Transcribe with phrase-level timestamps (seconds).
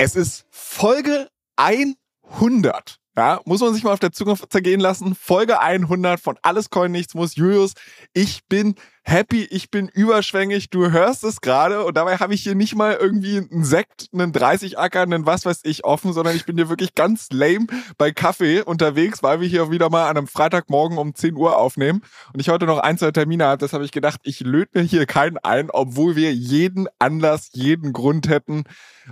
[0.00, 3.00] Es ist Folge 100.
[3.16, 5.16] Ja, muss man sich mal auf der Zunge zergehen lassen.
[5.16, 7.34] Folge 100 von Alles Coin Nichts Muss.
[7.34, 7.72] Julius,
[8.12, 8.76] ich bin
[9.08, 12.94] happy, ich bin überschwänglich, du hörst es gerade und dabei habe ich hier nicht mal
[13.00, 16.68] irgendwie einen Sekt, einen 30 Acker, einen was weiß ich offen, sondern ich bin hier
[16.68, 17.66] wirklich ganz lame
[17.96, 22.02] bei Kaffee unterwegs, weil wir hier wieder mal an einem Freitagmorgen um 10 Uhr aufnehmen
[22.34, 24.84] und ich heute noch ein, zwei Termine habe, das habe ich gedacht, ich löte mir
[24.84, 28.64] hier keinen ein, obwohl wir jeden Anlass, jeden Grund hätten,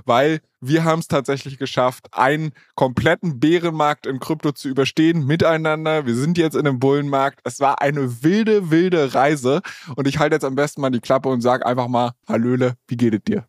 [0.04, 6.06] weil wir haben es tatsächlich geschafft, einen kompletten Bärenmarkt in Krypto zu überstehen miteinander.
[6.06, 7.40] Wir sind jetzt in einem Bullenmarkt.
[7.44, 9.60] Es war eine wilde, wilde Reise
[9.94, 12.96] und ich halte jetzt am besten mal die Klappe und sage einfach mal, Hallöle, wie
[12.96, 13.46] geht es dir?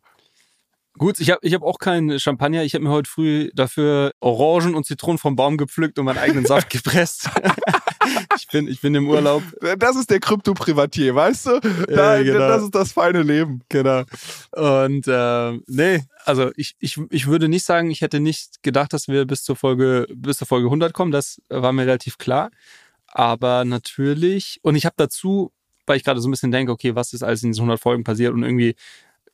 [0.98, 2.64] Gut, ich habe ich hab auch keinen Champagner.
[2.64, 6.44] Ich habe mir heute früh dafür Orangen und Zitronen vom Baum gepflückt und meinen eigenen
[6.44, 7.30] Saft gepresst.
[8.36, 9.44] ich, bin, ich bin im Urlaub.
[9.78, 11.60] Das ist der Krypto-Privatier, weißt du?
[11.86, 12.48] Da, ja, genau.
[12.48, 13.60] Das ist das feine Leben.
[13.68, 14.02] Genau.
[14.52, 19.06] Und äh, nee, also ich, ich, ich würde nicht sagen, ich hätte nicht gedacht, dass
[19.06, 21.12] wir bis zur Folge, bis zur Folge 100 kommen.
[21.12, 22.50] Das war mir relativ klar.
[23.06, 25.52] Aber natürlich, und ich habe dazu,
[25.88, 28.04] weil ich gerade so ein bisschen denke, okay, was ist alles in diesen 100 Folgen
[28.04, 28.74] passiert und irgendwie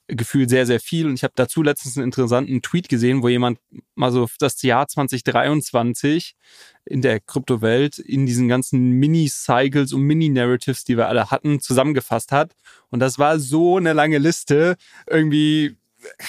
[0.06, 1.06] gefühlt sehr, sehr viel.
[1.06, 3.58] Und ich habe dazu letztens einen interessanten Tweet gesehen, wo jemand
[3.94, 6.36] mal so das Jahr 2023
[6.84, 12.54] in der Kryptowelt in diesen ganzen Mini-Cycles und Mini-Narratives, die wir alle hatten, zusammengefasst hat.
[12.90, 14.76] Und das war so eine lange Liste.
[15.08, 15.76] Irgendwie,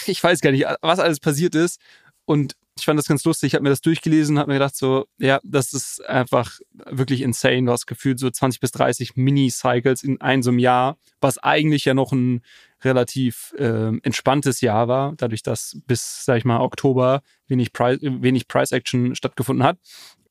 [0.06, 1.82] ich weiß gar nicht, was alles passiert ist.
[2.24, 3.48] Und ich fand das ganz lustig.
[3.48, 7.22] Ich habe mir das durchgelesen und habe mir gedacht, so, ja, das ist einfach wirklich
[7.22, 7.64] insane.
[7.64, 12.12] Du hast gefühlt so 20 bis 30 Mini-Cycles in einem Jahr, was eigentlich ja noch
[12.12, 12.42] ein
[12.84, 18.48] relativ äh, entspanntes Jahr war, dadurch, dass bis, sag ich mal, Oktober wenig Price, wenig
[18.48, 19.78] Price Action stattgefunden hat.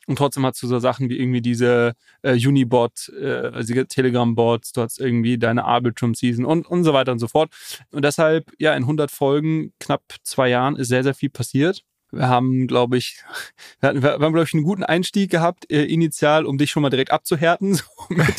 [0.07, 4.83] Und trotzdem hast du so Sachen wie irgendwie diese äh, Unibot, äh, also Telegram-Bots, du
[4.83, 7.51] hast irgendwie deine Arbitrum-Season und, und so weiter und so fort.
[7.91, 11.85] Und deshalb, ja, in 100 Folgen, knapp zwei Jahren, ist sehr, sehr viel passiert.
[12.15, 13.19] Wir haben, glaube ich,
[13.81, 16.83] wir, hatten, wir haben, glaube ich, einen guten Einstieg gehabt, äh, initial, um dich schon
[16.83, 17.81] mal direkt abzuhärten.
[17.85, 18.35] So mit,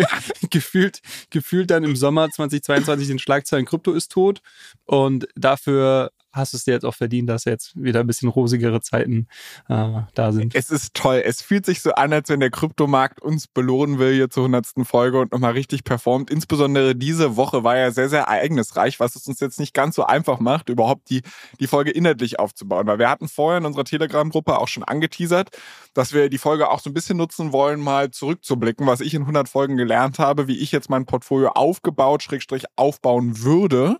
[0.50, 1.00] gefühlt,
[1.30, 4.40] gefühlt dann im Sommer 2022 den Schlagzeilen Krypto ist tot.
[4.84, 8.80] Und dafür hast du es dir jetzt auch verdient, dass jetzt wieder ein bisschen rosigere
[8.80, 9.26] Zeiten
[9.68, 10.54] äh, da sind.
[10.54, 11.22] Es ist toll.
[11.24, 14.66] Es fühlt sich so an, als wenn der Kryptomarkt uns belohnen will hier zur 100.
[14.84, 16.30] Folge und nochmal richtig performt.
[16.30, 20.04] Insbesondere diese Woche war ja sehr, sehr ereignisreich, was es uns jetzt nicht ganz so
[20.04, 21.22] einfach macht, überhaupt die,
[21.60, 22.86] die Folge inhaltlich aufzubauen.
[22.86, 25.50] Weil wir hatten vorher in unserer Telegram-Gruppe auch schon angeteasert,
[25.94, 29.22] dass wir die Folge auch so ein bisschen nutzen wollen, mal zurückzublicken, was ich in
[29.22, 33.98] 100 Folgen gelernt habe, wie ich jetzt mein Portfolio aufgebaut, Schrägstrich aufbauen würde.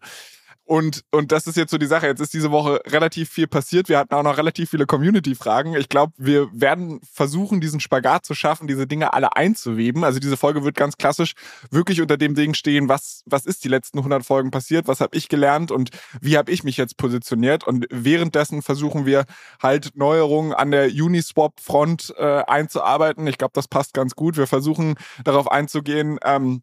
[0.67, 2.09] Und, und das ist jetzt so die Sache.
[2.09, 3.89] Jetzt ist diese Woche relativ viel passiert.
[3.89, 5.77] Wir hatten auch noch relativ viele Community-Fragen.
[5.77, 10.03] Ich glaube, wir werden versuchen, diesen Spagat zu schaffen, diese Dinge alle einzuweben.
[10.03, 11.35] Also diese Folge wird ganz klassisch
[11.71, 15.17] wirklich unter dem Ding stehen, was, was ist die letzten 100 Folgen passiert, was habe
[15.17, 15.91] ich gelernt und
[16.21, 17.65] wie habe ich mich jetzt positioniert.
[17.65, 19.25] Und währenddessen versuchen wir
[19.63, 23.25] halt Neuerungen an der Uniswap-Front äh, einzuarbeiten.
[23.29, 24.37] Ich glaube, das passt ganz gut.
[24.37, 26.63] Wir versuchen darauf einzugehen, ähm,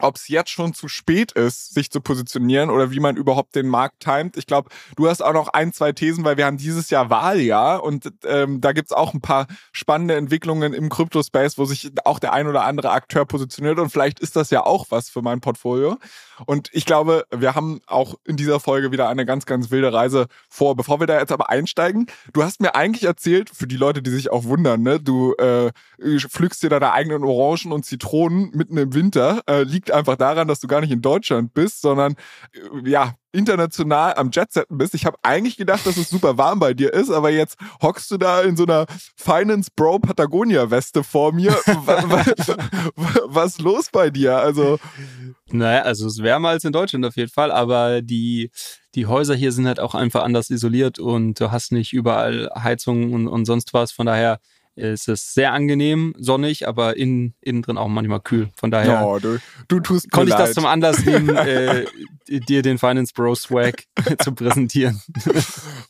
[0.00, 3.68] ob es jetzt schon zu spät ist, sich zu positionieren oder wie man überhaupt den
[3.68, 4.36] Markt timet.
[4.36, 7.82] Ich glaube, du hast auch noch ein, zwei Thesen, weil wir haben dieses Jahr Wahljahr
[7.82, 12.32] und ähm, da gibt's auch ein paar spannende Entwicklungen im Crypto-Space, wo sich auch der
[12.32, 15.98] ein oder andere Akteur positioniert und vielleicht ist das ja auch was für mein Portfolio.
[16.46, 20.26] Und ich glaube, wir haben auch in dieser Folge wieder eine ganz, ganz wilde Reise
[20.48, 20.76] vor.
[20.76, 24.10] Bevor wir da jetzt aber einsteigen, du hast mir eigentlich erzählt, für die Leute, die
[24.10, 28.94] sich auch wundern, ne, du äh, pflückst dir deine eigenen Orangen und Zitronen mitten im
[28.94, 32.14] Winter, äh, liegt einfach daran, dass du gar nicht in Deutschland bist, sondern
[32.52, 34.94] äh, ja, international am Jetsetten bist.
[34.94, 38.16] Ich habe eigentlich gedacht, dass es super warm bei dir ist, aber jetzt hockst du
[38.16, 41.52] da in so einer Finance Bro Patagonia Weste vor mir.
[43.26, 44.38] was, ist los bei dir?
[44.38, 44.78] Also
[45.46, 48.50] naja, also es ist wärmer als in Deutschland auf jeden Fall, aber die
[48.94, 53.14] die Häuser hier sind halt auch einfach anders isoliert und du hast nicht überall Heizungen
[53.14, 53.92] und, und sonst was.
[53.92, 54.40] Von daher
[54.80, 58.50] es ist sehr angenehm, sonnig, aber innen, innen drin auch manchmal kühl.
[58.56, 59.38] Von daher oh, du,
[59.68, 61.84] du tust konnte ich das zum Anlass nehmen, äh,
[62.28, 63.84] dir den Finance Bro Swag
[64.22, 65.00] zu präsentieren.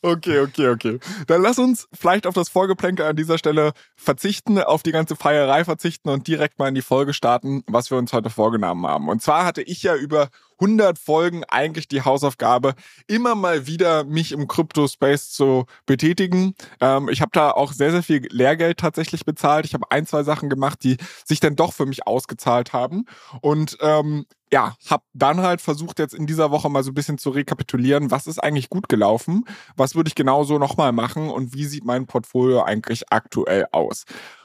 [0.03, 0.99] Okay, okay, okay.
[1.27, 5.65] Dann lass uns vielleicht auf das Folgeplänkel an dieser Stelle verzichten, auf die ganze Feierei
[5.65, 9.09] verzichten und direkt mal in die Folge starten, was wir uns heute vorgenommen haben.
[9.09, 10.29] Und zwar hatte ich ja über
[10.61, 12.75] 100 Folgen eigentlich die Hausaufgabe,
[13.07, 16.55] immer mal wieder mich im Crypto-Space zu betätigen.
[16.81, 19.65] Ähm, ich habe da auch sehr, sehr viel Lehrgeld tatsächlich bezahlt.
[19.65, 23.07] Ich habe ein, zwei Sachen gemacht, die sich dann doch für mich ausgezahlt haben.
[23.41, 27.19] Und ähm, ja, habe dann halt versucht, jetzt in dieser Woche mal so ein bisschen
[27.19, 29.45] zu rekapitulieren, was ist eigentlich gut gelaufen,
[29.77, 34.05] was würde ich genauso nochmal machen und wie sieht mein Portfolio eigentlich aktuell aus.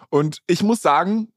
[0.10, 1.30] Und ich muss sagen,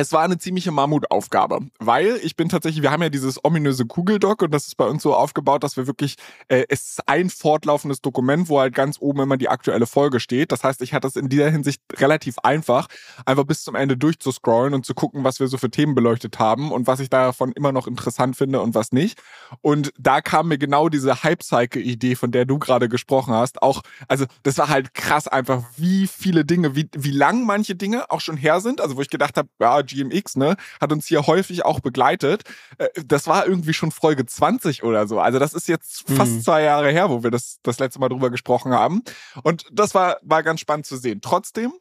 [0.00, 4.40] es war eine ziemliche Mammutaufgabe, weil ich bin tatsächlich, wir haben ja dieses ominöse Kugeldoc
[4.40, 6.16] und das ist bei uns so aufgebaut, dass wir wirklich,
[6.48, 10.52] äh, es ist ein fortlaufendes Dokument, wo halt ganz oben immer die aktuelle Folge steht.
[10.52, 12.86] Das heißt, ich hatte es in dieser Hinsicht relativ einfach,
[13.26, 16.72] einfach bis zum Ende durchzuscrollen und zu gucken, was wir so für Themen beleuchtet haben
[16.72, 19.20] und was ich davon immer noch interessant finde und was nicht.
[19.60, 24.24] Und da kam mir genau diese Hype-Cycle-Idee, von der du gerade gesprochen hast, auch, also
[24.44, 28.38] das war halt krass einfach, wie viele Dinge, wie, wie lang manche Dinge auch schon
[28.38, 31.80] her sind, also wo ich gedacht habe, ja, GMX, ne, hat uns hier häufig auch
[31.80, 32.44] begleitet.
[32.78, 35.20] Äh, das war irgendwie schon Folge 20 oder so.
[35.20, 36.42] Also das ist jetzt fast mhm.
[36.42, 39.02] zwei Jahre her, wo wir das das letzte Mal drüber gesprochen haben.
[39.42, 41.20] Und das war, war ganz spannend zu sehen.
[41.20, 41.72] Trotzdem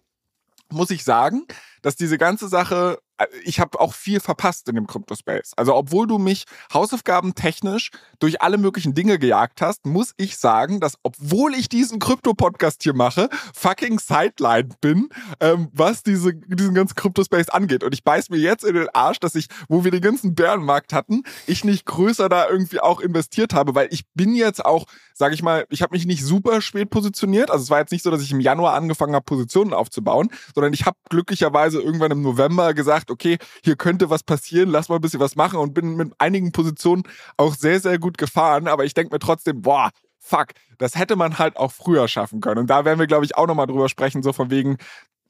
[0.72, 1.46] muss ich sagen,
[1.82, 3.00] dass diese ganze Sache
[3.44, 5.54] ich habe auch viel verpasst in dem Crypto-Space.
[5.56, 10.80] Also obwohl du mich Hausaufgaben technisch durch alle möglichen Dinge gejagt hast, muss ich sagen,
[10.80, 16.95] dass obwohl ich diesen Krypto-Podcast hier mache, fucking sideline bin, ähm, was diese, diesen ganzen
[16.95, 17.83] Crypto-Space angeht.
[17.83, 20.94] Und ich beiß mir jetzt in den Arsch, dass ich, wo wir den ganzen Bärenmarkt
[20.94, 25.33] hatten, ich nicht größer da irgendwie auch investiert habe, weil ich bin jetzt auch, sage
[25.33, 27.51] ich mal, ich habe mich nicht super spät positioniert.
[27.51, 30.74] Also es war jetzt nicht so, dass ich im Januar angefangen habe, Positionen aufzubauen, sondern
[30.74, 35.02] ich habe glücklicherweise irgendwann im November gesagt, okay, hier könnte was passieren, lass mal ein
[35.02, 37.04] bisschen was machen und bin mit einigen Positionen
[37.38, 38.68] auch sehr, sehr gut gefahren.
[38.68, 40.48] Aber ich denke mir trotzdem, boah, fuck,
[40.78, 42.60] das hätte man halt auch früher schaffen können.
[42.60, 44.78] Und da werden wir, glaube ich, auch nochmal drüber sprechen, so von wegen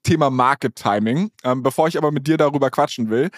[0.03, 1.31] Thema Market Timing.
[1.43, 3.29] Ähm, bevor ich aber mit dir darüber quatschen will,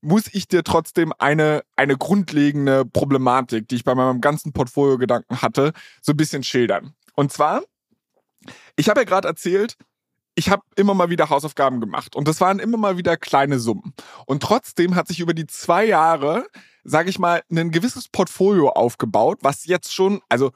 [0.00, 5.72] muss ich dir trotzdem eine, eine grundlegende Problematik, die ich bei meinem ganzen Portfolio-Gedanken hatte,
[6.00, 6.94] so ein bisschen schildern.
[7.14, 7.62] Und zwar,
[8.76, 9.76] ich habe ja gerade erzählt,
[10.34, 13.94] ich habe immer mal wieder Hausaufgaben gemacht und das waren immer mal wieder kleine Summen.
[14.26, 16.46] Und trotzdem hat sich über die zwei Jahre,
[16.84, 20.52] sage ich mal, ein gewisses Portfolio aufgebaut, was jetzt schon, also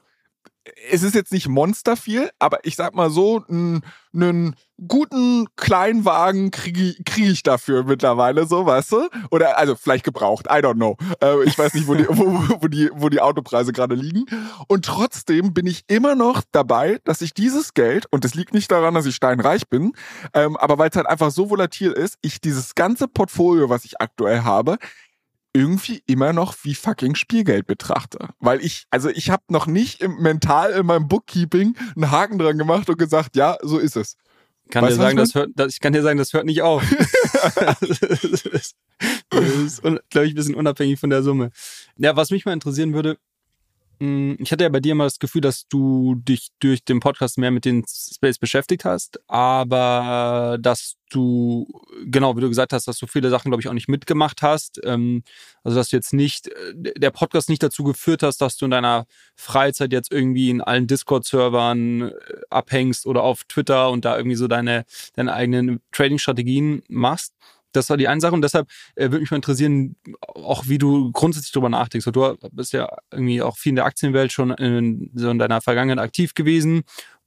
[0.91, 4.55] es ist jetzt nicht monster viel, aber ich sag mal so, einen
[4.87, 9.09] guten Kleinwagen kriege krieg ich dafür mittlerweile, so, weißt du?
[9.31, 10.97] Oder, also vielleicht gebraucht, I don't know.
[11.21, 14.25] Äh, ich weiß nicht, wo die, wo, wo die, wo die Autopreise gerade liegen.
[14.67, 18.71] Und trotzdem bin ich immer noch dabei, dass ich dieses Geld, und es liegt nicht
[18.71, 19.93] daran, dass ich steinreich bin,
[20.33, 24.01] ähm, aber weil es halt einfach so volatil ist, ich dieses ganze Portfolio, was ich
[24.01, 24.77] aktuell habe,
[25.55, 28.29] irgendwie immer noch wie fucking Spielgeld betrachte.
[28.39, 32.57] Weil ich, also ich habe noch nicht im, mental in meinem Bookkeeping einen Haken dran
[32.57, 34.17] gemacht und gesagt, ja, so ist es.
[34.69, 36.83] Kann weißt dir sagen, das hört, das, ich kann dir sagen, das hört nicht auf.
[37.79, 37.95] das
[39.31, 41.51] ist, glaube ich, ein bisschen unabhängig von der Summe.
[41.97, 43.17] Ja, was mich mal interessieren würde,
[43.99, 47.51] ich hatte ja bei dir immer das Gefühl, dass du dich durch den Podcast mehr
[47.51, 51.67] mit den Space beschäftigt hast, aber dass du,
[52.05, 54.79] genau wie du gesagt hast, dass du viele Sachen, glaube ich, auch nicht mitgemacht hast.
[54.83, 55.23] Ähm,
[55.63, 58.71] also, dass du jetzt nicht, äh, der Podcast nicht dazu geführt hast, dass du in
[58.71, 59.05] deiner
[59.35, 62.13] Freizeit jetzt irgendwie in allen Discord-Servern äh,
[62.49, 67.33] abhängst oder auf Twitter und da irgendwie so deine, deine eigenen Trading-Strategien machst.
[67.75, 69.95] Das war die eine Sache und deshalb äh, würde mich mal interessieren,
[70.33, 72.05] auch wie du grundsätzlich darüber nachdenkst.
[72.11, 76.03] Du bist ja irgendwie auch viel in der Aktienwelt schon in, so in deiner Vergangenheit
[76.03, 76.83] aktiv gewesen.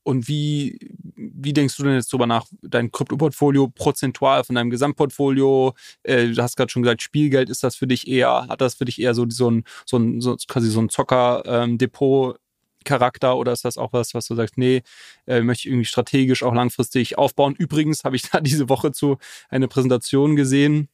[0.09, 0.78] Und wie,
[1.17, 5.75] wie denkst du denn jetzt darüber nach, dein Kryptoportfolio prozentual von deinem Gesamtportfolio?
[6.02, 8.87] Äh, du hast gerade schon gesagt, Spielgeld, ist das für dich eher, hat das für
[8.87, 12.40] dich eher so, so ein, so so quasi so ein Zocker-Depot ähm,
[12.88, 14.83] Charakter oder ist das auch was, was du sagst, nee,
[15.26, 17.54] äh, möchte ich irgendwie strategisch auch langfristig aufbauen?
[17.57, 19.18] Übrigens habe ich da diese Woche zu
[19.50, 20.88] eine Präsentation gesehen.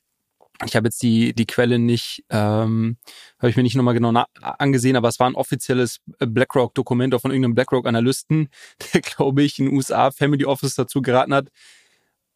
[0.64, 2.96] Ich habe jetzt die, die Quelle nicht, ähm,
[3.38, 7.54] habe ich mir nicht nochmal genau angesehen, aber es war ein offizielles BlackRock-Dokument von irgendeinem
[7.54, 8.48] BlackRock-Analysten,
[8.92, 11.48] der, glaube ich, in den USA Family Office dazu geraten hat,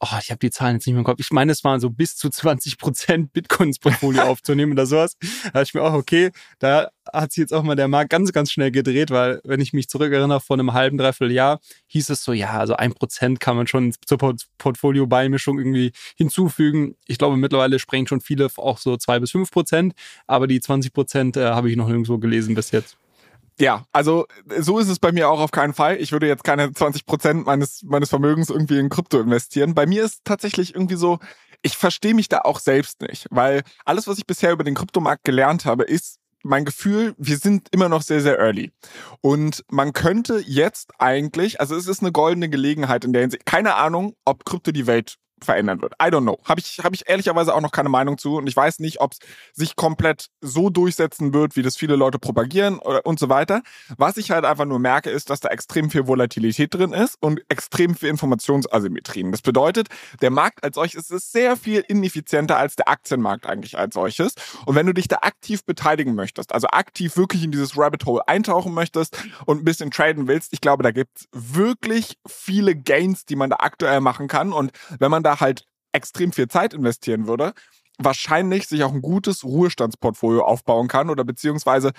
[0.01, 1.19] oh, ich habe die Zahlen jetzt nicht mehr im Kopf.
[1.21, 5.17] Ich meine, es waren so bis zu 20 Prozent Bitcoins Portfolio aufzunehmen oder sowas.
[5.21, 8.33] Da dachte ich mir auch, okay, da hat sich jetzt auch mal der Markt ganz,
[8.33, 12.23] ganz schnell gedreht, weil wenn ich mich zurückerinnere, vor einem halben, dreiviertel Jahr hieß es
[12.23, 14.19] so, ja, also ein Prozent kann man schon zur
[14.59, 16.97] Portfolio-Beimischung irgendwie hinzufügen.
[17.07, 19.95] Ich glaube, mittlerweile sprengen schon viele auch so zwei bis fünf Prozent,
[20.27, 22.99] aber die 20 Prozent äh, habe ich noch nirgendwo gelesen bis jetzt.
[23.61, 24.27] Ja, also
[24.59, 25.97] so ist es bei mir auch auf keinen Fall.
[25.97, 29.75] Ich würde jetzt keine 20 Prozent meines, meines Vermögens irgendwie in Krypto investieren.
[29.75, 31.19] Bei mir ist tatsächlich irgendwie so,
[31.63, 35.25] ich verstehe mich da auch selbst nicht, weil alles, was ich bisher über den Kryptomarkt
[35.25, 38.73] gelernt habe, ist, mein Gefühl, wir sind immer noch sehr, sehr early.
[39.21, 43.75] Und man könnte jetzt eigentlich, also es ist eine goldene Gelegenheit in der Hinsicht, keine
[43.75, 45.95] Ahnung, ob Krypto die Welt verändern wird.
[45.95, 46.39] I don't know.
[46.45, 49.13] Habe ich, hab ich ehrlicherweise auch noch keine Meinung zu und ich weiß nicht, ob
[49.13, 49.19] es
[49.53, 53.63] sich komplett so durchsetzen wird, wie das viele Leute propagieren oder, und so weiter.
[53.97, 57.41] Was ich halt einfach nur merke, ist, dass da extrem viel Volatilität drin ist und
[57.49, 59.33] extrem viel Informationsasymmetrien.
[59.33, 59.89] Das bedeutet,
[60.21, 64.35] der Markt als solches ist sehr viel ineffizienter als der Aktienmarkt eigentlich als solches.
[64.67, 68.27] Und wenn du dich da aktiv beteiligen möchtest, also aktiv wirklich in dieses Rabbit Hole
[68.27, 73.25] eintauchen möchtest und ein bisschen traden willst, ich glaube, da gibt es wirklich viele Gains,
[73.25, 74.53] die man da aktuell machen kann.
[74.53, 77.53] Und wenn man da da halt extrem viel Zeit investieren würde,
[77.99, 81.93] wahrscheinlich sich auch ein gutes Ruhestandsportfolio aufbauen kann oder beziehungsweise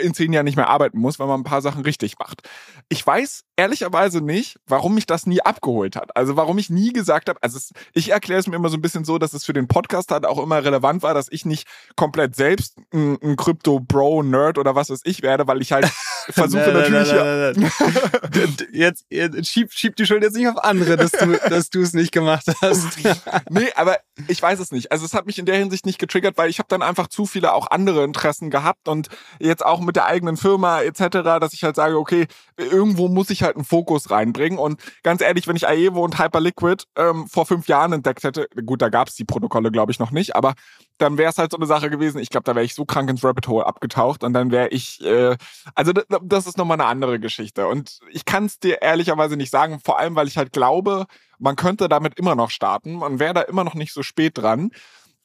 [0.00, 2.48] in zehn Jahren nicht mehr arbeiten muss, wenn man ein paar Sachen richtig macht.
[2.88, 6.16] Ich weiß ehrlicherweise nicht, warum mich das nie abgeholt hat.
[6.16, 8.82] Also warum ich nie gesagt habe, also es, ich erkläre es mir immer so ein
[8.82, 11.66] bisschen so, dass es für den Podcast halt auch immer relevant war, dass ich nicht
[11.96, 15.90] komplett selbst ein, Crypto-Bro-Nerd oder was weiß ich werde, weil ich halt
[16.30, 21.12] versuche natürlich nein, nein, jetzt, jetzt schieb, schieb die Schuld jetzt nicht auf andere, dass
[21.12, 22.98] du dass du es nicht gemacht hast.
[23.50, 24.92] nee, aber ich weiß es nicht.
[24.92, 27.26] Also es hat mich in der Hinsicht nicht getriggert, weil ich habe dann einfach zu
[27.26, 31.08] viele auch andere Interessen gehabt und jetzt auch mit der eigenen Firma etc.,
[31.40, 32.26] dass ich halt sage, okay,
[32.56, 34.58] irgendwo muss ich halt einen Fokus reinbringen.
[34.58, 38.82] Und ganz ehrlich, wenn ich Aevo und Hyperliquid ähm, vor fünf Jahren entdeckt hätte, gut,
[38.82, 40.54] da gab es die Protokolle, glaube ich, noch nicht, aber
[40.98, 42.18] dann wäre es halt so eine Sache gewesen.
[42.18, 45.04] Ich glaube, da wäre ich so krank ins Rabbit Hole abgetaucht und dann wäre ich,
[45.04, 45.36] äh,
[45.74, 47.66] also das ist nochmal eine andere Geschichte.
[47.66, 51.06] Und ich kann es dir ehrlicherweise nicht sagen, vor allem, weil ich halt glaube,
[51.38, 52.94] man könnte damit immer noch starten.
[52.94, 54.70] Man wäre da immer noch nicht so spät dran.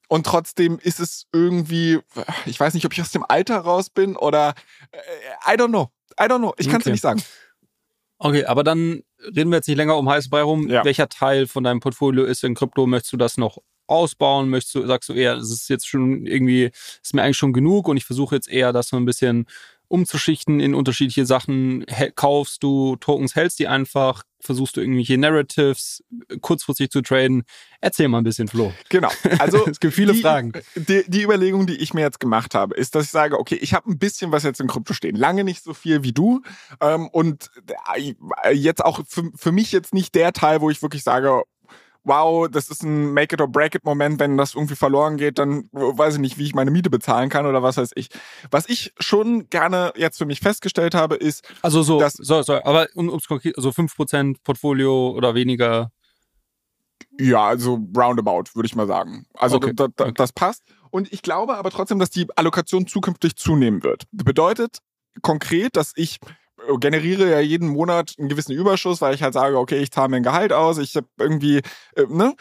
[0.08, 2.00] Und trotzdem ist es irgendwie,
[2.48, 4.56] ich weiß nicht, ob ich aus dem Alter raus bin oder
[4.92, 5.90] äh, I don't know.
[6.20, 6.54] I don't know.
[6.58, 6.90] Ich kann es okay.
[6.90, 7.22] dir nicht sagen.
[8.18, 10.68] Okay, aber dann reden wir jetzt nicht länger um heiß Brei rum.
[10.68, 10.84] Ja.
[10.84, 12.88] Welcher Teil von deinem Portfolio ist in Krypto?
[12.88, 14.50] Möchtest du das noch ausbauen?
[14.50, 17.88] Möchtest du, sagst du eher, es ist jetzt schon irgendwie, ist mir eigentlich schon genug
[17.88, 19.46] und ich versuche jetzt eher, das so ein bisschen
[19.90, 21.86] umzuschichten in unterschiedliche Sachen.
[22.16, 26.04] Kaufst du Tokens, hältst die einfach, versuchst du irgendwelche Narratives
[26.42, 27.44] kurzfristig zu traden.
[27.82, 28.72] Erzähl mal ein bisschen, Flo.
[28.90, 29.10] Genau.
[29.40, 30.54] Also es gibt viele die, Fragen.
[30.76, 33.74] Die, die, Überlegung, die ich mir jetzt gemacht habe, ist, dass ich sage, okay, ich
[33.74, 35.16] habe ein bisschen was jetzt in Krypto stehen.
[35.16, 36.42] Lange nicht so viel wie du.
[36.80, 37.50] Ähm, und
[37.96, 41.44] äh, jetzt auch für, für mich jetzt nicht der Teil, wo ich wirklich sage,
[42.04, 45.38] wow, das ist ein Make it or break it Moment, wenn das irgendwie verloren geht,
[45.38, 48.10] dann weiß ich nicht, wie ich meine Miete bezahlen kann oder was weiß ich.
[48.52, 52.64] Was ich schon gerne jetzt für mich festgestellt habe, ist, also so, dass, so, so
[52.64, 55.92] aber um, ums konkret, also 5% Portfolio oder weniger.
[57.20, 59.26] Ja, also roundabout, würde ich mal sagen.
[59.34, 59.74] Also okay.
[59.76, 60.14] da, da, okay.
[60.16, 60.64] das passt.
[60.90, 64.06] Und ich glaube aber trotzdem, dass die Allokation zukünftig zunehmen wird.
[64.12, 64.80] Bedeutet
[65.22, 66.20] konkret, dass ich
[66.80, 70.18] generiere ja jeden Monat einen gewissen Überschuss, weil ich halt sage, okay, ich zahle mir
[70.18, 71.58] ein Gehalt aus, ich habe irgendwie,
[71.96, 72.36] äh, ne,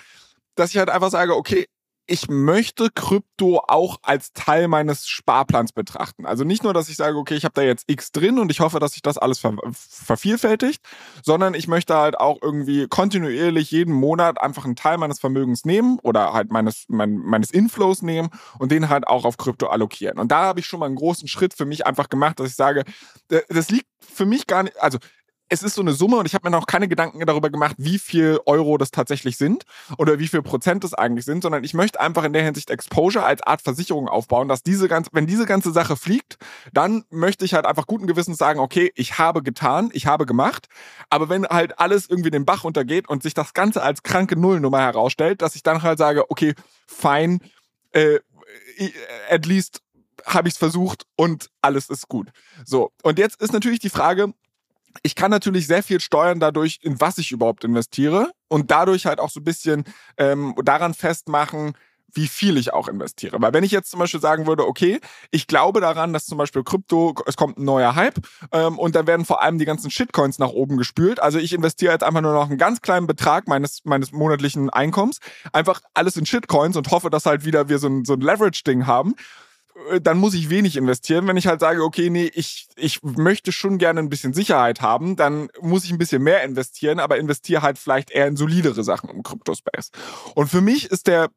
[0.54, 1.66] dass ich halt einfach sage, okay,
[2.08, 6.24] ich möchte Krypto auch als Teil meines Sparplans betrachten.
[6.24, 8.60] Also nicht nur, dass ich sage, okay, ich habe da jetzt X drin und ich
[8.60, 10.82] hoffe, dass sich das alles ver vervielfältigt,
[11.22, 15.98] sondern ich möchte halt auch irgendwie kontinuierlich jeden Monat einfach einen Teil meines Vermögens nehmen
[16.02, 20.18] oder halt meines, mein, meines Inflows nehmen und den halt auch auf Krypto allokieren.
[20.18, 22.56] Und da habe ich schon mal einen großen Schritt für mich einfach gemacht, dass ich
[22.56, 22.84] sage,
[23.28, 24.98] das liegt für mich gar nicht, also
[25.48, 27.98] es ist so eine Summe und ich habe mir noch keine Gedanken darüber gemacht, wie
[27.98, 29.64] viel Euro das tatsächlich sind
[29.96, 33.24] oder wie viel Prozent das eigentlich sind, sondern ich möchte einfach in der Hinsicht Exposure
[33.24, 36.36] als Art Versicherung aufbauen, dass diese ganze, wenn diese ganze Sache fliegt,
[36.72, 40.68] dann möchte ich halt einfach guten Gewissens sagen, okay, ich habe getan, ich habe gemacht,
[41.10, 44.80] aber wenn halt alles irgendwie den Bach untergeht und sich das Ganze als kranke Nullnummer
[44.80, 46.54] herausstellt, dass ich dann halt sage, okay,
[46.86, 47.38] fine,
[47.92, 48.18] äh,
[49.30, 49.82] at least
[50.26, 52.28] habe ich es versucht und alles ist gut.
[52.64, 54.32] So, und jetzt ist natürlich die Frage,
[55.02, 59.20] ich kann natürlich sehr viel steuern dadurch, in was ich überhaupt investiere und dadurch halt
[59.20, 59.84] auch so ein bisschen
[60.16, 61.74] ähm, daran festmachen,
[62.12, 63.40] wie viel ich auch investiere.
[63.40, 65.00] Weil wenn ich jetzt zum Beispiel sagen würde, okay,
[65.30, 68.18] ich glaube daran, dass zum Beispiel Krypto, es kommt ein neuer Hype
[68.52, 71.20] ähm, und dann werden vor allem die ganzen Shitcoins nach oben gespült.
[71.20, 75.18] Also ich investiere jetzt einfach nur noch einen ganz kleinen Betrag meines, meines monatlichen Einkommens,
[75.52, 78.86] einfach alles in Shitcoins und hoffe, dass halt wieder wir so ein, so ein Leverage-Ding
[78.86, 79.14] haben
[80.00, 81.26] dann muss ich wenig investieren.
[81.26, 85.16] Wenn ich halt sage, okay, nee, ich, ich möchte schon gerne ein bisschen Sicherheit haben,
[85.16, 89.10] dann muss ich ein bisschen mehr investieren, aber investiere halt vielleicht eher in solidere Sachen
[89.10, 89.90] im Crypto-Space.
[90.34, 91.28] Und für mich ist der,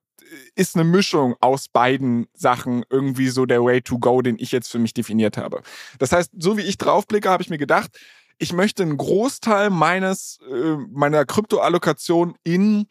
[0.55, 4.71] ist eine Mischung aus beiden Sachen irgendwie so der Way to go, den ich jetzt
[4.71, 5.61] für mich definiert habe.
[5.99, 7.97] Das heißt, so wie ich draufblicke, habe ich mir gedacht,
[8.37, 12.87] ich möchte einen Großteil meines, äh, meiner Kryptoallokation in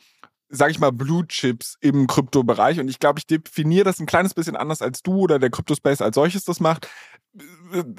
[0.50, 2.80] sage ich mal, Blue Chips im Kryptobereich.
[2.80, 6.02] Und ich glaube, ich definiere das ein kleines bisschen anders als du oder der Cryptospace
[6.02, 6.88] als solches das macht.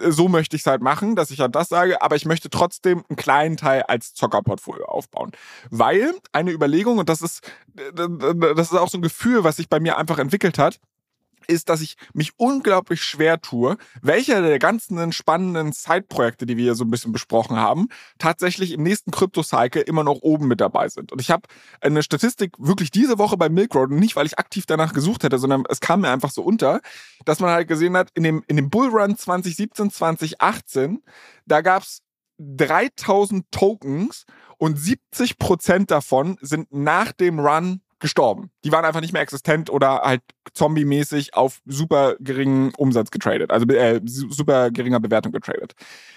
[0.09, 3.03] So möchte ich es halt machen, dass ich halt das sage, aber ich möchte trotzdem
[3.07, 5.31] einen kleinen Teil als Zockerportfolio aufbauen.
[5.69, 9.79] Weil eine Überlegung, und das ist, das ist auch so ein Gefühl, was sich bei
[9.79, 10.79] mir einfach entwickelt hat,
[11.51, 16.75] ist, dass ich mich unglaublich schwer tue, welcher der ganzen spannenden Side-Projekte, die wir hier
[16.75, 21.11] so ein bisschen besprochen haben, tatsächlich im nächsten Krypto-Cycle immer noch oben mit dabei sind.
[21.11, 21.43] Und ich habe
[21.81, 25.37] eine Statistik wirklich diese Woche bei Milk Road, nicht weil ich aktiv danach gesucht hätte,
[25.37, 26.81] sondern es kam mir einfach so unter,
[27.25, 31.03] dass man halt gesehen hat, in dem, in dem Bullrun 2017, 2018,
[31.45, 32.01] da gab's
[32.39, 34.25] 3000 Tokens
[34.57, 38.51] und 70 Prozent davon sind nach dem Run gestorben.
[38.65, 40.21] Die waren einfach nicht mehr existent oder halt
[40.53, 45.73] zombie-mäßig auf super geringen Umsatz getradet, also äh, super geringer Bewertung getradet.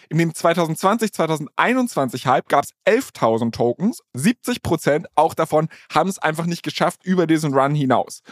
[0.08, 6.18] In dem 2020, 2021 Hype gab es 11.000 Tokens, 70 Prozent auch davon haben es
[6.18, 8.22] einfach nicht geschafft über diesen Run hinaus.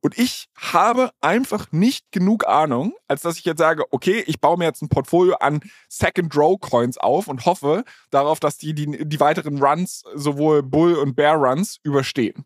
[0.00, 4.58] Und ich habe einfach nicht genug Ahnung, als dass ich jetzt sage, okay, ich baue
[4.58, 9.06] mir jetzt ein Portfolio an Second Row Coins auf und hoffe darauf, dass die die,
[9.06, 12.44] die weiteren Runs, sowohl Bull und Bear Runs, überstehen.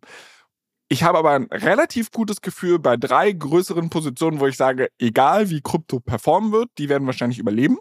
[0.88, 5.50] Ich habe aber ein relativ gutes Gefühl bei drei größeren Positionen, wo ich sage, egal
[5.50, 7.78] wie Krypto performen wird, die werden wahrscheinlich überleben.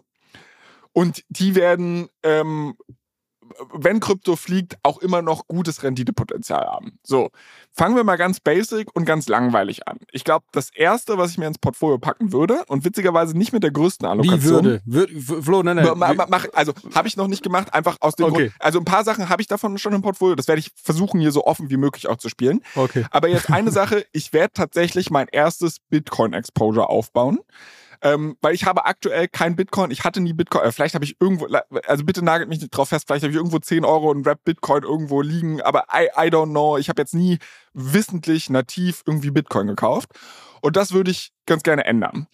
[0.92, 2.74] Und die werden ähm,
[3.74, 6.98] wenn Krypto fliegt, auch immer noch gutes Renditepotenzial haben.
[7.02, 7.30] So,
[7.72, 9.98] fangen wir mal ganz basic und ganz langweilig an.
[10.12, 13.62] Ich glaube, das erste, was ich mir ins Portfolio packen würde, und witzigerweise nicht mit
[13.62, 14.40] der größten Allokation.
[14.40, 14.82] Wie würde?
[14.84, 16.16] würde Flo, nein, nein.
[16.28, 18.48] Mach, also, habe ich noch nicht gemacht, einfach aus dem okay.
[18.48, 18.52] Grund.
[18.58, 20.34] Also, ein paar Sachen habe ich davon schon im Portfolio.
[20.34, 22.62] Das werde ich versuchen, hier so offen wie möglich auch zu spielen.
[22.74, 23.04] Okay.
[23.10, 27.38] Aber jetzt eine Sache, ich werde tatsächlich mein erstes Bitcoin-Exposure aufbauen.
[28.02, 29.90] Ähm, weil ich habe aktuell kein Bitcoin.
[29.90, 30.64] Ich hatte nie Bitcoin.
[30.64, 31.46] Äh, vielleicht habe ich irgendwo,
[31.86, 34.44] also bitte nagelt mich nicht drauf fest, vielleicht habe ich irgendwo 10 Euro und Rap
[34.44, 36.78] Bitcoin irgendwo liegen, aber I, I don't know.
[36.78, 37.38] Ich habe jetzt nie
[37.72, 40.10] wissentlich nativ irgendwie Bitcoin gekauft.
[40.60, 42.26] Und das würde ich ganz gerne ändern.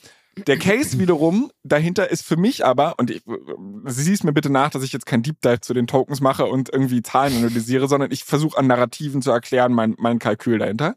[0.47, 3.23] Der Case wiederum dahinter ist für mich aber, und ich,
[3.85, 6.47] sieh es mir bitte nach, dass ich jetzt kein Deep Dive zu den Tokens mache
[6.47, 10.97] und irgendwie Zahlen analysiere, sondern ich versuche an Narrativen zu erklären, mein, mein Kalkül dahinter.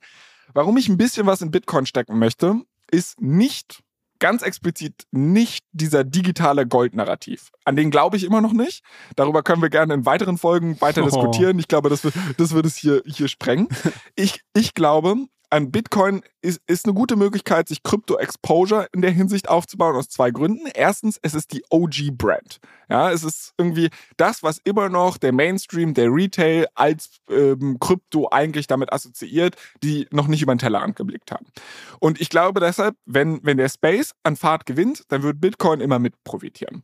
[0.54, 3.84] Warum ich ein bisschen was in Bitcoin stecken möchte, ist nicht
[4.20, 7.52] ganz explizit nicht dieser digitale Goldnarrativ.
[7.64, 8.84] An den glaube ich immer noch nicht.
[9.16, 11.06] Darüber können wir gerne in weiteren Folgen weiter oh.
[11.10, 11.60] diskutieren.
[11.60, 13.68] Ich glaube, das wird, das wird es hier, hier sprengen.
[14.16, 15.16] Ich, ich glaube,
[15.56, 20.32] ein Bitcoin ist, ist eine gute Möglichkeit, sich Krypto-Exposure in der Hinsicht aufzubauen, aus zwei
[20.32, 20.68] Gründen.
[20.74, 22.60] Erstens, es ist die OG-Brand.
[22.90, 28.30] Ja, es ist irgendwie das, was immer noch der Mainstream, der Retail als ähm, Krypto
[28.32, 31.46] eigentlich damit assoziiert, die noch nicht über den Tellerrand geblickt haben.
[32.00, 36.00] Und ich glaube deshalb, wenn, wenn der Space an Fahrt gewinnt, dann wird Bitcoin immer
[36.00, 36.84] mit profitieren.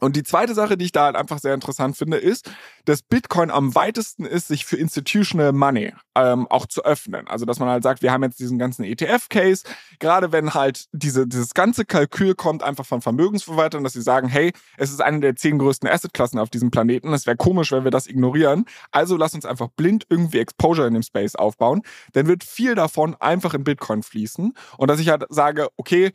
[0.00, 2.50] Und die zweite Sache, die ich da halt einfach sehr interessant finde, ist,
[2.84, 7.26] dass Bitcoin am weitesten ist, sich für Institutional Money ähm, auch zu öffnen.
[7.26, 9.64] Also, dass man halt sagt, wir haben jetzt diesen ganzen ETF-Case,
[9.98, 14.52] gerade wenn halt diese, dieses ganze Kalkül kommt einfach von Vermögensverwaltern, dass sie sagen, hey,
[14.76, 17.90] es ist eine der zehn größten Assetklassen auf diesem Planeten, es wäre komisch, wenn wir
[17.90, 18.64] das ignorieren.
[18.92, 21.82] Also lass uns einfach blind irgendwie Exposure in dem Space aufbauen.
[22.12, 24.54] Dann wird viel davon einfach in Bitcoin fließen.
[24.76, 26.12] Und dass ich halt sage, okay,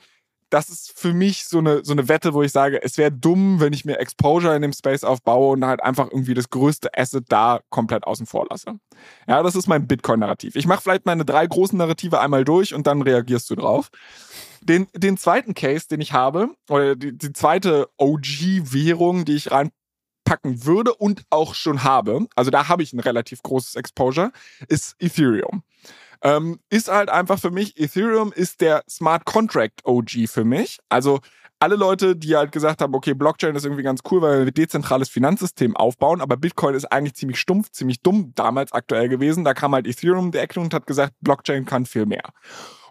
[0.54, 3.60] das ist für mich so eine, so eine Wette, wo ich sage, es wäre dumm,
[3.60, 7.26] wenn ich mir Exposure in dem Space aufbaue und halt einfach irgendwie das größte Asset
[7.30, 8.76] da komplett außen vor lasse.
[9.28, 10.56] Ja, das ist mein Bitcoin-Narrativ.
[10.56, 13.90] Ich mache vielleicht meine drei großen Narrative einmal durch und dann reagierst du drauf.
[14.62, 20.66] Den, den zweiten Case, den ich habe, oder die, die zweite OG-Währung, die ich reinpacken
[20.66, 24.32] würde und auch schon habe, also da habe ich ein relativ großes Exposure,
[24.68, 25.64] ist Ethereum.
[26.24, 30.80] Ähm, ist halt einfach für mich, Ethereum ist der Smart Contract OG für mich.
[30.90, 31.20] Also
[31.64, 34.54] alle Leute, die halt gesagt haben, okay, Blockchain ist irgendwie ganz cool, weil wir ein
[34.54, 39.46] dezentrales Finanzsystem aufbauen, aber Bitcoin ist eigentlich ziemlich stumpf, ziemlich dumm damals aktuell gewesen.
[39.46, 42.34] Da kam halt Ethereum der Ecke und hat gesagt, Blockchain kann viel mehr.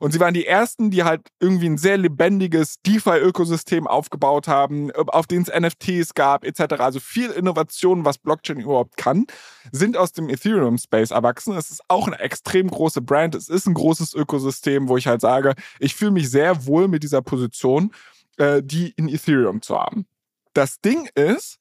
[0.00, 5.26] Und sie waren die ersten, die halt irgendwie ein sehr lebendiges DeFi-Ökosystem aufgebaut haben, auf
[5.26, 6.80] denen es NFTs gab, etc.
[6.80, 9.26] Also viel Innovation, was Blockchain überhaupt kann,
[9.70, 11.54] sind aus dem Ethereum-Space erwachsen.
[11.58, 13.34] Es ist auch eine extrem große Brand.
[13.34, 17.02] Es ist ein großes Ökosystem, wo ich halt sage, ich fühle mich sehr wohl mit
[17.02, 17.92] dieser Position,
[18.38, 20.06] äh, die in Ethereum zu haben.
[20.54, 21.58] Das Ding ist,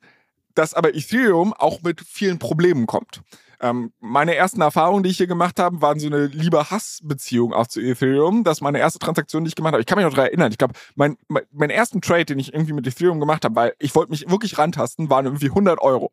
[0.55, 3.21] dass aber Ethereum auch mit vielen Problemen kommt.
[3.63, 7.79] Ähm, meine ersten Erfahrungen, die ich hier gemacht habe, waren so eine Liebe-Hass-Beziehung auch zu
[7.79, 8.43] Ethereum.
[8.43, 9.81] Das ist meine erste Transaktion, die ich gemacht habe.
[9.81, 10.51] Ich kann mich noch daran erinnern.
[10.51, 13.73] Ich glaube, mein, mein, mein ersten Trade, den ich irgendwie mit Ethereum gemacht habe, weil
[13.77, 16.12] ich wollte mich wirklich rantasten, waren irgendwie 100 Euro.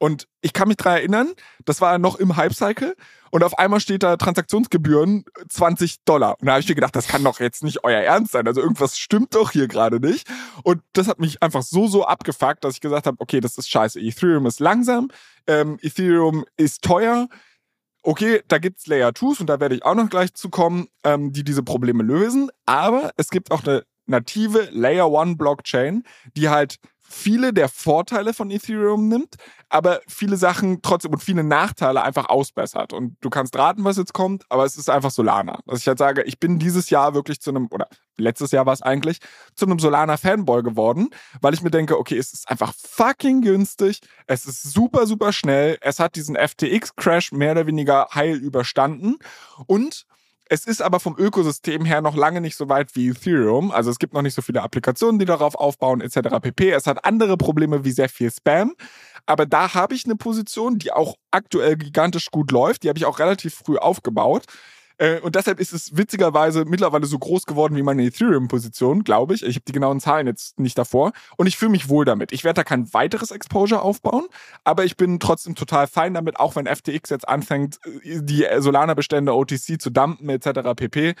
[0.00, 1.32] Und ich kann mich daran erinnern,
[1.66, 2.96] das war noch im Hype-Cycle
[3.30, 6.36] und auf einmal steht da Transaktionsgebühren 20 Dollar.
[6.40, 8.46] Und da habe ich mir gedacht, das kann doch jetzt nicht euer Ernst sein.
[8.46, 10.26] Also irgendwas stimmt doch hier gerade nicht.
[10.64, 13.68] Und das hat mich einfach so, so abgefuckt, dass ich gesagt habe, okay, das ist
[13.68, 14.00] scheiße.
[14.00, 15.10] Ethereum ist langsam,
[15.46, 17.28] ähm, Ethereum ist teuer.
[18.02, 21.30] Okay, da gibt's Layer 2s und da werde ich auch noch gleich zu kommen, ähm,
[21.34, 22.50] die diese Probleme lösen.
[22.64, 26.78] Aber es gibt auch eine native Layer 1 Blockchain, die halt
[27.10, 29.36] viele der Vorteile von Ethereum nimmt,
[29.68, 32.92] aber viele Sachen trotzdem und viele Nachteile einfach ausbessert.
[32.92, 35.60] Und du kannst raten, was jetzt kommt, aber es ist einfach Solana.
[35.66, 38.72] Dass ich halt sage, ich bin dieses Jahr wirklich zu einem, oder letztes Jahr war
[38.72, 39.18] es eigentlich,
[39.54, 44.46] zu einem Solana-Fanboy geworden, weil ich mir denke, okay, es ist einfach fucking günstig, es
[44.46, 49.18] ist super, super schnell, es hat diesen FTX-Crash mehr oder weniger heil überstanden
[49.66, 50.06] und
[50.52, 53.70] es ist aber vom Ökosystem her noch lange nicht so weit wie Ethereum.
[53.70, 56.40] Also es gibt noch nicht so viele Applikationen, die darauf aufbauen, etc.
[56.42, 56.72] pp.
[56.72, 58.74] Es hat andere Probleme wie sehr viel Spam.
[59.26, 62.82] Aber da habe ich eine Position, die auch aktuell gigantisch gut läuft.
[62.82, 64.46] Die habe ich auch relativ früh aufgebaut.
[65.00, 69.42] Äh, und deshalb ist es witzigerweise mittlerweile so groß geworden wie meine Ethereum-Position, glaube ich.
[69.42, 71.12] Ich habe die genauen Zahlen jetzt nicht davor.
[71.38, 72.32] Und ich fühle mich wohl damit.
[72.32, 74.26] Ich werde da kein weiteres Exposure aufbauen,
[74.62, 79.34] aber ich bin trotzdem total fein damit, auch wenn FTX jetzt anfängt, äh, die Solana-Bestände
[79.34, 80.74] OTC zu dumpen etc.
[80.76, 81.14] pp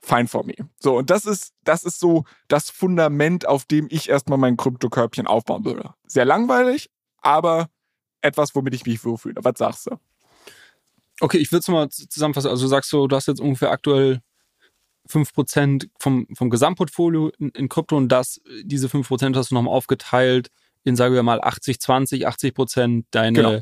[0.00, 0.54] fine for me.
[0.78, 5.26] So, und das ist, das ist so das Fundament, auf dem ich erstmal mein Kryptokörbchen
[5.26, 5.94] aufbauen würde.
[6.06, 6.90] Sehr langweilig,
[7.22, 7.68] aber
[8.20, 9.36] etwas, womit ich mich wohlfühle.
[9.42, 9.96] Was sagst du?
[11.20, 12.50] Okay, ich würde es mal zusammenfassen.
[12.50, 14.20] Also du sagst so, du hast jetzt ungefähr aktuell
[15.08, 20.50] 5% vom, vom Gesamtportfolio in, in Krypto und das, diese 5% hast du nochmal aufgeteilt
[20.84, 23.60] in, sagen wir mal, 80, 20, 80% deine, genau.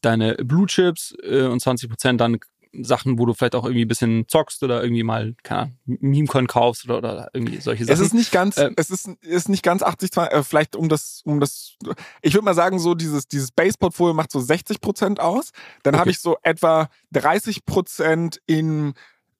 [0.00, 2.38] deine Blue Chips äh, und 20% dann
[2.82, 6.46] Sachen, wo du vielleicht auch irgendwie ein bisschen zockst oder irgendwie mal, keine Ahnung, Meme-Coin
[6.46, 7.94] kaufst oder, oder irgendwie solche Sachen.
[7.94, 10.88] Es ist nicht ganz, äh, es ist, ist nicht ganz 80, 20, äh, vielleicht um
[10.88, 11.76] das, um das,
[12.22, 15.50] ich würde mal sagen, so dieses, dieses Base-Portfolio macht so 60 Prozent aus.
[15.82, 16.00] Dann okay.
[16.00, 18.94] habe ich so etwa 30 Prozent in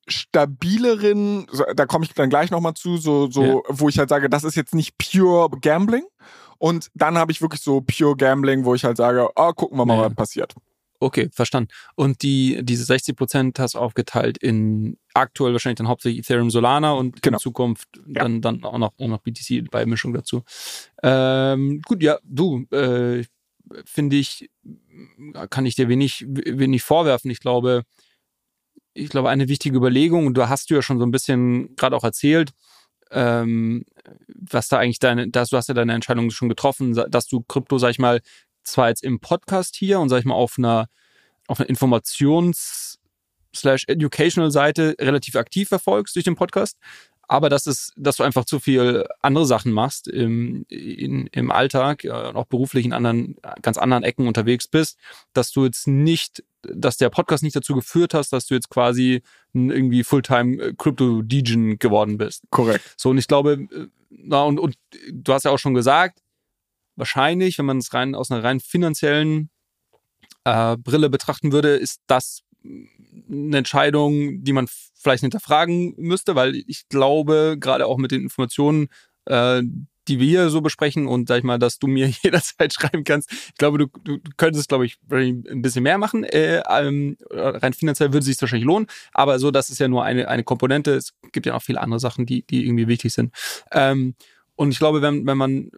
[0.07, 3.61] stabileren, da komme ich dann gleich nochmal zu, so, so, ja.
[3.69, 6.05] wo ich halt sage, das ist jetzt nicht pure Gambling.
[6.59, 9.87] Und dann habe ich wirklich so pure Gambling, wo ich halt sage, oh, gucken wir
[9.87, 10.05] mal, ja.
[10.05, 10.55] was passiert.
[11.05, 11.69] Okay, verstanden.
[11.97, 16.93] Und die, diese 60 Prozent hast du aufgeteilt in aktuell wahrscheinlich dann hauptsächlich Ethereum Solana
[16.93, 17.37] und genau.
[17.37, 18.23] in Zukunft ja.
[18.23, 20.45] dann, dann auch noch, auch noch BTC bei Mischung dazu.
[21.03, 23.23] Ähm, gut, ja, du, äh,
[23.85, 24.49] finde ich,
[25.51, 27.31] kann ich dir wenig, wenig vorwerfen.
[27.31, 27.83] Ich glaube,
[28.95, 31.97] ich glaube, eine wichtige Überlegung, und du hast du ja schon so ein bisschen gerade
[31.97, 32.55] auch erzählt,
[33.11, 33.85] ähm,
[34.29, 37.77] was da eigentlich deine, dass du hast ja deine Entscheidung schon getroffen, dass du Krypto,
[37.77, 38.23] sag ich mal,
[38.65, 40.89] zwar jetzt im Podcast hier und sag ich mal auf einer,
[41.47, 42.99] auf einer Informations-
[43.57, 46.77] slash educational Seite relativ aktiv verfolgst durch den Podcast,
[47.29, 52.05] aber das ist, dass du einfach zu viel andere Sachen machst im, in, im Alltag
[52.05, 54.99] äh, und auch beruflich in anderen, ganz anderen Ecken unterwegs bist,
[55.33, 59.23] dass du jetzt nicht, dass der Podcast nicht dazu geführt hast, dass du jetzt quasi
[59.53, 62.45] irgendwie Fulltime äh, Crypto Degen geworden bist.
[62.51, 62.95] Korrekt.
[62.97, 64.77] So, und ich glaube, äh, na, und, und
[65.11, 66.21] du hast ja auch schon gesagt,
[66.97, 69.51] wahrscheinlich, wenn man es rein aus einer rein finanziellen
[70.45, 72.43] äh, Brille betrachten würde, ist das
[73.31, 78.89] eine Entscheidung, die man vielleicht hinterfragen müsste, weil ich glaube, gerade auch mit den Informationen,
[79.27, 79.63] äh,
[80.09, 83.33] die wir hier so besprechen und sag ich mal, dass du mir jederzeit schreiben kannst.
[83.33, 86.25] Ich glaube, du, du könntest, glaube ich, ein bisschen mehr machen.
[86.25, 90.05] Äh, ähm, rein finanziell würde es sich wahrscheinlich lohnen, aber so, das ist ja nur
[90.05, 90.95] eine, eine Komponente.
[90.95, 93.35] Es gibt ja noch viele andere Sachen, die, die irgendwie wichtig sind.
[93.73, 94.15] Ähm,
[94.57, 95.71] und ich glaube, wenn, wenn man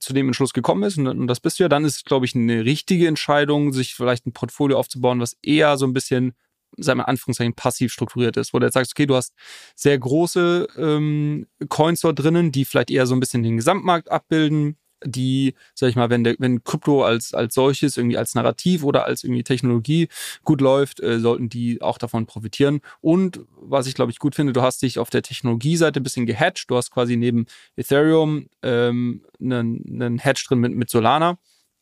[0.00, 2.26] zu dem Entschluss gekommen ist, und, und das bist du ja, dann ist es, glaube
[2.26, 6.34] ich, eine richtige Entscheidung, sich vielleicht ein Portfolio aufzubauen, was eher so ein bisschen,
[6.76, 9.32] sagen wir Anführungszeichen, passiv strukturiert ist, wo du jetzt sagst, okay, du hast
[9.74, 14.76] sehr große ähm, Coins dort drinnen, die vielleicht eher so ein bisschen den Gesamtmarkt abbilden,
[15.04, 19.04] die, sag ich mal, wenn, der, wenn Krypto als, als solches, irgendwie als Narrativ oder
[19.04, 20.08] als irgendwie Technologie
[20.44, 22.80] gut läuft, äh, sollten die auch davon profitieren.
[23.00, 26.26] Und was ich, glaube ich, gut finde, du hast dich auf der Technologieseite ein bisschen
[26.26, 26.70] gehatcht.
[26.70, 31.38] Du hast quasi neben Ethereum ähm, einen, einen Hedge drin mit, mit Solana.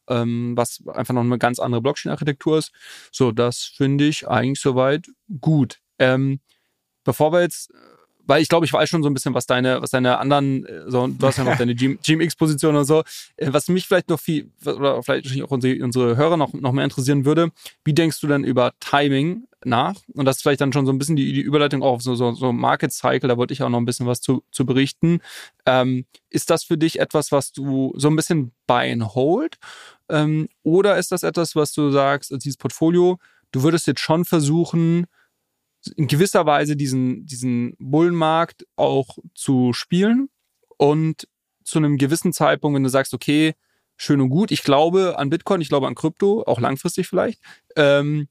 [0.09, 2.71] Ähm, was einfach noch eine ganz andere Blockchain-Architektur ist.
[3.11, 5.09] So, das finde ich eigentlich soweit
[5.41, 5.81] gut.
[5.99, 6.39] Ähm,
[7.03, 7.73] bevor wir jetzt
[8.27, 10.91] weil ich glaube, ich weiß schon so ein bisschen, was deine, was deine anderen, äh,
[10.91, 13.03] so, du hast ja noch deine GMX-Position und so,
[13.37, 16.85] äh, was mich vielleicht noch viel, oder vielleicht auch unsere, unsere Hörer noch, noch mehr
[16.85, 17.51] interessieren würde,
[17.85, 19.95] wie denkst du denn über Timing nach?
[20.15, 22.15] Und das ist vielleicht dann schon so ein bisschen die, die Überleitung auch auf so,
[22.15, 25.21] so, so Market Cycle, da wollte ich auch noch ein bisschen was zu, zu berichten.
[25.65, 29.57] Ähm, ist das für dich etwas, was du so ein bisschen buy and hold?
[30.09, 33.19] Ähm, oder ist das etwas, was du sagst, als dieses Portfolio,
[33.53, 35.07] du würdest jetzt schon versuchen,
[35.89, 40.29] in gewisser Weise diesen, diesen Bullenmarkt auch zu spielen
[40.77, 41.29] und
[41.65, 43.55] zu einem gewissen Zeitpunkt, wenn du sagst, okay,
[43.97, 47.41] schön und gut, ich glaube an Bitcoin, ich glaube an Krypto, auch langfristig vielleicht,
[47.77, 48.29] ähm,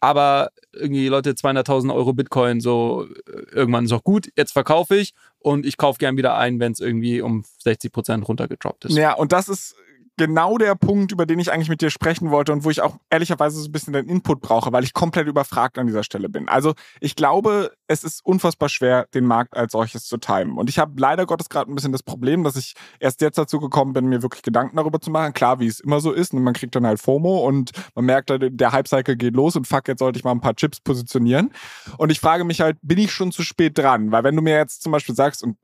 [0.00, 3.08] aber irgendwie Leute 200.000 Euro Bitcoin, so
[3.52, 6.80] irgendwann ist auch gut, jetzt verkaufe ich und ich kaufe gern wieder ein, wenn es
[6.80, 8.96] irgendwie um 60 Prozent runtergedroppt ist.
[8.96, 9.74] Ja, und das ist
[10.18, 12.96] genau der Punkt, über den ich eigentlich mit dir sprechen wollte und wo ich auch
[13.08, 16.48] ehrlicherweise so ein bisschen deinen Input brauche, weil ich komplett überfragt an dieser Stelle bin.
[16.48, 20.58] Also ich glaube, es ist unfassbar schwer, den Markt als solches zu timen.
[20.58, 23.60] Und ich habe leider Gottes gerade ein bisschen das Problem, dass ich erst jetzt dazu
[23.60, 25.32] gekommen bin, mir wirklich Gedanken darüber zu machen.
[25.32, 28.30] Klar, wie es immer so ist, und man kriegt dann halt FOMO und man merkt,
[28.30, 31.50] der Hype-Cycle geht los und fuck, jetzt sollte ich mal ein paar Chips positionieren.
[31.96, 34.12] Und ich frage mich halt, bin ich schon zu spät dran?
[34.12, 35.56] Weil wenn du mir jetzt zum Beispiel sagst, und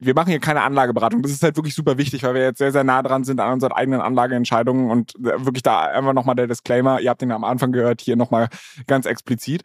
[0.00, 1.22] wir machen hier keine Anlageberatung.
[1.22, 3.54] Das ist halt wirklich super wichtig, weil wir jetzt sehr, sehr nah dran sind an
[3.54, 7.00] unseren eigenen Anlageentscheidungen und wirklich da einfach nochmal der Disclaimer.
[7.00, 8.48] Ihr habt den am Anfang gehört, hier nochmal
[8.86, 9.62] ganz explizit.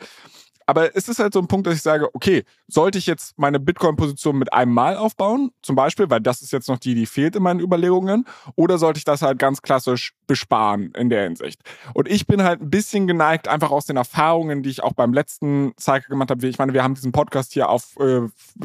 [0.65, 3.60] Aber es ist halt so ein Punkt, dass ich sage, okay, sollte ich jetzt meine
[3.60, 7.36] Bitcoin-Position mit einem Mal aufbauen, zum Beispiel, weil das ist jetzt noch die, die fehlt
[7.36, 11.62] in meinen Überlegungen, oder sollte ich das halt ganz klassisch besparen in der Hinsicht?
[11.93, 15.13] Und ich bin halt ein bisschen geneigt, einfach aus den Erfahrungen, die ich auch beim
[15.13, 16.47] letzten Cycle gemacht habe.
[16.47, 18.21] Ich meine, wir haben diesen Podcast hier auf äh,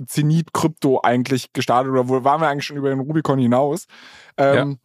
[0.06, 3.86] Zenit Krypto eigentlich gestartet, oder wo waren wir eigentlich schon über den Rubicon hinaus?
[4.36, 4.76] Ähm, ja.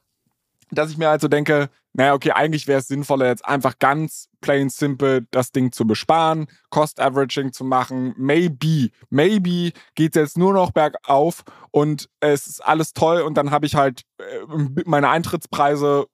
[0.75, 4.69] Dass ich mir also denke, naja, okay, eigentlich wäre es sinnvoller, jetzt einfach ganz plain
[4.69, 8.13] simple das Ding zu besparen, Cost Averaging zu machen.
[8.17, 13.51] Maybe, maybe geht es jetzt nur noch bergauf und es ist alles toll und dann
[13.51, 14.23] habe ich halt äh,
[14.85, 16.07] meine Eintrittspreise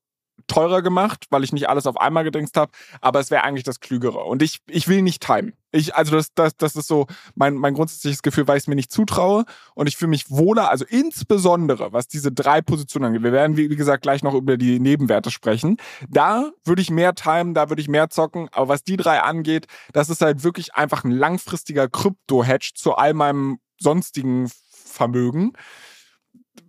[0.48, 2.72] teurer gemacht, weil ich nicht alles auf einmal gedingst habe,
[3.02, 4.24] aber es wäre eigentlich das Klügere.
[4.24, 5.54] Und ich, ich will nicht timen.
[5.72, 8.76] Ich, also das, das, das ist so mein, mein grundsätzliches Gefühl, weil ich es mir
[8.76, 13.24] nicht zutraue und ich fühle mich wohler, also insbesondere was diese drei Positionen angeht.
[13.24, 15.78] Wir werden, wie, wie gesagt, gleich noch über die Nebenwerte sprechen.
[16.10, 19.68] Da würde ich mehr timen, da würde ich mehr zocken, aber was die drei angeht,
[19.94, 25.54] das ist halt wirklich einfach ein langfristiger Krypto-Hedge zu all meinem sonstigen Vermögen.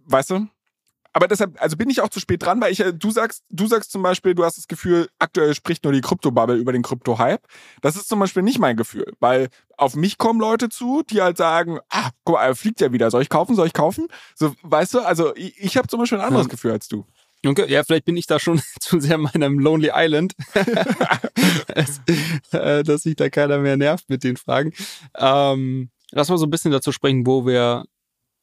[0.04, 0.46] Weißt du?
[1.12, 3.90] Aber deshalb, also bin ich auch zu spät dran, weil ich, du sagst, du sagst
[3.90, 7.42] zum Beispiel, du hast das Gefühl, aktuell spricht nur die Krypto-Bubble über den Krypto-Hype.
[7.80, 11.36] Das ist zum Beispiel nicht mein Gefühl, weil auf mich kommen Leute zu, die halt
[11.36, 14.06] sagen, ah, guck mal, er fliegt ja wieder, soll ich kaufen, soll ich kaufen?
[14.36, 16.50] So, weißt du, also ich, ich habe zum Beispiel ein anderes ja.
[16.50, 17.04] Gefühl als du.
[17.44, 20.34] Okay, ja, vielleicht bin ich da schon zu sehr in meinem Lonely Island,
[21.74, 22.00] dass,
[22.52, 24.72] äh, dass sich da keiner mehr nervt mit den Fragen.
[25.16, 27.84] Ähm, lass mal so ein bisschen dazu sprechen, wo wir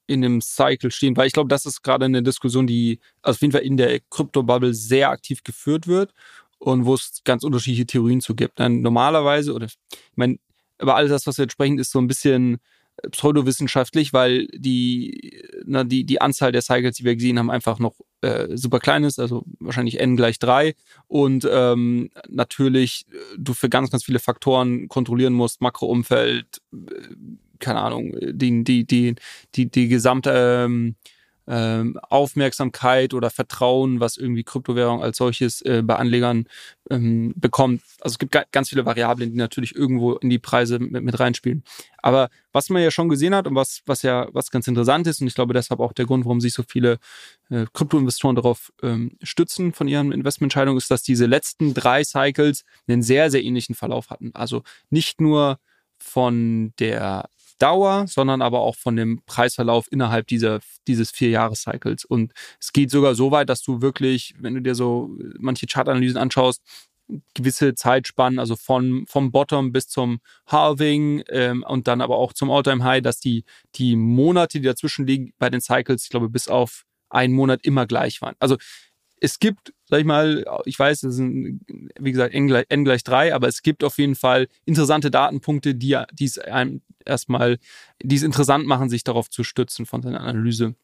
[0.08, 3.52] in dem Cycle stehen, weil ich glaube, das ist gerade eine Diskussion, die auf jeden
[3.52, 6.14] Fall in der Krypto-Bubble sehr aktiv geführt wird
[6.60, 8.60] und wo es ganz unterschiedliche Theorien zu gibt.
[8.60, 9.78] Dann normalerweise, oder ich
[10.16, 10.40] meine,
[10.80, 12.58] aber alles das, was wir jetzt sprechen, ist so ein bisschen
[13.12, 17.96] pseudowissenschaftlich, weil die, na, die, die Anzahl der Cycles, die wir gesehen haben, einfach noch
[18.22, 20.74] äh, super klein ist, also wahrscheinlich n gleich drei
[21.08, 26.78] und ähm, natürlich äh, du für ganz, ganz viele Faktoren kontrollieren musst, Makroumfeld, äh,
[27.60, 29.16] keine Ahnung, die, die, die,
[29.56, 30.32] die, die gesamte
[30.66, 30.96] ähm,
[31.48, 36.46] ähm, Aufmerksamkeit oder Vertrauen, was irgendwie Kryptowährung als solches äh, bei Anlegern
[36.90, 37.82] ähm, bekommt.
[38.02, 41.64] Also es gibt ganz viele Variablen, die natürlich irgendwo in die Preise mit, mit reinspielen.
[42.00, 45.22] Aber was man ja schon gesehen hat und was, was ja was ganz interessant ist,
[45.22, 47.00] und ich glaube deshalb auch der Grund, warum sich so viele
[47.50, 53.02] äh, Kryptoinvestoren darauf ähm, stützen von ihren Investmententscheidungen, ist, dass diese letzten drei Cycles einen
[53.02, 54.32] sehr, sehr ähnlichen Verlauf hatten.
[54.34, 55.60] Also nicht nur
[55.98, 62.06] von der Dauer, sondern aber auch von dem Preisverlauf innerhalb dieser, dieses Vier-Jahres-Cycles.
[62.06, 66.18] Und es geht sogar so weit, dass du wirklich, wenn du dir so manche Chartanalysen
[66.18, 66.62] anschaust,
[67.34, 72.52] gewisse Zeitspannen, also von, vom Bottom bis zum Halving ähm, und dann aber auch zum
[72.52, 76.84] All-Time-High, dass die, die Monate, die dazwischen liegen bei den Cycles, ich glaube, bis auf
[77.10, 78.36] einen Monat immer gleich waren.
[78.40, 78.58] Also
[79.20, 81.62] es gibt, sag ich mal, ich weiß, es sind,
[82.00, 85.76] wie gesagt, n gleich, n gleich 3, aber es gibt auf jeden Fall interessante Datenpunkte,
[85.76, 87.58] die, die es einem erstmal,
[88.02, 90.76] die es interessant machen, sich darauf zu stützen von seiner Analyse.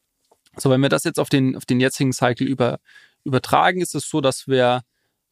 [0.58, 2.80] So, wenn wir das jetzt auf den, auf den jetzigen Cycle über,
[3.24, 4.82] übertragen, ist es so, dass wir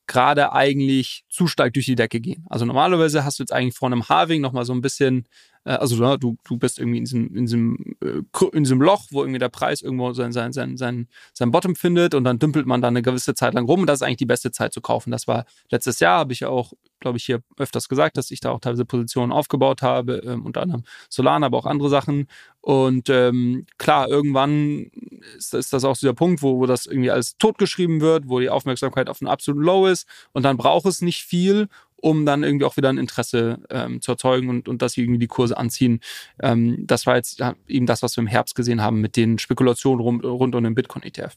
[0.08, 2.46] gerade eigentlich zu stark durch die Decke gehen.
[2.50, 5.26] Also normalerweise hast du jetzt eigentlich vor einem Halving nochmal so ein bisschen
[5.64, 8.22] äh, also du, du bist irgendwie in diesem, in, diesem, äh,
[8.54, 12.16] in diesem Loch, wo irgendwie der Preis irgendwo sein, sein, sein, sein, sein Bottom findet
[12.16, 14.26] und dann dümpelt man da eine gewisse Zeit lang rum und das ist eigentlich die
[14.26, 15.12] beste Zeit zu kaufen.
[15.12, 18.40] Das war letztes Jahr, habe ich ja auch, glaube ich, hier öfters gesagt, dass ich
[18.40, 22.28] da auch teilweise Positionen aufgebaut habe, ähm, unter anderem Solana, aber auch andere Sachen.
[22.62, 24.92] Und ähm, klar, irgendwann
[25.36, 28.52] ist, ist das auch dieser Punkt, wo, wo das irgendwie alles totgeschrieben wird, wo die
[28.52, 32.66] Aufmerksamkeit auf einem absoluten Low ist und dann braucht es nicht viel, um dann irgendwie
[32.66, 36.00] auch wieder ein Interesse ähm, zu erzeugen und, und dass irgendwie die Kurse anziehen.
[36.42, 40.02] Ähm, das war jetzt eben das, was wir im Herbst gesehen haben mit den Spekulationen
[40.02, 41.36] rund, rund um den Bitcoin-ETF.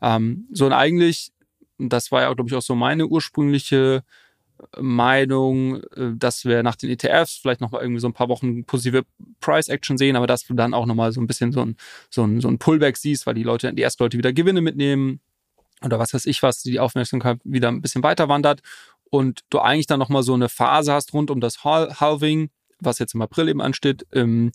[0.00, 1.32] Ähm, so und eigentlich,
[1.78, 4.02] das war ja, glaube ich, auch so meine ursprüngliche
[4.78, 8.64] Meinung, äh, dass wir nach den ETFs vielleicht noch mal irgendwie so ein paar Wochen
[8.64, 9.04] positive
[9.40, 11.76] Price Action sehen, aber dass du dann auch noch mal so ein bisschen so ein,
[12.10, 15.20] so ein, so ein Pullback siehst, weil die Leute, die ersten Leute wieder Gewinne mitnehmen
[15.84, 18.62] oder was weiß ich was, die Aufmerksamkeit wieder ein bisschen weiter wandert
[19.12, 22.48] und du eigentlich dann nochmal so eine Phase hast rund um das Halving,
[22.80, 24.52] was jetzt im April eben ansteht, ähm,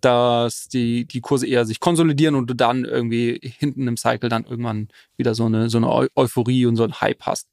[0.00, 4.44] dass die, die Kurse eher sich konsolidieren und du dann irgendwie hinten im Cycle dann
[4.44, 7.48] irgendwann wieder so eine, so eine Euphorie und so einen Hype hast.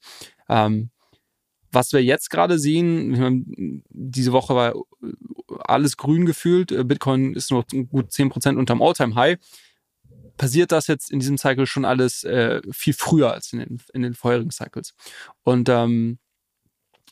[0.47, 0.91] Ähm,
[1.71, 4.75] was wir jetzt gerade sehen, diese Woche war
[5.59, 9.39] alles grün gefühlt, Bitcoin ist nur gut 10% unterm All-Time-High.
[10.37, 14.03] Passiert das jetzt in diesem Cycle schon alles äh, viel früher als in den, in
[14.03, 14.93] den vorherigen Cycles.
[15.43, 16.19] Und ähm,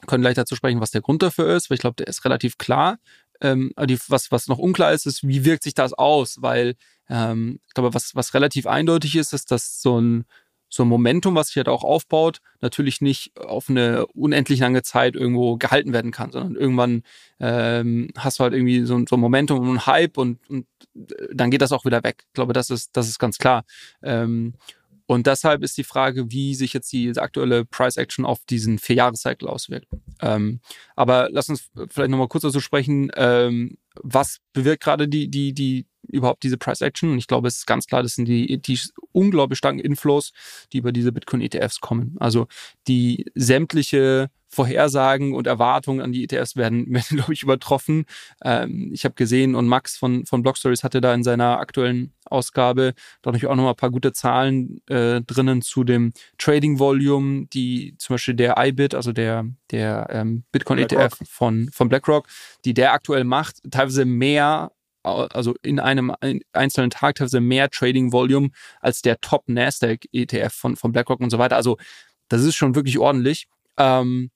[0.06, 2.58] können gleich dazu sprechen, was der Grund dafür ist, weil ich glaube, der ist relativ
[2.58, 2.98] klar.
[3.42, 6.38] Ähm, die, was, was noch unklar ist, ist, wie wirkt sich das aus?
[6.42, 6.76] Weil
[7.10, 10.26] ähm, ich glaube, was, was relativ eindeutig ist, ist, dass so ein,
[10.70, 15.16] so ein Momentum, was sich halt auch aufbaut, natürlich nicht auf eine unendlich lange Zeit
[15.16, 17.04] irgendwo gehalten werden kann, sondern irgendwann
[17.40, 20.66] ähm, hast du halt irgendwie so, so ein Momentum und einen Hype und, und
[20.96, 22.24] äh, dann geht das auch wieder weg.
[22.28, 23.64] Ich glaube, das ist, das ist ganz klar.
[24.02, 24.54] Ähm,
[25.08, 29.48] und deshalb ist die Frage, wie sich jetzt die aktuelle Price Action auf diesen Vier-Jahres-Cycle
[29.48, 29.88] auswirkt.
[30.22, 30.62] Ähm,
[30.96, 35.86] aber lass uns vielleicht nochmal kurz dazu sprechen, ähm, was bewirkt gerade die, die, die,
[36.08, 37.12] überhaupt diese Price Action?
[37.12, 38.80] Und ich glaube, es ist ganz klar, das sind die, die
[39.12, 40.32] unglaublich starken Inflows,
[40.72, 42.16] die über diese Bitcoin-ETFs kommen.
[42.20, 42.48] Also
[42.88, 48.06] die sämtliche Vorhersagen und Erwartungen an die ETFs werden, werden glaube ich, übertroffen.
[48.44, 52.14] Ähm, ich habe gesehen und Max von, von Block Stories hatte da in seiner aktuellen
[52.26, 57.48] Ausgabe da natürlich auch nochmal ein paar gute Zahlen äh, drinnen zu dem Trading Volume,
[57.54, 62.28] die zum Beispiel der IBIT, also der, der ähm, Bitcoin ETF von, von BlackRock,
[62.66, 64.72] die der aktuell macht, teilweise mehr
[65.06, 66.16] also in einem
[66.52, 68.50] einzelnen Tag teilweise mehr Trading Volume
[68.82, 71.56] als der Top Nasdaq ETF von, von BlackRock und so weiter.
[71.56, 71.78] Also
[72.28, 73.48] das ist schon wirklich ordentlich.
[73.78, 74.32] Ähm,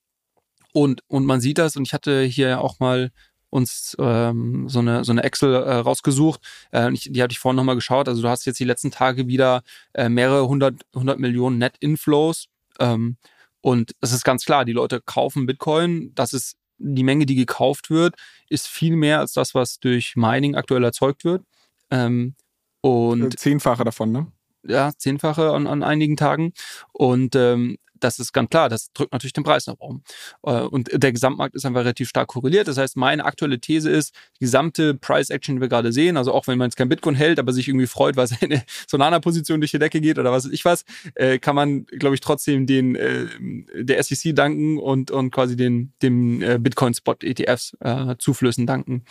[0.72, 3.12] und, und man sieht das, und ich hatte hier auch mal
[3.50, 6.39] uns ähm, so eine so eine Excel äh, rausgesucht.
[6.72, 8.08] Äh, ich, die hatte ich vorhin nochmal geschaut.
[8.08, 9.63] Also du hast jetzt die letzten Tage wieder
[9.94, 12.46] äh, mehrere hundert, hundert Millionen Net-Inflows.
[12.80, 13.18] Ähm,
[13.62, 16.13] und es ist ganz klar, die Leute kaufen Bitcoin.
[16.13, 18.15] Das ist die Menge, die gekauft wird,
[18.50, 21.44] ist viel mehr als das, was durch Mining aktuell erzeugt wird.
[21.92, 22.36] Ähm,
[22.82, 24.28] und zehnfache davon, ne?
[24.63, 26.54] Ja, zehnfache an, an einigen Tagen.
[26.92, 30.03] Und ähm, das ist ganz klar, das drückt natürlich den Preis nach oben.
[30.43, 32.67] Äh, und der Gesamtmarkt ist einfach relativ stark korreliert.
[32.67, 36.33] Das heißt, meine aktuelle These ist, die gesamte Price Action, die wir gerade sehen, also
[36.33, 39.71] auch wenn man jetzt kein Bitcoin hält, aber sich irgendwie freut, weil seine Solana-Position durch
[39.71, 40.85] die Decke geht oder was weiß ich was,
[41.15, 43.27] äh, kann man, glaube ich, trotzdem den äh,
[43.73, 47.77] der SEC danken und, und quasi den, dem Bitcoin-Spot-ETFs
[48.19, 49.03] Zuflüssen danken.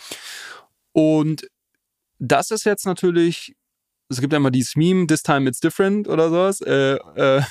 [0.91, 1.47] Und
[2.19, 3.55] das ist jetzt natürlich
[4.09, 6.61] es gibt ja immer dieses Meme, this time it's different oder sowas.
[6.61, 7.41] Äh, äh,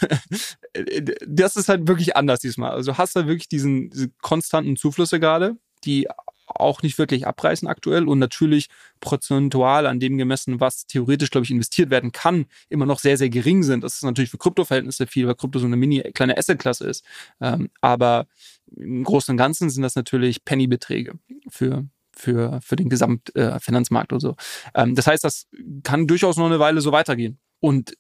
[1.27, 2.73] das ist halt wirklich anders diesmal.
[2.73, 6.09] Also hast du wirklich diesen, diese konstanten Zuflüsse gerade, die
[6.47, 8.69] auch nicht wirklich abreißen aktuell und natürlich
[9.01, 13.29] prozentual an dem gemessen, was theoretisch, glaube ich, investiert werden kann, immer noch sehr, sehr
[13.29, 13.85] gering sind.
[13.85, 17.05] Das ist natürlich für Kryptoverhältnisse viel, weil Krypto so eine mini kleine Assetklasse ist.
[17.41, 18.27] Ähm, aber
[18.75, 21.19] im Großen und Ganzen sind das natürlich Pennybeträge
[21.49, 21.87] für,
[22.19, 24.37] für, für den Gesamtfinanzmarkt äh, und so.
[24.75, 25.47] Ähm, das heißt, das
[25.85, 27.39] kann durchaus noch eine Weile so weitergehen.
[27.61, 27.95] Und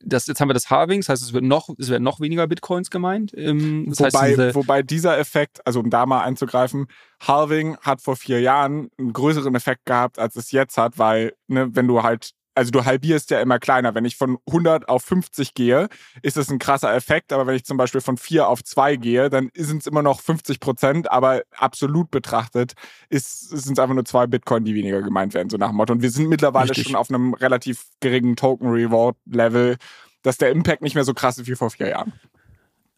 [0.00, 2.46] das, jetzt haben wir das Halving, das heißt, es wird noch, es werden noch weniger
[2.46, 3.32] Bitcoins gemeint.
[3.36, 6.86] Ähm, wobei, heißt, wobei dieser Effekt, also um da mal einzugreifen,
[7.20, 11.68] Halving hat vor vier Jahren einen größeren Effekt gehabt, als es jetzt hat, weil, ne,
[11.74, 13.94] wenn du halt also du halbierst ja immer kleiner.
[13.94, 15.88] Wenn ich von 100 auf 50 gehe,
[16.22, 17.32] ist das ein krasser Effekt.
[17.32, 20.20] Aber wenn ich zum Beispiel von 4 auf 2 gehe, dann sind es immer noch
[20.20, 21.10] 50 Prozent.
[21.10, 22.74] Aber absolut betrachtet
[23.10, 25.92] sind es einfach nur zwei Bitcoin, die weniger gemeint werden, so nach dem Motto.
[25.92, 26.88] Und wir sind mittlerweile Richtig.
[26.88, 29.76] schon auf einem relativ geringen Token-Reward-Level,
[30.22, 32.12] dass der Impact nicht mehr so krass ist wie vor vier Jahren.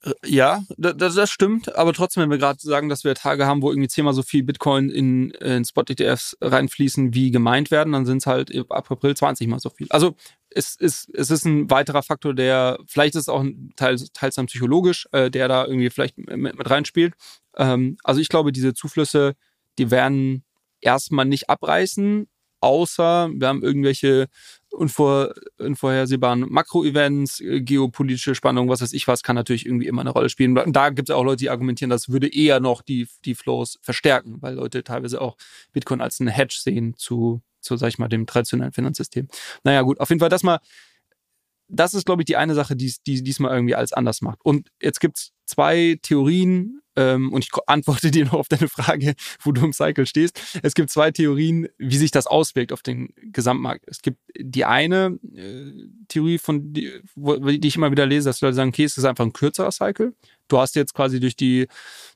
[0.02, 3.62] Äh, ja, das, das stimmt, aber trotzdem, wenn wir gerade sagen, dass wir Tage haben,
[3.62, 8.18] wo irgendwie zehnmal so viel Bitcoin in, in Spot-ETFs reinfließen, wie gemeint werden, dann sind
[8.18, 9.86] es halt ab April 20 mal so viel.
[9.90, 10.14] Also
[10.50, 14.46] es ist, es ist ein weiterer Faktor, der, vielleicht ist auch ein Teil, teils dann
[14.46, 17.14] psychologisch, äh, der da irgendwie vielleicht mit, mit reinspielt.
[17.56, 19.34] Ähm, also ich glaube, diese Zuflüsse,
[19.78, 20.44] die werden
[20.80, 22.26] erstmal nicht abreißen,
[22.60, 24.28] außer wir haben irgendwelche
[24.72, 30.10] unvor, unvorhersehbaren Makroevents, äh, geopolitische Spannung, was weiß ich was, kann natürlich irgendwie immer eine
[30.10, 30.56] Rolle spielen.
[30.56, 33.78] Und da gibt es auch Leute, die argumentieren, das würde eher noch die, die Flows
[33.82, 35.36] verstärken, weil Leute teilweise auch
[35.72, 39.28] Bitcoin als eine Hedge sehen zu, zu, sag ich mal, dem traditionellen Finanzsystem.
[39.64, 40.60] Naja, gut, auf jeden Fall das mal,
[41.68, 44.40] das ist, glaube ich, die eine Sache, die die diesmal irgendwie alles anders macht.
[44.42, 49.52] Und jetzt gibt's zwei Theorien, ähm, und ich antworte dir noch auf deine Frage, wo
[49.52, 50.40] du im Cycle stehst.
[50.62, 53.84] Es gibt zwei Theorien, wie sich das auswirkt auf den Gesamtmarkt.
[53.86, 55.72] Es gibt die eine äh,
[56.08, 59.04] Theorie, von die, wo, die ich immer wieder lese, dass Leute sagen, okay, es ist
[59.04, 60.14] einfach ein kürzerer Cycle.
[60.48, 61.68] Du hast jetzt quasi durch die,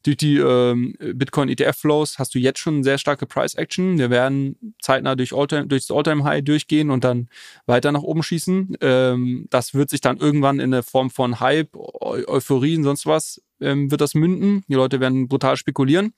[0.03, 3.97] durch die ähm, Bitcoin-ETF-Flows hast du jetzt schon sehr starke Price-Action.
[3.97, 7.29] Wir werden zeitnah durch, Alltime, durch das All-Time-High durchgehen und dann
[7.67, 8.77] weiter nach oben schießen.
[8.81, 13.07] Ähm, das wird sich dann irgendwann in der Form von Hype, Eu Euphorie und sonst
[13.07, 14.65] was ähm, wird das münden.
[14.69, 16.13] Die Leute werden brutal spekulieren.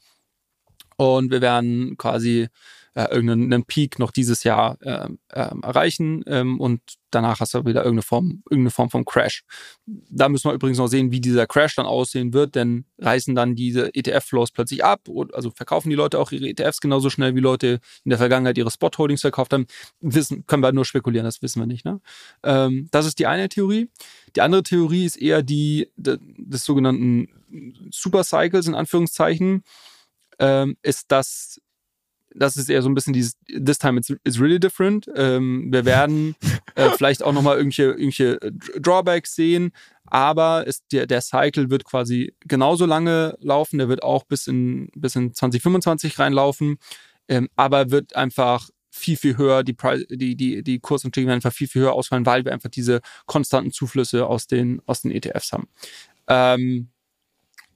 [0.97, 2.49] Und wir werden quasi
[2.97, 6.81] äh, irgendeinen Peak noch dieses Jahr äh, äh, erreichen ähm, und
[7.11, 9.45] danach hast du wieder irgendeine Form, irgendeine Form von Crash.
[9.85, 13.55] Da müssen wir übrigens noch sehen, wie dieser Crash dann aussehen wird, denn reißen dann
[13.55, 17.81] diese ETF-Flows plötzlich ab, also verkaufen die Leute auch ihre ETFs genauso schnell, wie Leute
[18.05, 19.67] in der Vergangenheit ihre Spot-Holdings verkauft haben.
[20.01, 21.85] Wissen, können wir nur spekulieren, das wissen wir nicht.
[21.85, 22.01] Ne?
[22.45, 23.91] Ähm, das ist die eine Theorie.
[24.37, 27.29] Die andere Theorie ist eher die des sogenannten
[27.91, 29.65] Supercycles in Anführungszeichen,
[30.39, 31.61] ähm, ist das
[32.39, 35.09] das ist eher so ein bisschen dieses This time it's, it's really different.
[35.15, 36.35] Ähm, wir werden
[36.75, 38.39] äh, vielleicht auch nochmal irgendwelche, irgendwelche
[38.81, 39.73] Drawbacks sehen,
[40.07, 43.79] aber es, der, der Cycle wird quasi genauso lange laufen.
[43.79, 46.79] Der wird auch bis in, bis in 2025 reinlaufen,
[47.29, 49.77] ähm, aber wird einfach viel, viel höher, die,
[50.11, 53.71] die, die, die Kursentwicklung werden einfach viel, viel höher ausfallen, weil wir einfach diese konstanten
[53.71, 55.69] Zuflüsse aus den, aus den ETFs haben.
[56.29, 56.89] Ähm,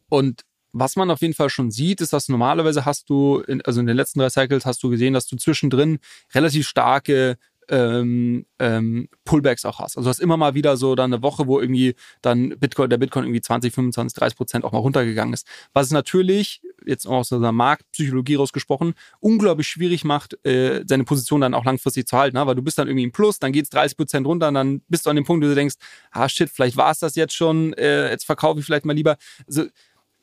[0.09, 0.43] und
[0.73, 3.87] was man auf jeden Fall schon sieht, ist, dass normalerweise hast du, in, also in
[3.87, 5.99] den letzten drei Cycles hast du gesehen, dass du zwischendrin
[6.35, 7.37] relativ starke
[7.71, 9.97] ähm, ähm, Pullbacks auch hast.
[9.97, 12.99] Also du hast immer mal wieder so dann eine Woche, wo irgendwie dann Bitcoin, der
[12.99, 15.47] Bitcoin irgendwie 20, 25, 30 Prozent auch mal runtergegangen ist.
[15.73, 21.55] Was es natürlich, jetzt aus der Marktpsychologie rausgesprochen, unglaublich schwierig macht, äh, seine Position dann
[21.55, 22.37] auch langfristig zu halten.
[22.37, 22.47] Ne?
[22.47, 24.83] Weil du bist dann irgendwie im Plus, dann geht es 30 Prozent runter und dann
[24.89, 25.77] bist du an dem Punkt, wo du denkst,
[26.11, 29.17] ah shit, vielleicht war es das jetzt schon, äh, jetzt verkaufe ich vielleicht mal lieber.
[29.47, 29.67] Also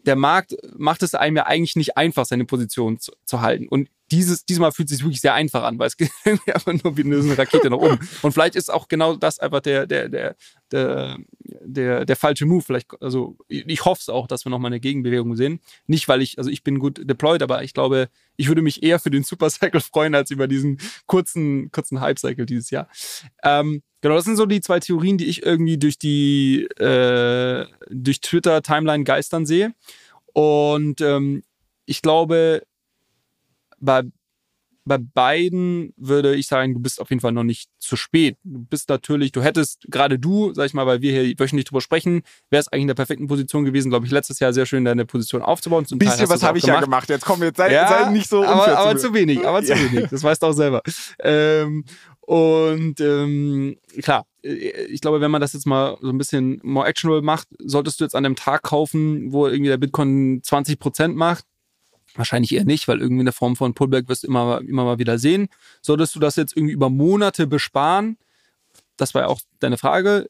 [0.06, 3.68] der Markt macht es einem ja eigentlich nicht einfach, seine Position zu, zu halten.
[3.68, 6.97] Und dieses, diesmal fühlt es sich wirklich sehr einfach an, weil es geht einfach nur
[6.97, 7.99] wie eine Rakete nach oben.
[8.22, 10.36] Und vielleicht ist auch genau das einfach der, der, der,
[10.72, 12.62] der, der, der falsche Move.
[12.62, 15.60] Vielleicht, also ich hoffe es auch, dass wir nochmal eine Gegenbewegung sehen.
[15.88, 18.99] Nicht, weil ich, also ich bin gut deployed, aber ich glaube, ich würde mich eher
[18.99, 22.88] für den Supercycle freuen, als über diesen kurzen, kurzen Hype-Cycle dieses Jahr.
[23.43, 28.22] Ähm, Genau, das sind so die zwei Theorien, die ich irgendwie durch die äh, durch
[28.22, 29.74] Twitter Timeline geistern sehe.
[30.34, 31.41] Und ähm,
[31.88, 32.62] ich glaube,
[33.80, 34.04] bei,
[34.88, 38.38] bei beiden würde ich sagen, du bist auf jeden Fall noch nicht zu spät.
[38.44, 41.82] Du bist natürlich, du hättest, gerade du, sag ich mal, weil wir hier wöchentlich drüber
[41.82, 44.86] sprechen, wäre es eigentlich in der perfekten Position gewesen, glaube ich, letztes Jahr sehr schön
[44.86, 45.86] deine Position aufzubauen.
[45.86, 46.82] Zum bisschen was habe ich gemacht.
[46.82, 47.10] ja gemacht.
[47.10, 49.74] Jetzt komm, jetzt sei, ja, sei nicht so unfair Aber, aber zu, wenig, aber zu
[49.74, 50.10] wenig.
[50.10, 50.82] Das weißt du auch selber.
[51.20, 51.84] Ähm,
[52.22, 56.88] und ähm, klar, äh, ich glaube, wenn man das jetzt mal so ein bisschen more
[56.88, 61.16] actionable macht, solltest du jetzt an dem Tag kaufen, wo irgendwie der Bitcoin 20 Prozent
[61.16, 61.46] macht.
[62.18, 64.99] Wahrscheinlich eher nicht, weil irgendwie in der Form von Pullback wirst du immer, immer mal
[64.99, 65.47] wieder sehen.
[65.82, 68.18] Solltest du das jetzt irgendwie über Monate besparen?
[68.97, 70.28] Das war ja auch deine Frage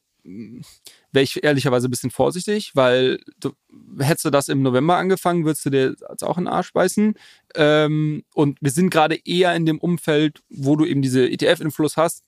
[1.12, 3.54] wäre ich ehrlicherweise ein bisschen vorsichtig, weil du,
[4.00, 7.14] hättest du das im November angefangen, würdest du dir jetzt auch in den Arsch beißen.
[7.56, 12.26] Ähm, und wir sind gerade eher in dem Umfeld, wo du eben diese ETF-Influss hast,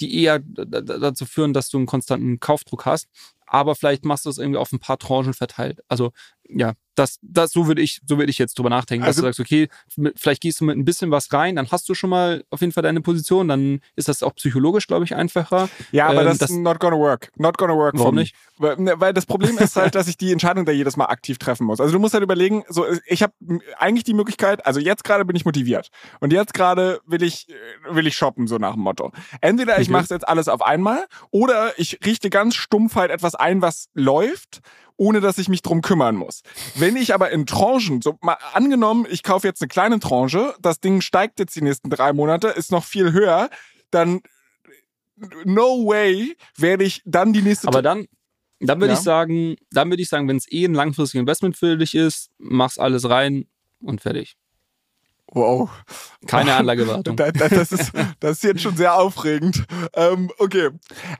[0.00, 3.08] die eher dazu führen, dass du einen konstanten Kaufdruck hast.
[3.52, 5.80] Aber vielleicht machst du es irgendwie auf ein paar Tranchen verteilt.
[5.88, 6.12] Also
[6.48, 9.42] ja, das, das, so würde ich, so würde ich jetzt drüber nachdenken, also, dass du
[9.42, 9.68] sagst, okay,
[10.16, 12.72] vielleicht gehst du mit ein bisschen was rein, dann hast du schon mal auf jeden
[12.72, 15.68] Fall deine Position, dann ist das auch psychologisch, glaube ich, einfacher.
[15.92, 17.30] Ja, aber ähm, das, ist not gonna work.
[17.36, 17.94] Not gonna work.
[17.96, 18.34] Warum nicht?
[18.58, 21.38] Weil, ne, weil das Problem ist halt, dass ich die Entscheidung da jedes Mal aktiv
[21.38, 21.80] treffen muss.
[21.80, 23.32] Also du musst halt überlegen, so ich habe
[23.78, 25.88] eigentlich die Möglichkeit, also jetzt gerade bin ich motiviert
[26.18, 27.46] und jetzt gerade will ich
[27.88, 29.12] will ich shoppen so nach dem Motto.
[29.40, 33.62] Entweder ich mache jetzt alles auf einmal oder ich richte ganz stumpf halt etwas ein,
[33.62, 34.60] was läuft
[35.00, 36.42] ohne dass ich mich drum kümmern muss.
[36.74, 40.78] Wenn ich aber in Tranchen, so mal angenommen, ich kaufe jetzt eine kleine Tranche, das
[40.78, 43.48] Ding steigt jetzt die nächsten drei Monate, ist noch viel höher,
[43.90, 44.20] dann
[45.44, 47.68] no way werde ich dann die nächste.
[47.68, 48.08] Aber dann,
[48.60, 48.98] dann würde ja.
[48.98, 52.28] ich sagen, dann würde ich sagen, wenn es eh ein langfristiges Investment für dich ist,
[52.36, 53.46] mach's alles rein
[53.80, 54.36] und fertig.
[55.32, 55.70] Wow.
[56.26, 57.16] Keine Anlagewartung.
[57.16, 59.64] das, das, ist, das ist jetzt schon sehr aufregend.
[59.94, 60.68] Ähm, okay.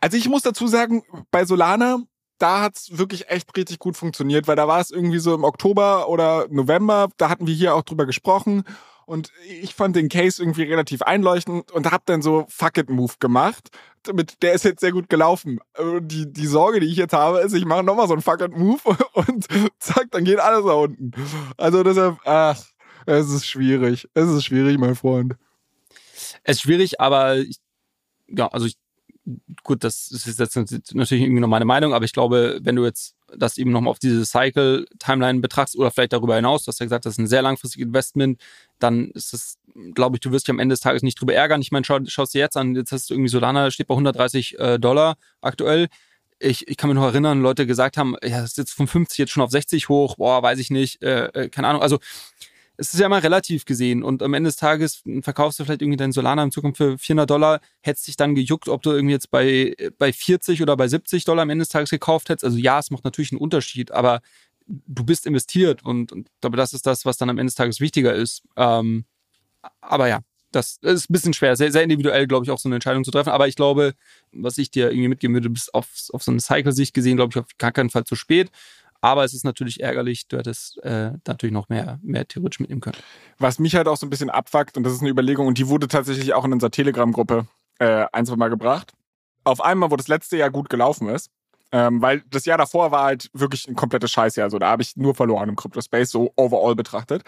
[0.02, 2.02] Also ich muss dazu sagen, bei Solana
[2.40, 6.08] da hat's wirklich echt richtig gut funktioniert, weil da war es irgendwie so im Oktober
[6.08, 8.64] oder November, da hatten wir hier auch drüber gesprochen
[9.10, 13.14] und ich fand den Case irgendwie relativ einleuchtend und hab dann so Fuck it Move
[13.18, 13.68] gemacht.
[14.12, 15.58] Mit, der ist jetzt sehr gut gelaufen.
[16.00, 18.56] Die, die Sorge, die ich jetzt habe, ist, ich mache nochmal so einen Fuck it
[18.56, 18.78] Move
[19.14, 19.48] und
[19.80, 21.10] zack, dann geht alles nach unten.
[21.56, 22.62] Also deshalb, ach,
[23.04, 24.08] es ist schwierig.
[24.14, 25.34] Es ist schwierig, mein Freund.
[26.44, 27.56] Es ist schwierig, aber ich,
[28.28, 28.76] ja, also ich
[29.62, 33.14] gut, das ist jetzt natürlich irgendwie noch meine Meinung, aber ich glaube, wenn du jetzt
[33.36, 37.04] das eben nochmal auf diese Cycle-Timeline betrachtest oder vielleicht darüber hinaus, du hast ja gesagt,
[37.04, 38.40] das ist ein sehr langfristiges Investment,
[38.78, 39.58] dann ist das,
[39.94, 41.60] glaube ich, du wirst dich am Ende des Tages nicht drüber ärgern.
[41.60, 44.58] Ich meine, schau, schaust dir jetzt an, jetzt hast du irgendwie Solana, steht bei 130
[44.58, 45.88] äh, Dollar aktuell.
[46.38, 49.18] Ich, ich kann mich noch erinnern, Leute gesagt haben, ja, das ist jetzt von 50
[49.18, 51.82] jetzt schon auf 60 hoch, boah, weiß ich nicht, äh, äh keine Ahnung.
[51.82, 51.98] Also
[52.80, 55.98] es ist ja mal relativ gesehen und am Ende des Tages verkaufst du vielleicht irgendwie
[55.98, 59.30] deinen Solana in Zukunft für 400 Dollar, hättest dich dann gejuckt, ob du irgendwie jetzt
[59.30, 62.44] bei, bei 40 oder bei 70 Dollar am Ende des Tages gekauft hättest.
[62.44, 64.22] Also ja, es macht natürlich einen Unterschied, aber
[64.66, 67.54] du bist investiert und, und ich glaube, das ist das, was dann am Ende des
[67.54, 68.44] Tages wichtiger ist.
[68.56, 69.04] Ähm,
[69.82, 70.20] aber ja,
[70.50, 73.10] das, ist ein bisschen schwer, sehr, sehr individuell, glaube ich, auch so eine Entscheidung zu
[73.10, 73.28] treffen.
[73.28, 73.92] Aber ich glaube,
[74.32, 77.32] was ich dir irgendwie mitgeben würde, du bist auf, auf so eine Cycle-Sicht gesehen, glaube
[77.34, 78.50] ich, auf gar keinen Fall zu spät.
[79.00, 82.98] Aber es ist natürlich ärgerlich, du hättest äh, natürlich noch mehr, mehr theoretisch mitnehmen können.
[83.38, 85.68] Was mich halt auch so ein bisschen abfuckt, und das ist eine Überlegung, und die
[85.68, 87.46] wurde tatsächlich auch in unserer Telegram-Gruppe
[87.78, 88.92] äh, ein, zwei Mal gebracht.
[89.44, 91.30] Auf einmal, wo das letzte Jahr gut gelaufen ist,
[91.72, 94.44] ähm, weil das Jahr davor war halt wirklich ein komplettes Scheißjahr.
[94.44, 97.22] Also da habe ich nur verloren im Crypto-Space, so overall betrachtet.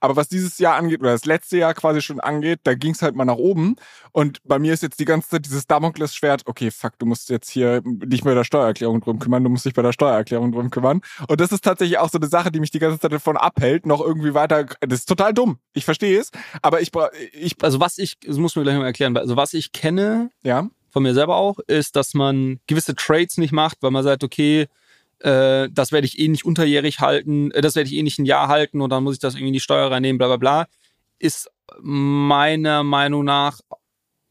[0.00, 3.02] Aber was dieses Jahr angeht, oder das letzte Jahr quasi schon angeht, da ging es
[3.02, 3.76] halt mal nach oben.
[4.12, 7.50] Und bei mir ist jetzt die ganze Zeit dieses Damoklesschwert, okay, fuck, du musst jetzt
[7.50, 11.00] hier dich bei der Steuererklärung drum kümmern, du musst dich bei der Steuererklärung drum kümmern.
[11.26, 13.86] Und das ist tatsächlich auch so eine Sache, die mich die ganze Zeit davon abhält,
[13.86, 14.66] noch irgendwie weiter.
[14.80, 15.58] Das ist total dumm.
[15.72, 16.30] Ich verstehe es.
[16.62, 16.90] Aber ich,
[17.32, 17.56] ich.
[17.62, 21.02] Also was ich, das muss mir gleich mal erklären, also was ich kenne, ja von
[21.02, 24.66] mir selber auch, ist, dass man gewisse Trades nicht macht, weil man sagt, okay,
[25.20, 28.26] äh, das werde ich eh nicht unterjährig halten, äh, das werde ich eh nicht ein
[28.26, 30.66] Jahr halten und dann muss ich das irgendwie in die Steuer reinnehmen, bla bla bla,
[31.18, 33.60] ist meiner Meinung nach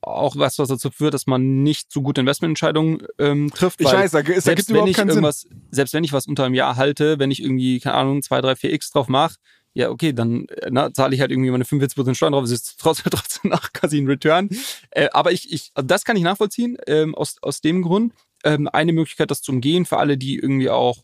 [0.01, 3.81] auch was, was dazu führt, dass man nicht so gute Investmententscheidungen ähm, trifft.
[3.81, 5.67] Ich weiß, da, da selbst wenn ich irgendwas, Sinn.
[5.71, 8.55] selbst wenn ich was unter einem Jahr halte, wenn ich irgendwie, keine Ahnung, 2, 3,
[8.55, 9.35] 4 X drauf mache,
[9.74, 13.11] ja, okay, dann na, zahle ich halt irgendwie meine 45% Steuern drauf, es ist trotzdem,
[13.11, 14.49] trotzdem nach quasi ein Return.
[14.91, 18.13] Äh, aber ich, ich, also das kann ich nachvollziehen, ähm, aus, aus dem Grund.
[18.43, 21.03] Ähm, eine Möglichkeit, das zu umgehen, für alle, die irgendwie auch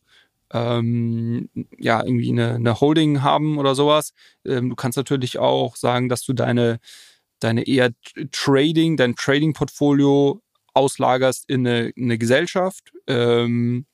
[0.54, 1.50] ähm,
[1.80, 4.14] ja, irgendwie eine, eine Holding haben oder sowas.
[4.46, 6.80] Ähm, du kannst natürlich auch sagen, dass du deine,
[7.40, 7.92] deine eher
[8.32, 10.42] Trading, dein Trading-Portfolio
[10.74, 12.92] auslagerst in eine, eine Gesellschaft.
[13.08, 13.86] Ähm,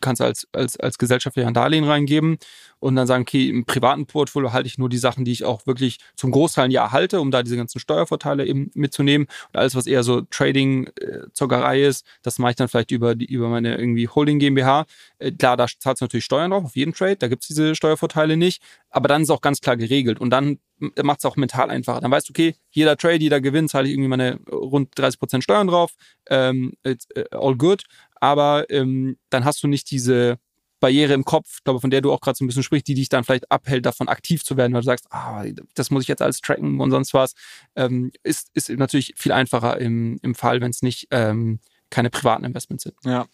[0.00, 2.38] kannst als, als, als Gesellschaft ja ein Darlehen reingeben
[2.80, 5.66] und dann sagen, okay, im privaten Portfolio halte ich nur die Sachen, die ich auch
[5.66, 9.26] wirklich zum Großteil ein Jahr halte, um da diese ganzen Steuervorteile eben mitzunehmen.
[9.52, 13.26] Und alles, was eher so Trading-Zockerei äh, ist, das mache ich dann vielleicht über, die,
[13.26, 14.84] über meine irgendwie Holding GmbH.
[15.18, 17.74] Äh, klar, da zahlst du natürlich Steuern drauf, auf jeden Trade, da gibt es diese
[17.74, 18.62] Steuervorteile nicht.
[18.90, 22.00] Aber dann ist es auch ganz klar geregelt und dann macht es auch mental einfacher.
[22.00, 25.68] Dann weißt du, okay, jeder Trade, jeder Gewinn, zahle ich irgendwie meine rund 30% Steuern
[25.68, 25.92] drauf,
[26.28, 26.96] ähm, äh,
[27.30, 27.84] all good.
[28.20, 30.38] Aber ähm, dann hast du nicht diese
[30.80, 33.08] Barriere im Kopf, glaube von der du auch gerade so ein bisschen sprichst, die dich
[33.08, 35.44] dann vielleicht abhält, davon aktiv zu werden, weil du sagst, ah,
[35.74, 37.34] das muss ich jetzt alles tracken und sonst was,
[37.74, 42.44] ähm, ist, ist natürlich viel einfacher im, im Fall, wenn es nicht ähm, keine privaten
[42.44, 42.96] Investments sind.
[43.04, 43.26] Ja,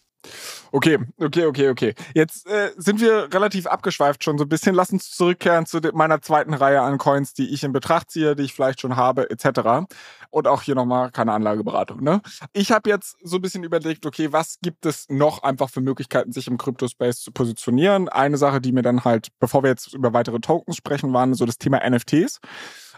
[0.73, 1.95] Okay, okay, okay, okay.
[2.15, 4.75] Jetzt äh, sind wir relativ abgeschweift schon so ein bisschen.
[4.75, 8.45] Lass uns zurückkehren zu meiner zweiten Reihe an Coins, die ich in Betracht ziehe, die
[8.45, 9.87] ich vielleicht schon habe, etc.
[10.31, 12.03] Und auch hier nochmal keine Anlageberatung.
[12.03, 12.21] Ne?
[12.53, 16.33] Ich habe jetzt so ein bisschen überlegt, okay, was gibt es noch einfach für Möglichkeiten,
[16.33, 18.09] sich im Crypto-Space zu positionieren?
[18.09, 21.47] Eine Sache, die mir dann halt, bevor wir jetzt über weitere Tokens sprechen, waren so
[21.47, 22.41] das Thema NFTs.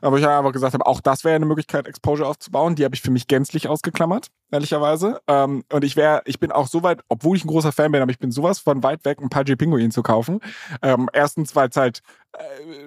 [0.03, 2.75] Aber ich einfach gesagt habe, auch das wäre eine Möglichkeit, Exposure aufzubauen.
[2.75, 5.21] Die habe ich für mich gänzlich ausgeklammert, ehrlicherweise.
[5.29, 8.03] Ähm, und ich wäre, ich bin auch so weit, obwohl ich ein großer Fan bin,
[8.03, 10.41] aber ich bin sowas von weit weg, ein Pudgy Pinguin zu kaufen.
[10.83, 12.03] Ähm, erstens, weil es halt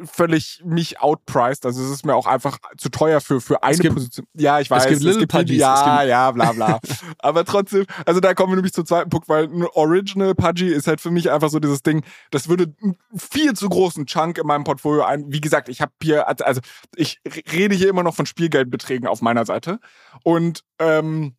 [0.06, 1.66] völlig mich outpriced.
[1.66, 4.26] Also es ist mir auch einfach zu teuer für, für eine gibt, Position.
[4.34, 4.86] Ja, ich weiß.
[4.86, 6.80] Es gibt Little es gibt, Ja, ja, bla bla.
[7.20, 10.88] Aber trotzdem, also da kommen wir nämlich zum zweiten Punkt, weil ein Original Pudgy ist
[10.88, 14.48] halt für mich einfach so dieses Ding, das würde einen viel zu großen Chunk in
[14.48, 15.32] meinem Portfolio ein.
[15.32, 16.62] Wie gesagt, ich habe hier, also
[16.96, 17.22] ich
[17.52, 19.80] rede hier immer noch von Spielgeldbeträgen auf meiner Seite.
[20.24, 21.36] Und ähm,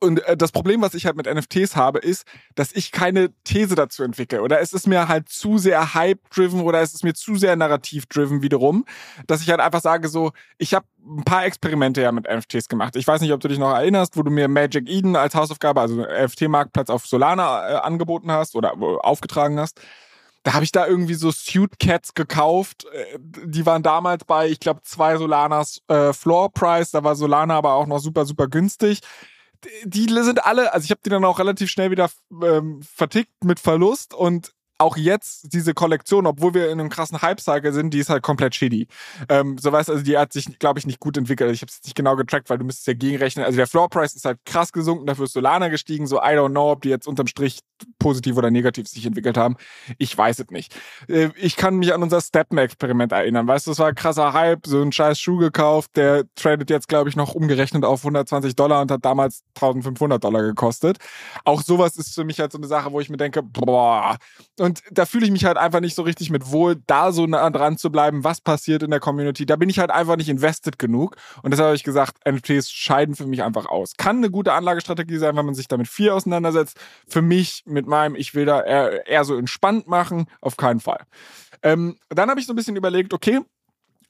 [0.00, 2.24] und äh, das Problem, was ich halt mit NFTs habe, ist,
[2.54, 4.42] dass ich keine These dazu entwickle.
[4.42, 8.42] Oder es ist mir halt zu sehr Hype-driven oder es ist mir zu sehr narrativ-driven
[8.42, 8.84] wiederum,
[9.26, 12.96] dass ich halt einfach sage so, ich habe ein paar Experimente ja mit NFTs gemacht.
[12.96, 15.80] Ich weiß nicht, ob du dich noch erinnerst, wo du mir Magic Eden als Hausaufgabe,
[15.80, 18.74] also NFT-Marktplatz auf Solana äh, angeboten hast oder
[19.04, 19.80] aufgetragen hast
[20.42, 22.86] da habe ich da irgendwie so Suit Cats gekauft.
[22.92, 26.92] Äh, die waren damals bei, ich glaube, zwei Solanas äh, Floor Price.
[26.92, 29.00] Da war Solana aber auch noch super, super günstig
[29.84, 32.10] die sind alle, also ich habe die dann auch relativ schnell wieder
[32.42, 37.72] ähm, vertickt mit Verlust und auch jetzt diese Kollektion, obwohl wir in einem krassen Hype-Cycle
[37.72, 38.88] sind, die ist halt komplett shitty.
[39.28, 41.52] Ähm, so weißt also die hat sich, glaube ich, nicht gut entwickelt.
[41.52, 43.44] Ich habe es nicht genau getrackt, weil du müsstest ja gegenrechnen.
[43.44, 46.06] Also der Floor-Price ist halt krass gesunken, dafür ist Solana gestiegen.
[46.06, 47.60] So, I don't know, ob die jetzt unterm Strich
[47.98, 49.56] positiv oder negativ sich entwickelt haben.
[49.98, 50.74] Ich weiß es nicht.
[51.08, 53.46] Äh, ich kann mich an unser Stepman-Experiment erinnern.
[53.46, 56.88] Weißt du, das war ein krasser Hype, so ein scheiß Schuh gekauft, der tradet jetzt,
[56.88, 60.96] glaube ich, noch umgerechnet auf 120 Dollar und hat damals 1500 Dollar gekostet.
[61.44, 64.16] Auch sowas ist für mich halt so eine Sache, wo ich mir denke, boah.
[64.58, 67.48] Und da fühle ich mich halt einfach nicht so richtig mit wohl, da so nah
[67.50, 69.46] dran zu bleiben, was passiert in der Community.
[69.46, 71.16] Da bin ich halt einfach nicht invested genug.
[71.42, 73.94] Und deshalb habe ich gesagt, NFTs scheiden für mich einfach aus.
[73.96, 76.78] Kann eine gute Anlagestrategie sein, wenn man sich damit viel auseinandersetzt.
[77.08, 81.04] Für mich mit meinem, ich will da eher, eher so entspannt machen, auf keinen Fall.
[81.62, 83.40] Ähm, dann habe ich so ein bisschen überlegt, okay,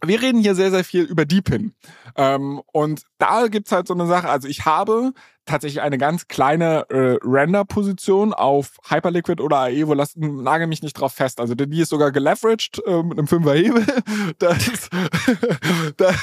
[0.04, 1.74] wir reden hier sehr, sehr viel über Deepin.
[2.16, 5.12] Ähm, und da gibt's halt so eine Sache, also ich habe
[5.50, 10.94] tatsächlich eine ganz kleine äh, Render-Position auf Hyperliquid oder AE, wo lass, nagel mich nicht
[10.94, 11.40] drauf fest.
[11.40, 13.84] Also die ist sogar geleveraged äh, mit einem Fünferhebel.
[14.38, 14.90] da ist,
[15.96, 16.14] da,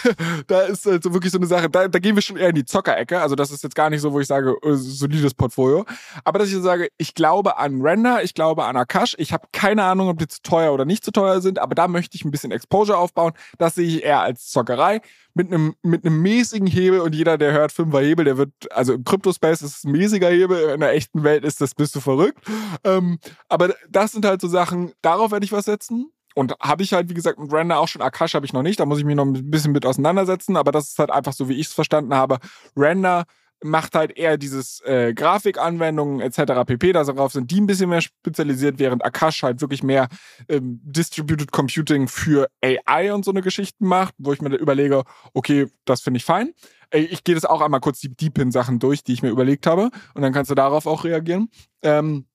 [0.48, 2.56] da ist halt so wirklich so eine Sache, da, da gehen wir schon eher in
[2.56, 3.22] die Zockerecke.
[3.22, 5.86] Also das ist jetzt gar nicht so, wo ich sage, äh, solides Portfolio.
[6.24, 9.16] Aber dass ich sage, ich glaube an Render, ich glaube an Akash.
[9.18, 11.88] Ich habe keine Ahnung, ob die zu teuer oder nicht zu teuer sind, aber da
[11.88, 13.34] möchte ich ein bisschen Exposure aufbauen.
[13.58, 15.02] Das sehe ich eher als Zockerei
[15.38, 18.94] mit einem mit einem mäßigen Hebel und jeder, der hört Fünfer Hebel, der wird, also
[18.94, 22.40] im Crypto-Space ist ein mäßiger Hebel, in der echten Welt ist das, bist du verrückt.
[22.84, 26.12] Ähm, aber das sind halt so Sachen, darauf werde ich was setzen.
[26.36, 28.80] Und habe ich halt, wie gesagt, mit Render auch schon, Akash habe ich noch nicht,
[28.80, 31.50] da muss ich mich noch ein bisschen mit auseinandersetzen, aber das ist halt einfach so,
[31.50, 32.38] wie ich es verstanden habe.
[32.76, 33.26] Render
[33.64, 36.66] macht halt eher dieses äh, Grafikanwendungen etc.
[36.66, 36.94] pp.
[36.94, 40.08] Darauf sind die ein bisschen mehr spezialisiert, während Akash halt wirklich mehr
[40.48, 45.04] ähm, Distributed Computing für AI und so eine Geschichten macht, wo ich mir überlege,
[45.34, 46.54] okay, das finde ich fein.
[46.94, 50.22] Ich gehe das auch einmal kurz die Deepin-Sachen durch, die ich mir überlegt habe, und
[50.22, 51.50] dann kannst du darauf auch reagieren.
[51.82, 52.26] Ähm,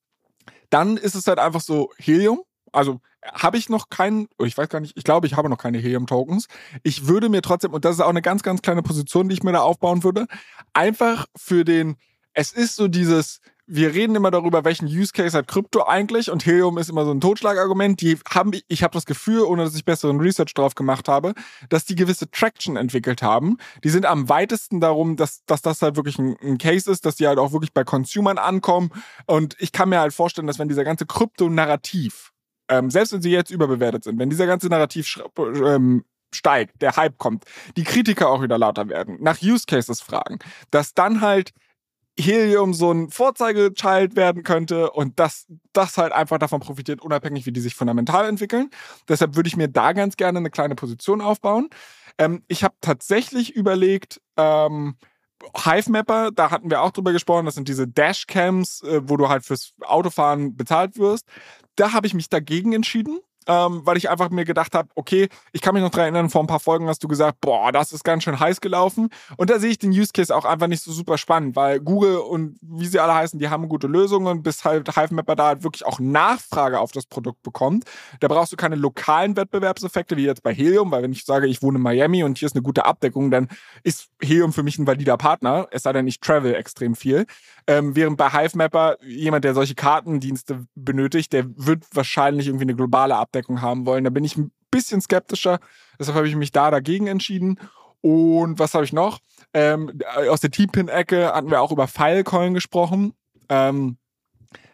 [0.68, 2.43] dann ist es halt einfach so Helium.
[2.73, 3.01] Also
[3.33, 5.79] habe ich noch keinen, oh, ich weiß gar nicht, ich glaube, ich habe noch keine
[5.79, 6.49] Helium-Tokens.
[6.83, 9.43] Ich würde mir trotzdem, und das ist auch eine ganz, ganz kleine Position, die ich
[9.43, 10.27] mir da aufbauen würde,
[10.73, 11.97] einfach für den,
[12.35, 16.45] es ist so dieses, wir reden immer darüber, welchen Use Case hat Krypto eigentlich und
[16.45, 18.01] Helium ist immer so ein Totschlagargument.
[18.01, 21.33] Die haben, ich habe das Gefühl, ohne dass ich besseren Research drauf gemacht habe,
[21.68, 23.57] dass die gewisse Traction entwickelt haben.
[23.85, 27.16] Die sind am weitesten darum, dass, dass das halt wirklich ein, ein Case ist, dass
[27.16, 28.91] die halt auch wirklich bei Consumern ankommen.
[29.27, 32.32] Und ich kann mir halt vorstellen, dass wenn dieser ganze Krypto-Narrativ
[32.73, 36.05] ähm, selbst wenn sie jetzt überbewertet sind, wenn dieser ganze Narrativ ähm,
[36.35, 37.45] steigt, der Hype kommt,
[37.77, 40.39] die Kritiker auch wieder lauter werden, nach Use Cases fragen,
[40.70, 41.53] dass dann halt
[42.18, 47.53] Helium so ein Vorzeigechild werden könnte und dass das halt einfach davon profitiert, unabhängig wie
[47.53, 48.70] die sich fundamental entwickeln.
[49.07, 51.68] Deshalb würde ich mir da ganz gerne eine kleine Position aufbauen.
[52.16, 54.97] Ähm, ich habe tatsächlich überlegt, ähm,
[55.57, 59.45] Hive-Mapper, da hatten wir auch drüber gesprochen, das sind diese Dashcams, äh, wo du halt
[59.45, 61.26] fürs Autofahren bezahlt wirst.
[61.76, 65.61] Da habe ich mich dagegen entschieden, ähm, weil ich einfach mir gedacht habe, okay, ich
[65.61, 68.05] kann mich noch daran erinnern, vor ein paar Folgen hast du gesagt, boah, das ist
[68.05, 69.09] ganz schön heiß gelaufen.
[69.36, 72.18] Und da sehe ich den Use Case auch einfach nicht so super spannend, weil Google
[72.18, 75.84] und wie sie alle heißen, die haben gute Lösungen, bis halt Hive-Mapper da halt wirklich
[75.86, 77.84] auch Nachfrage auf das Produkt bekommt.
[78.20, 81.62] Da brauchst du keine lokalen Wettbewerbseffekte, wie jetzt bei Helium, weil wenn ich sage, ich
[81.62, 83.49] wohne in Miami und hier ist eine gute Abdeckung, dann
[83.82, 87.26] ist Helium für mich ein valider Partner, es sei denn, ich travel extrem viel.
[87.67, 93.17] Ähm, während bei Hivemapper jemand, der solche Kartendienste benötigt, der wird wahrscheinlich irgendwie eine globale
[93.17, 94.05] Abdeckung haben wollen.
[94.05, 95.61] Da bin ich ein bisschen skeptischer.
[95.99, 97.59] Deshalb habe ich mich da dagegen entschieden.
[98.01, 99.21] Und was habe ich noch?
[99.55, 103.15] Ähm, aus der T-Pin-Ecke hatten wir auch über Filecoin gesprochen.
[103.49, 103.97] Ähm,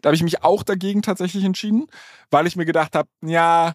[0.00, 1.86] da habe ich mich auch dagegen tatsächlich entschieden,
[2.30, 3.74] weil ich mir gedacht habe, ja,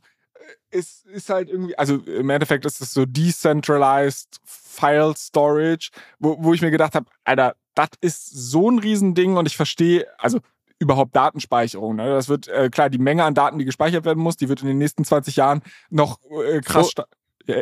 [0.72, 6.53] es ist halt irgendwie, also im Endeffekt ist es so decentralized File Storage, wo, wo
[6.53, 10.39] ich mir gedacht habe, Alter, das ist so ein Riesending und ich verstehe, also
[10.80, 11.95] überhaupt Datenspeicherung.
[11.95, 12.09] Ne?
[12.09, 14.67] Das wird, äh, klar, die Menge an Daten, die gespeichert werden muss, die wird in
[14.67, 16.91] den nächsten 20 Jahren noch äh, krass.
[16.95, 17.03] So,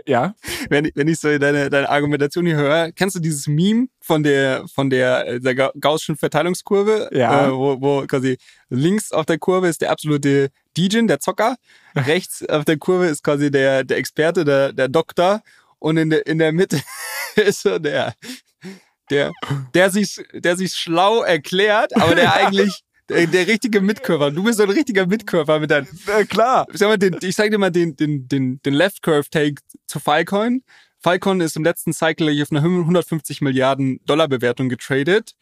[0.05, 0.35] ja.
[0.69, 4.65] Wenn, wenn ich so deine, deine Argumentation hier höre, kennst du dieses Meme von der
[4.67, 7.47] von der, äh, der Gaußschen Verteilungskurve, ja.
[7.47, 8.37] äh, wo, wo quasi
[8.69, 11.55] links auf der Kurve ist der absolute Djin, der Zocker,
[11.95, 15.41] rechts auf der Kurve ist quasi der, der Experte, der, der Doktor
[15.79, 16.79] und in der, in der Mitte
[17.35, 18.13] ist so der,
[19.11, 19.31] der,
[19.73, 24.31] der sich, der sich schlau erklärt, aber der eigentlich der, der richtige Mitkörper.
[24.31, 25.87] Du bist so ein richtiger Mitkörper mit deinem.
[26.07, 26.65] Ja, klar.
[26.71, 29.55] Ich sag, mal, den, ich sag dir mal den, den, den, den Left Curve Take
[29.85, 30.63] zu Filecoin.
[30.99, 35.33] Filecoin ist im letzten Cycle auf eine 150 Milliarden Dollar Bewertung getradet,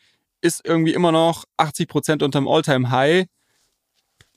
[0.41, 3.25] ist irgendwie immer noch 80 Prozent unterm All-Time High.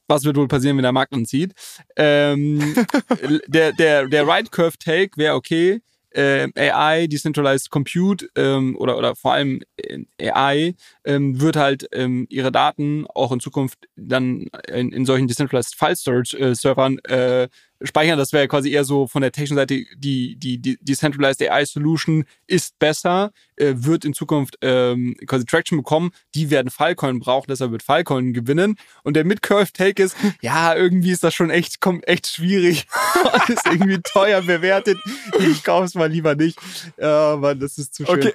[0.09, 1.53] Was wird wohl passieren, wenn der Markt uns sieht?
[1.97, 2.75] Ähm,
[3.47, 5.81] der, der, der Right Curve Take wäre okay
[6.15, 12.27] äh, AI, Decentralized Compute ähm, oder, oder vor allem äh, AI ähm, wird halt ähm,
[12.29, 17.49] ihre Daten auch in Zukunft dann in, in solchen Decentralized File Storage äh, Servern äh,
[17.85, 18.19] speichern.
[18.19, 22.25] Das wäre quasi eher so von der technischen Seite, die, die, die Decentralized AI Solution
[22.47, 26.11] ist besser, äh, wird in Zukunft ähm, quasi Traction bekommen.
[26.35, 28.77] Die werden Filecoin brauchen, deshalb wird Filecoin gewinnen.
[29.03, 32.87] Und der Mid-Curve-Take ist, ja, irgendwie ist das schon echt, kommt echt schwierig.
[33.49, 34.99] ist irgendwie teuer bewertet.
[35.39, 36.59] Ich kaufe es mal lieber nicht.
[36.99, 38.17] Ja, Mann, das ist zu schön.
[38.17, 38.33] Okay.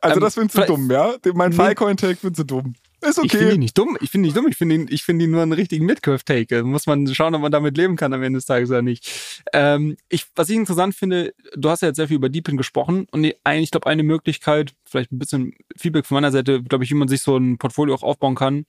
[0.00, 1.14] Also ähm, das findest du dumm, ja?
[1.34, 2.74] Mein Filecoin-Take findest du dumm.
[3.06, 3.26] Ist okay.
[3.26, 3.96] Ich finde ihn nicht dumm.
[4.00, 4.48] Ich finde ihn nicht dumm.
[4.48, 6.64] Ich finde ihn, ich finde ihn nur einen richtigen Midcurve-Take.
[6.64, 9.42] Muss man schauen, ob man damit leben kann am Ende des Tages oder nicht.
[9.52, 13.06] Ähm, ich, was ich interessant finde, du hast ja jetzt sehr viel über Deepin gesprochen
[13.12, 16.94] und ich glaube, eine Möglichkeit, vielleicht ein bisschen Feedback von meiner Seite, glaube ich, wie
[16.94, 18.66] man sich so ein Portfolio auch aufbauen kann,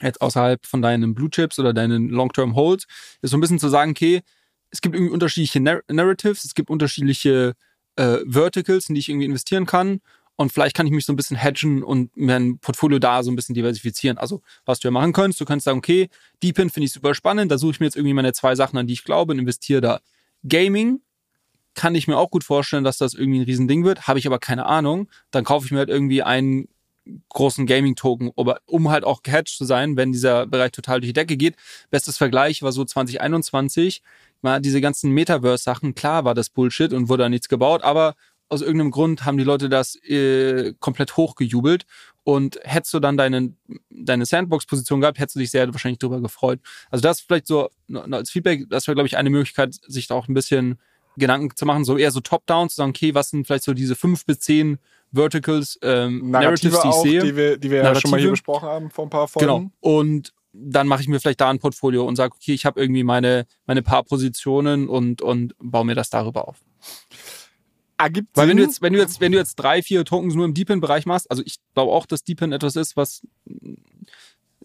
[0.00, 2.86] jetzt außerhalb von deinen Blue Chips oder deinen Long-Term Holds,
[3.20, 4.22] ist so ein bisschen zu sagen, okay,
[4.70, 7.54] es gibt irgendwie unterschiedliche Narratives, es gibt unterschiedliche
[7.96, 10.00] äh, Verticals, in die ich irgendwie investieren kann
[10.38, 13.34] und vielleicht kann ich mich so ein bisschen hedgen und mein Portfolio da so ein
[13.34, 14.18] bisschen diversifizieren.
[14.18, 16.08] Also, was du ja machen könntest, du könntest sagen, okay,
[16.44, 18.86] Deepin finde ich super spannend, da suche ich mir jetzt irgendwie meine zwei Sachen, an
[18.86, 20.00] die ich glaube und investiere da.
[20.48, 21.00] Gaming
[21.74, 24.38] kann ich mir auch gut vorstellen, dass das irgendwie ein Riesending wird, habe ich aber
[24.38, 25.08] keine Ahnung.
[25.32, 26.68] Dann kaufe ich mir halt irgendwie einen
[27.30, 28.30] großen Gaming-Token,
[28.66, 31.56] um halt auch gehedged zu sein, wenn dieser Bereich total durch die Decke geht.
[31.90, 34.02] Bestes Vergleich war so 2021,
[34.40, 38.14] mal diese ganzen Metaverse-Sachen, klar war das Bullshit und wurde da nichts gebaut, aber
[38.48, 41.84] aus irgendeinem Grund haben die Leute das äh, komplett hochgejubelt.
[42.24, 43.54] Und hättest du dann deine,
[43.88, 46.60] deine Sandbox-Position gehabt, hättest du dich sehr wahrscheinlich darüber gefreut.
[46.90, 50.28] Also das vielleicht so als Feedback, das wäre, glaube ich, eine Möglichkeit, sich da auch
[50.28, 50.78] ein bisschen
[51.16, 53.94] Gedanken zu machen, so eher so top-down, zu sagen, okay, was sind vielleicht so diese
[53.94, 54.78] fünf bis zehn
[55.10, 57.22] Verticals, ähm, Narrative Narratives, die ich auch, sehe.
[57.22, 59.46] Die wir, die wir ja schon mal hier besprochen haben vor ein paar Folgen.
[59.46, 59.70] Genau.
[59.80, 63.04] Und dann mache ich mir vielleicht da ein Portfolio und sage, okay, ich habe irgendwie
[63.04, 66.58] meine, meine paar Positionen und, und baue mir das darüber auf
[67.98, 70.44] ergibt Weil wenn du jetzt, wenn du jetzt, wenn du jetzt drei, vier Tokens nur
[70.44, 73.26] im Deepin-Bereich machst, also ich glaube auch, dass Deepin etwas ist, was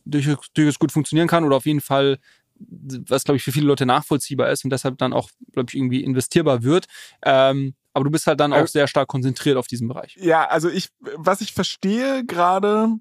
[0.06, 2.20] durchaus, gut funktionieren kann oder auf jeden Fall,
[2.56, 6.04] was glaube ich für viele Leute nachvollziehbar ist und deshalb dann auch, glaube ich, irgendwie
[6.04, 6.86] investierbar wird.
[7.24, 10.16] Ähm, aber du bist halt dann auch sehr stark konzentriert auf diesen Bereich.
[10.20, 12.96] Ja, also ich, was ich verstehe gerade,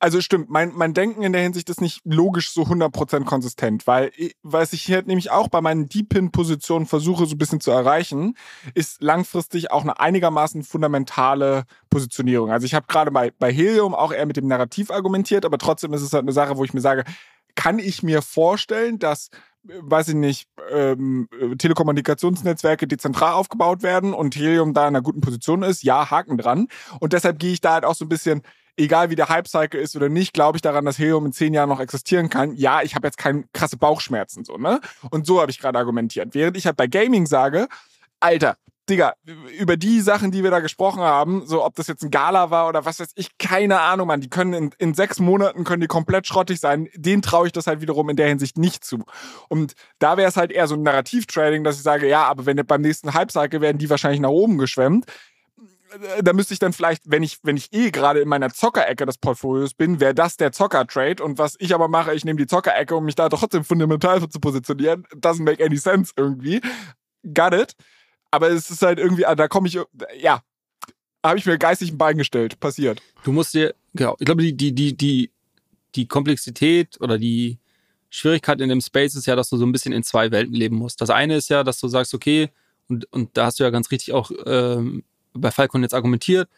[0.00, 4.10] also stimmt, mein, mein Denken in der Hinsicht ist nicht logisch so 100% konsistent, weil
[4.42, 8.34] was ich hier nämlich auch bei meinen Deep-Pin-Positionen versuche so ein bisschen zu erreichen,
[8.74, 12.50] ist langfristig auch eine einigermaßen fundamentale Positionierung.
[12.50, 15.92] Also ich habe gerade bei, bei Helium auch eher mit dem Narrativ argumentiert, aber trotzdem
[15.92, 17.04] ist es halt eine Sache, wo ich mir sage,
[17.54, 19.28] kann ich mir vorstellen, dass
[19.62, 21.28] weiß ich nicht, ähm,
[21.58, 26.68] Telekommunikationsnetzwerke dezentral aufgebaut werden und Helium da in einer guten Position ist, ja, Haken dran.
[26.98, 28.40] Und deshalb gehe ich da halt auch so ein bisschen
[28.76, 31.68] egal wie der Hype-Cycle ist oder nicht, glaube ich daran, dass Helium in zehn Jahren
[31.68, 32.54] noch existieren kann.
[32.54, 34.80] Ja, ich habe jetzt keine krasse Bauchschmerzen so, ne?
[35.10, 36.34] Und so habe ich gerade argumentiert.
[36.34, 37.68] Während ich halt bei Gaming sage,
[38.20, 38.56] Alter,
[38.90, 39.14] Digga,
[39.58, 42.68] über die Sachen, die wir da gesprochen haben, so ob das jetzt ein Gala war
[42.68, 44.20] oder was weiß ich, keine Ahnung, Mann.
[44.20, 46.88] Die können in, in sechs Monaten können die komplett schrottig sein.
[46.96, 49.04] Den traue ich das halt wiederum in der Hinsicht nicht zu.
[49.48, 52.56] Und da wäre es halt eher so ein Narrativ-Trading, dass ich sage, ja, aber wenn
[52.66, 55.06] beim nächsten Hype-Cycle werden die wahrscheinlich nach oben geschwemmt.
[56.16, 59.06] Äh, da müsste ich dann vielleicht, wenn ich, wenn ich eh gerade in meiner Zockerecke
[59.06, 61.22] des Portfolios bin, wäre das der Zocker-Trade.
[61.22, 64.40] Und was ich aber mache, ich nehme die Zockerecke, um mich da trotzdem fundamental zu
[64.40, 65.04] positionieren.
[65.14, 66.60] Doesn't make any sense irgendwie.
[67.34, 67.74] Got it.
[68.30, 69.78] Aber es ist halt irgendwie, ah, da komme ich,
[70.18, 70.42] ja,
[71.24, 72.60] habe ich mir geistig ein Bein gestellt.
[72.60, 73.02] Passiert.
[73.24, 75.30] Du musst dir, genau, ich glaube, die, die, die, die,
[75.94, 77.58] die Komplexität oder die
[78.08, 80.76] Schwierigkeit in dem Space ist ja, dass du so ein bisschen in zwei Welten leben
[80.76, 81.00] musst.
[81.00, 82.50] Das eine ist ja, dass du sagst, okay,
[82.88, 86.48] und, und da hast du ja ganz richtig auch ähm, bei Falcon jetzt argumentiert,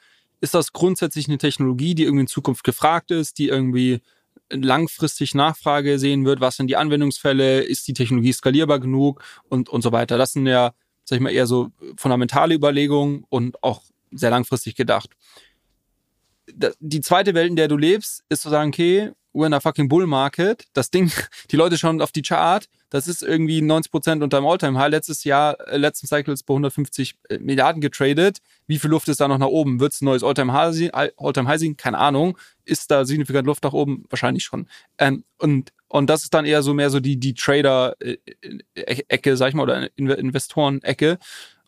[0.40, 4.00] ist das grundsätzlich eine Technologie, die irgendwie in Zukunft gefragt ist, die irgendwie
[4.50, 9.82] langfristig Nachfrage sehen wird, was sind die Anwendungsfälle, ist die Technologie skalierbar genug und, und
[9.82, 10.18] so weiter.
[10.18, 15.10] Das sind ja, sag ich mal, eher so fundamentale Überlegungen und auch sehr langfristig gedacht.
[16.80, 19.88] Die zweite Welt, in der du lebst, ist zu sagen, okay, we're in a fucking
[19.88, 20.66] bull market.
[20.72, 21.10] Das Ding,
[21.50, 24.90] die Leute schauen auf die Chart, das ist irgendwie 90 Prozent unter dem Alltime High.
[24.90, 28.40] Letztes Jahr, äh, letzten Cycles bei 150 äh, Milliarden getradet.
[28.66, 29.80] Wie viel Luft ist da noch nach oben?
[29.80, 31.76] Wird es ein neues Alltime High, Alltime High sein?
[31.78, 32.36] Keine Ahnung.
[32.66, 34.04] Ist da signifikant Luft nach oben?
[34.10, 34.68] Wahrscheinlich schon.
[34.98, 39.48] Ähm, und und das ist dann eher so mehr so die, die Trader-Ecke, äh, sag
[39.48, 41.18] ich mal, oder Investoren-Ecke.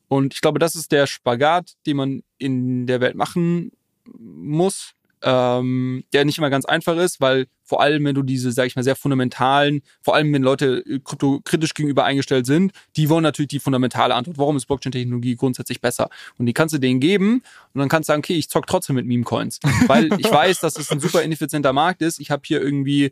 [0.08, 3.72] Und ich glaube, das ist der Spagat, den man in der Welt machen
[4.18, 4.94] muss
[5.24, 8.76] ähm, der nicht immer ganz einfach ist, weil vor allem, wenn du diese, sag ich
[8.76, 13.48] mal, sehr fundamentalen, vor allem wenn Leute äh, kryptokritisch gegenüber eingestellt sind, die wollen natürlich
[13.48, 14.36] die fundamentale Antwort.
[14.36, 16.10] Warum ist Blockchain-Technologie grundsätzlich besser?
[16.36, 18.96] Und die kannst du denen geben und dann kannst du sagen, okay, ich zock trotzdem
[18.96, 19.60] mit Meme-Coins.
[19.86, 22.20] Weil ich weiß, dass es ein super ineffizienter Markt ist.
[22.20, 23.10] Ich habe hier irgendwie äh,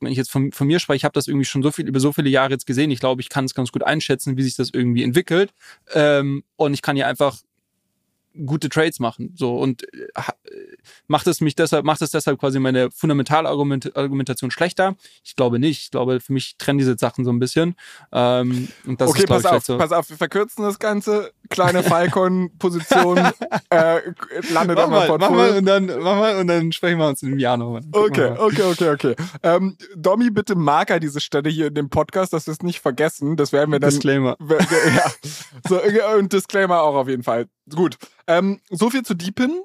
[0.00, 2.00] wenn ich jetzt von, von mir spreche, ich habe das irgendwie schon so viel über
[2.00, 2.90] so viele Jahre jetzt gesehen.
[2.90, 5.52] Ich glaube, ich kann es ganz gut einschätzen, wie sich das irgendwie entwickelt.
[5.92, 7.36] Ähm, und ich kann hier einfach
[8.46, 9.34] gute Trades machen.
[9.36, 10.22] So und äh,
[11.06, 14.96] macht es mich deshalb, macht es deshalb quasi meine fundamentale Argument, Argumentation schlechter?
[15.24, 15.82] Ich glaube nicht.
[15.82, 17.74] Ich glaube, für mich trennen diese Sachen so ein bisschen.
[18.12, 21.32] Ähm, und das okay, ist, pass auf, so pass auf, wir verkürzen das Ganze.
[21.48, 23.18] Kleine Falcon-Position
[23.70, 24.00] äh,
[24.52, 27.28] landet mach mal, mach mal und dann, mach mal und dann sprechen wir uns in
[27.28, 27.82] einem Jahr nochmal.
[27.92, 29.16] Okay, okay, okay, okay.
[29.42, 33.36] Ähm, Domi, bitte marker diese Stelle hier in dem Podcast, dass wir es nicht vergessen.
[33.36, 33.90] Das werden wir dann.
[33.90, 34.36] Disclaimer.
[34.94, 35.10] Ja.
[35.68, 35.80] So,
[36.18, 37.46] und Disclaimer auch auf jeden Fall.
[37.74, 37.96] Gut.
[38.30, 39.62] Ähm, so viel zu Deepin.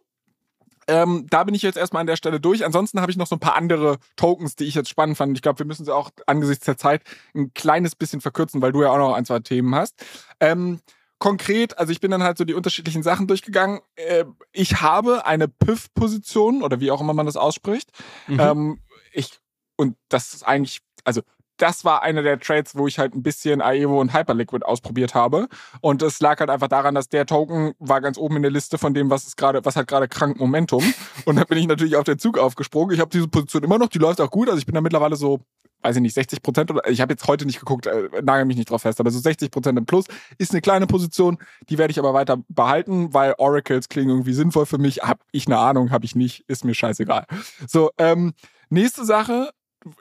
[0.87, 2.65] Ähm, da bin ich jetzt erstmal an der Stelle durch.
[2.65, 5.37] Ansonsten habe ich noch so ein paar andere Tokens, die ich jetzt spannend fand.
[5.37, 7.03] Ich glaube, wir müssen sie auch angesichts der Zeit
[7.35, 10.03] ein kleines bisschen verkürzen, weil du ja auch noch ein, zwei Themen hast.
[10.39, 10.79] Ähm,
[11.19, 13.81] konkret, also ich bin dann halt so die unterschiedlichen Sachen durchgegangen.
[13.95, 17.91] Äh, ich habe eine PIF-Position oder wie auch immer man das ausspricht.
[18.27, 18.39] Mhm.
[18.39, 18.79] Ähm,
[19.11, 19.39] ich,
[19.75, 21.21] und das ist eigentlich, also
[21.57, 25.47] das war einer der Trades, wo ich halt ein bisschen Aevo und Hyperliquid ausprobiert habe.
[25.81, 28.77] Und es lag halt einfach daran, dass der Token war ganz oben in der Liste
[28.77, 30.83] von dem, was ist gerade, was hat gerade krank Momentum.
[31.25, 32.93] Und dann bin ich natürlich auf den Zug aufgesprungen.
[32.93, 34.49] Ich habe diese Position immer noch, die läuft auch gut.
[34.49, 35.39] Also ich bin da mittlerweile so,
[35.81, 38.57] weiß ich nicht, 60 Prozent oder ich habe jetzt heute nicht geguckt, äh, nagel mich
[38.57, 40.05] nicht drauf fest, aber so 60 Prozent im Plus
[40.37, 41.37] ist eine kleine Position,
[41.69, 45.03] die werde ich aber weiter behalten, weil Oracles klingen irgendwie sinnvoll für mich.
[45.03, 47.25] Hab ich eine Ahnung, habe ich nicht, ist mir scheißegal.
[47.67, 48.33] So, ähm,
[48.69, 49.51] nächste Sache,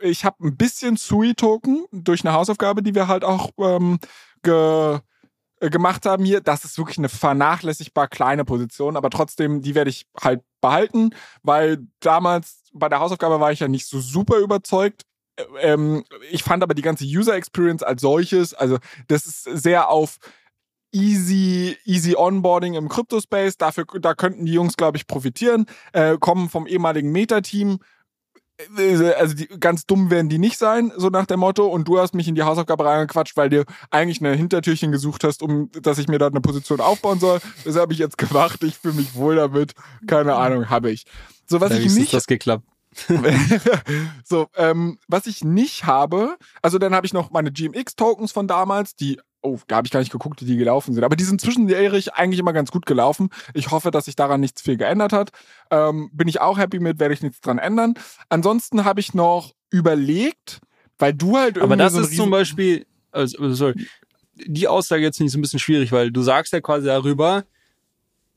[0.01, 3.99] ich habe ein bisschen Sui-Token durch eine Hausaufgabe, die wir halt auch ähm,
[4.43, 5.01] ge
[5.61, 6.41] äh, gemacht haben hier.
[6.41, 11.11] Das ist wirklich eine vernachlässigbar kleine Position, aber trotzdem, die werde ich halt behalten,
[11.43, 15.03] weil damals bei der Hausaufgabe war ich ja nicht so super überzeugt.
[15.61, 18.79] Ähm, ich fand aber die ganze User Experience als solches, also
[19.09, 20.19] das ist sehr auf
[20.93, 23.57] easy, easy Onboarding im Crypto-Space.
[23.57, 25.67] Dafür, da könnten die Jungs, glaube ich, profitieren.
[25.93, 27.77] Äh, kommen vom ehemaligen Meta-Team, äh,
[29.19, 31.67] also die, ganz dumm werden die nicht sein, so nach dem Motto.
[31.67, 35.43] Und du hast mich in die Hausaufgabe reingequatscht, weil du eigentlich eine Hintertürchen gesucht hast,
[35.43, 37.41] um dass ich mir da eine Position aufbauen soll.
[37.65, 38.63] Das habe ich jetzt gemacht.
[38.63, 39.73] Ich fühle mich wohl damit.
[40.07, 41.05] Keine Ahnung, habe ich.
[41.47, 42.15] So was ich nicht.
[42.15, 42.65] das geklappt.
[44.25, 48.95] so, ähm, was ich nicht habe, also dann habe ich noch meine GMX-Tokens von damals,
[48.95, 51.05] die Oh, da habe ich gar nicht geguckt, wie die gelaufen sind.
[51.05, 53.29] Aber die sind zwischenjährig eigentlich immer ganz gut gelaufen.
[53.53, 55.33] Ich hoffe, dass sich daran nichts viel geändert hat.
[55.71, 57.93] Ähm, bin ich auch happy mit, werde ich nichts dran ändern.
[58.31, 60.61] Ansonsten habe ich noch überlegt,
[60.99, 61.75] weil du halt irgendwie.
[61.75, 63.87] Aber das so ist zum Beispiel, also, also, sorry,
[64.35, 67.45] die Aussage jetzt nicht so ein bisschen schwierig, weil du sagst ja quasi darüber,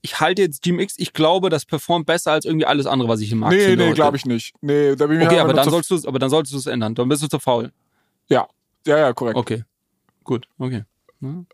[0.02, 3.32] ich halte jetzt GMX, ich glaube, das performt besser als irgendwie alles andere, was ich
[3.32, 3.84] im Markt nee, finde.
[3.84, 4.54] Nee, nee, glaube ich nicht.
[4.62, 6.96] Nee, da bin ich okay, aber dann, sollst du, aber dann solltest du es ändern.
[6.96, 7.72] Dann bist du zu faul.
[8.28, 8.48] Ja,
[8.86, 9.38] ja, ja, korrekt.
[9.38, 9.64] Okay,
[10.24, 10.84] gut, okay.
[11.22, 11.46] Hm?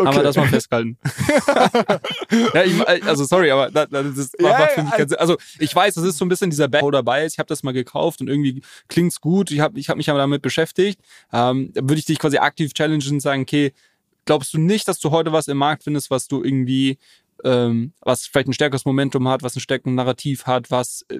[0.00, 0.08] Okay.
[0.08, 0.96] Haben wir das mal festgehalten.
[2.54, 5.18] ja, ich, also sorry, aber das, das ja, macht für mich keinen Sinn.
[5.18, 7.32] Also ich weiß, das ist so ein bisschen dieser Bad dabei ist.
[7.32, 9.50] Ich habe das mal gekauft und irgendwie klingt's gut.
[9.50, 11.00] Ich habe ich hab mich aber damit beschäftigt.
[11.32, 13.72] Ähm, würde ich dich quasi aktiv challengen und sagen, okay,
[14.24, 16.98] glaubst du nicht, dass du heute was im Markt findest, was du irgendwie,
[17.42, 21.18] ähm, was vielleicht ein stärkeres Momentum hat, was ein stärkeres Narrativ hat, was äh,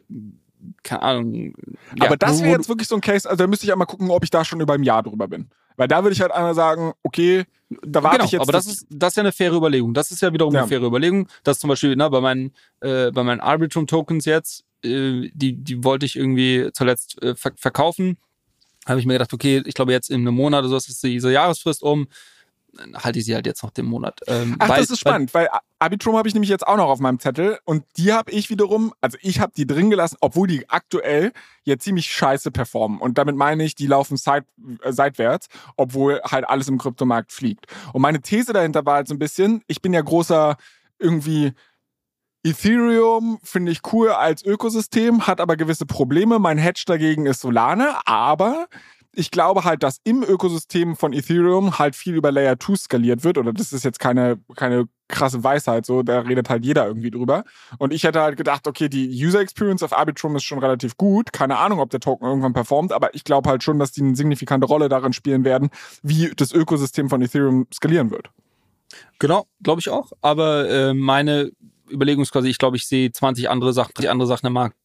[0.82, 1.54] keine Ahnung.
[1.96, 4.10] Ja, aber das wäre jetzt wirklich so ein Case, also da müsste ich einmal gucken,
[4.10, 5.48] ob ich da schon über ein Jahr drüber bin.
[5.76, 7.44] Weil da würde ich halt einmal sagen, okay,
[7.82, 8.42] da warte genau, ich jetzt.
[8.42, 9.94] Aber das ist, das ist ja eine faire Überlegung.
[9.94, 10.60] Das ist ja wiederum ja.
[10.60, 11.28] eine faire Überlegung.
[11.44, 16.04] Das zum Beispiel ne, bei meinen, äh, bei meinen Arbitrum-Tokens jetzt, äh, die, die wollte
[16.04, 18.18] ich irgendwie zuletzt äh, verkaufen.
[18.86, 21.30] Habe ich mir gedacht, okay, ich glaube jetzt in einem Monat oder so ist diese
[21.30, 22.08] Jahresfrist um
[22.94, 24.20] halte ich sie halt jetzt noch den Monat.
[24.26, 26.88] Ähm, Ach, weil, das ist spannend, weil, weil Arbitrum habe ich nämlich jetzt auch noch
[26.88, 30.46] auf meinem Zettel und die habe ich wiederum, also ich habe die drin gelassen, obwohl
[30.46, 31.32] die aktuell
[31.64, 33.00] ja ziemlich scheiße performen.
[33.00, 34.44] Und damit meine ich, die laufen seit,
[34.82, 37.66] äh, seitwärts, obwohl halt alles im Kryptomarkt fliegt.
[37.92, 40.56] Und meine These dahinter war halt so ein bisschen, ich bin ja großer
[40.98, 41.52] irgendwie
[42.44, 46.38] Ethereum finde ich cool als Ökosystem, hat aber gewisse Probleme.
[46.38, 48.68] Mein Hedge dagegen ist Solana, aber
[49.18, 53.36] ich glaube halt, dass im Ökosystem von Ethereum halt viel über Layer 2 skaliert wird.
[53.36, 57.42] Oder das ist jetzt keine, keine krasse Weisheit, so, da redet halt jeder irgendwie drüber.
[57.78, 61.32] Und ich hätte halt gedacht, okay, die User Experience auf Arbitrum ist schon relativ gut.
[61.32, 64.14] Keine Ahnung, ob der Token irgendwann performt, aber ich glaube halt schon, dass die eine
[64.14, 65.70] signifikante Rolle darin spielen werden,
[66.02, 68.30] wie das Ökosystem von Ethereum skalieren wird.
[69.18, 70.12] Genau, glaube ich auch.
[70.20, 71.50] Aber äh, meine
[71.90, 74.76] Überlegung ist quasi, ich glaube, ich sehe 20 andere Sachen, 30 andere Sachen im Markt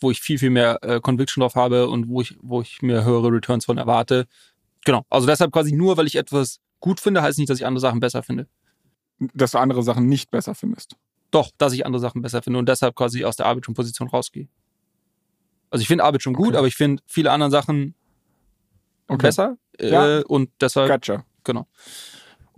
[0.00, 3.04] wo ich viel, viel mehr äh, Conviction drauf habe und wo ich, wo ich mir
[3.04, 4.26] höhere Returns von erwarte.
[4.84, 5.04] Genau.
[5.10, 8.00] Also deshalb quasi nur, weil ich etwas gut finde, heißt nicht, dass ich andere Sachen
[8.00, 8.46] besser finde.
[9.34, 10.96] Dass du andere Sachen nicht besser findest.
[11.30, 14.48] Doch, dass ich andere Sachen besser finde und deshalb quasi aus der Arbitrum-Position rausgehe.
[15.70, 16.56] Also ich finde Arbitrum gut, okay.
[16.56, 17.94] aber ich finde viele andere Sachen
[19.08, 19.26] okay.
[19.26, 19.58] besser.
[19.78, 20.20] Äh, ja.
[20.26, 20.88] Und deshalb.
[20.90, 21.24] Gotcha.
[21.44, 21.66] Genau.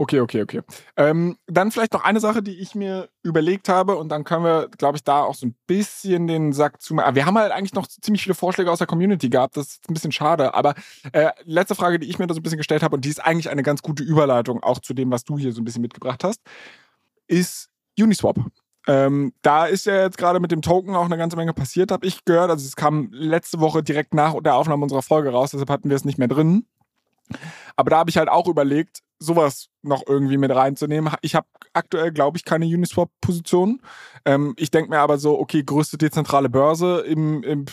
[0.00, 0.62] Okay, okay, okay.
[0.96, 4.70] Ähm, dann vielleicht noch eine Sache, die ich mir überlegt habe und dann können wir,
[4.78, 6.96] glaube ich, da auch so ein bisschen den Sack zu.
[6.96, 9.58] Wir haben halt eigentlich noch ziemlich viele Vorschläge aus der Community gehabt.
[9.58, 10.54] Das ist ein bisschen schade.
[10.54, 10.74] Aber
[11.12, 13.22] äh, letzte Frage, die ich mir da so ein bisschen gestellt habe und die ist
[13.22, 16.24] eigentlich eine ganz gute Überleitung auch zu dem, was du hier so ein bisschen mitgebracht
[16.24, 16.40] hast,
[17.28, 18.38] ist Uniswap.
[18.86, 22.06] Ähm, da ist ja jetzt gerade mit dem Token auch eine ganze Menge passiert, habe
[22.06, 22.50] ich gehört.
[22.50, 25.96] Also es kam letzte Woche direkt nach der Aufnahme unserer Folge raus, deshalb hatten wir
[25.96, 26.64] es nicht mehr drin.
[27.76, 31.12] Aber da habe ich halt auch überlegt, sowas noch irgendwie mit reinzunehmen.
[31.20, 33.80] Ich habe aktuell, glaube ich, keine Uniswap-Position.
[34.24, 37.66] Ähm, ich denke mir aber so, okay, größte dezentrale Börse im, im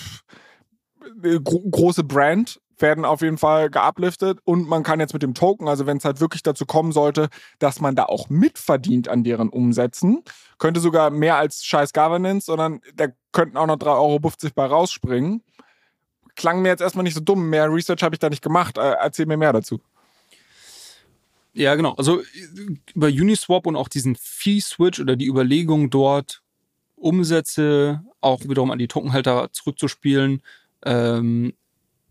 [1.24, 5.34] äh, gro große Brand werden auf jeden Fall geupliftet und man kann jetzt mit dem
[5.34, 7.30] Token, also wenn es halt wirklich dazu kommen sollte,
[7.60, 10.24] dass man da auch mitverdient an deren Umsätzen,
[10.60, 15.44] könnte sogar mehr als scheiß Governance, sondern da könnten auch noch 3,50 Euro bei rausspringen.
[16.38, 18.78] Klang mir jetzt erstmal nicht so dumm, mehr Research habe ich da nicht gemacht.
[18.78, 19.82] Äh, erzähl mir mehr dazu.
[21.54, 21.94] Ja, genau.
[21.96, 22.22] Also
[22.94, 26.44] über Uniswap und auch diesen Fee-Switch oder die Überlegung dort,
[26.96, 30.42] Umsätze auch wiederum an die Tokenhalter zurückzuspielen,
[30.86, 31.54] ähm,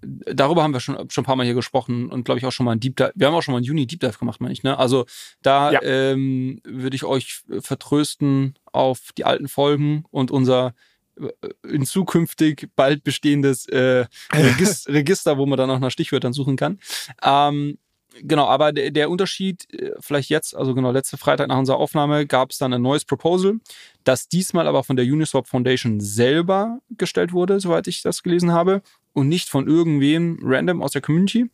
[0.03, 2.67] darüber haben wir schon, schon ein paar Mal hier gesprochen und glaube ich auch schon
[2.67, 3.13] mal ein Deep Dive.
[3.15, 4.63] Wir haben auch schon mal einen Juni Deep Dive gemacht, meine ich.
[4.63, 4.79] Ne?
[4.79, 5.07] Also
[5.43, 5.83] da ja.
[5.83, 10.75] ähm, würde ich euch vertrösten auf die alten Folgen und unser
[11.69, 16.79] in zukünftig bald bestehendes äh, Register, wo man dann auch nach Stichwörtern suchen kann.
[17.23, 17.79] Ähm,
[18.23, 22.27] genau, aber der, der, Unterschied, äh, vielleicht jetzt, also genau, letzte Freitag nach unserer Aufnahme
[22.27, 23.55] gab es dann ein neues Proposal,
[24.05, 28.83] das diesmal aber von der Uniswap Foundation selber gestellt wurde, soweit ich das gelesen habe,
[29.13, 31.51] und nicht von irgendwem random aus der Community,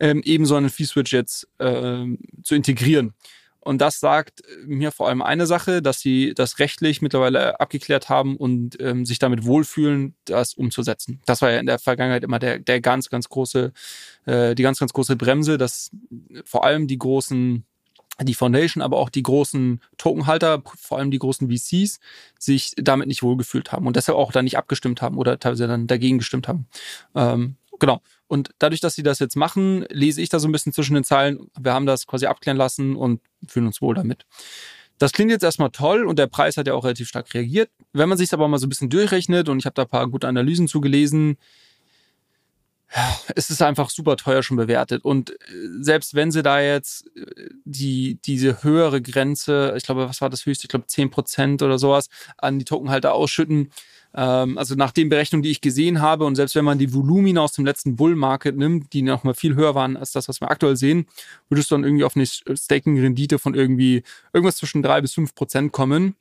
[0.00, 2.04] ähm, eben so einen Fee-Switch jetzt äh,
[2.42, 3.14] zu integrieren.
[3.64, 8.36] Und das sagt mir vor allem eine Sache, dass sie das rechtlich mittlerweile abgeklärt haben
[8.36, 11.20] und ähm, sich damit wohlfühlen, das umzusetzen.
[11.26, 13.72] Das war ja in der Vergangenheit immer der, der ganz, ganz große,
[14.26, 15.90] äh, die ganz, ganz große Bremse, dass
[16.44, 17.64] vor allem die großen
[18.22, 21.98] die Foundation, aber auch die großen Tokenhalter, vor allem die großen VCs,
[22.38, 25.88] sich damit nicht wohlgefühlt haben und deshalb auch da nicht abgestimmt haben oder teilweise dann
[25.88, 26.66] dagegen gestimmt haben.
[27.16, 28.00] Ähm, genau.
[28.26, 31.04] Und dadurch, dass sie das jetzt machen, lese ich da so ein bisschen zwischen den
[31.04, 31.50] Zeilen.
[31.58, 34.26] Wir haben das quasi abklären lassen und fühlen uns wohl damit.
[34.98, 37.70] Das klingt jetzt erstmal toll und der Preis hat ja auch relativ stark reagiert.
[37.92, 40.08] Wenn man sich aber mal so ein bisschen durchrechnet und ich habe da ein paar
[40.08, 41.36] gute Analysen zugelesen,
[43.34, 45.04] es ist einfach super teuer schon bewertet.
[45.04, 45.34] Und äh,
[45.80, 50.46] selbst wenn sie da jetzt äh, die, diese höhere Grenze, ich glaube, was war das
[50.46, 50.66] höchste?
[50.66, 52.08] Ich glaube, 10 Prozent oder sowas
[52.38, 53.70] an die Tokenhalter ausschütten.
[54.14, 57.42] Ähm, also nach den Berechnungen, die ich gesehen habe, und selbst wenn man die Volumina
[57.42, 60.40] aus dem letzten Bull Market nimmt, die noch mal viel höher waren als das, was
[60.40, 61.06] wir aktuell sehen,
[61.48, 65.72] würdest du dann irgendwie auf eine Staking-Rendite von irgendwie irgendwas zwischen drei bis fünf Prozent
[65.72, 66.14] kommen.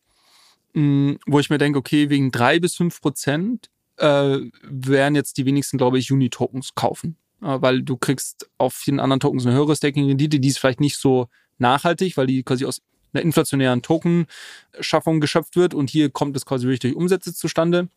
[0.74, 5.46] Mm, wo ich mir denke, okay, wegen drei bis fünf Prozent äh, werden jetzt die
[5.46, 7.16] wenigsten, glaube ich, Uni-Tokens kaufen.
[7.42, 10.98] Äh, weil du kriegst auf vielen anderen Tokens eine höhere Staking-Rendite, die ist vielleicht nicht
[10.98, 11.28] so
[11.60, 12.82] nachhaltig, weil die quasi aus
[13.14, 17.88] einer inflationären Token-Schaffung geschöpft wird und hier kommt es quasi wirklich durch Umsätze zustande.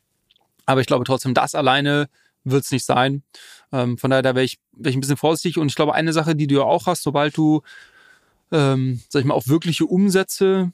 [0.66, 2.08] Aber ich glaube trotzdem, das alleine
[2.44, 3.22] wird es nicht sein.
[3.72, 5.58] Ähm, von daher, da wäre ich, wär ich ein bisschen vorsichtig.
[5.58, 7.62] Und ich glaube, eine Sache, die du ja auch hast, sobald du,
[8.52, 10.72] ähm, sag ich mal, auf wirkliche Umsätze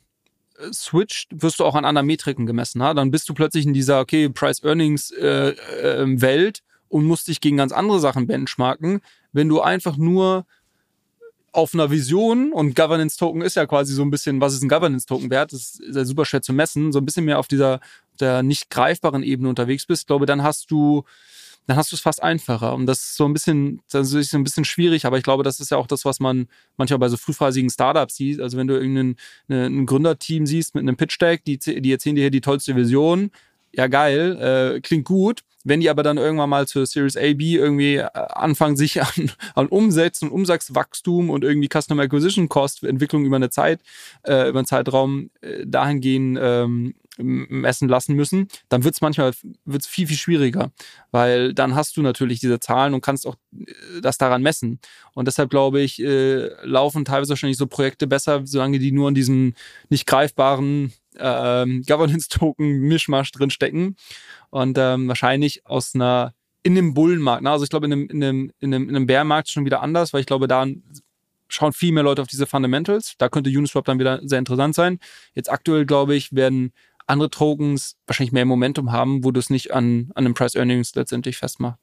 [0.73, 2.83] switcht, wirst du auch an anderen Metriken gemessen.
[2.83, 2.95] Ha?
[2.95, 7.73] Dann bist du plötzlich in dieser, okay, Price-Earnings-Welt äh, äh, und musst dich gegen ganz
[7.73, 9.01] andere Sachen benchmarken.
[9.33, 10.47] Wenn du einfach nur
[11.53, 14.69] auf einer Vision und Governance Token ist ja quasi so ein bisschen, was ist ein
[14.69, 15.53] Governance Token wert?
[15.53, 17.81] Das ist ja super schwer zu messen, so ein bisschen mehr auf dieser
[18.21, 21.05] der nicht greifbaren Ebene unterwegs bist, glaube dann hast du
[21.67, 22.75] dann hast du es fast einfacher.
[22.75, 25.45] Und das ist so ein bisschen, das ist so ein bisschen schwierig, aber ich glaube,
[25.45, 28.41] das ist ja auch das, was man manchmal bei so frühphasigen Startups sieht.
[28.41, 32.31] Also wenn du irgendein ne, Gründerteam siehst mit einem Pitch-Deck, die, die erzählen dir hier
[32.31, 33.31] die tollste Vision,
[33.73, 35.43] ja geil, äh, klingt gut.
[35.65, 39.31] Wenn die aber dann irgendwann mal zur Series A, B irgendwie äh, anfangen, sich an,
[39.55, 43.81] an Umsätzen und Umsatzwachstum und irgendwie Customer Acquisition Cost, Entwicklung über eine Zeit,
[44.25, 49.33] äh, über einen Zeitraum äh, dahingehend ähm, messen lassen müssen, dann wird es manchmal
[49.65, 50.73] wird's viel, viel schwieriger,
[51.11, 54.81] weil dann hast du natürlich diese Zahlen und kannst auch äh, das daran messen.
[55.15, 59.15] Und deshalb glaube ich, äh, laufen teilweise wahrscheinlich so Projekte besser, solange die nur in
[59.15, 59.55] diesem
[59.91, 63.97] nicht greifbaren ähm, Governance-Token-Mischmasch drin stecken
[64.51, 67.51] und ähm, wahrscheinlich aus einer in dem Bullenmarkt, ne?
[67.51, 70.13] also ich glaube in einem, in einem, in einem, in einem Bärmarkt schon wieder anders,
[70.13, 70.65] weil ich glaube, da
[71.49, 73.15] schauen viel mehr Leute auf diese Fundamentals.
[73.19, 74.99] Da könnte Uniswap dann wieder sehr interessant sein.
[75.35, 76.73] Jetzt aktuell, glaube ich, werden
[77.07, 80.95] andere Tokens wahrscheinlich mehr Momentum haben, wo du es nicht an, an den Price Earnings
[80.95, 81.79] letztendlich festmachst.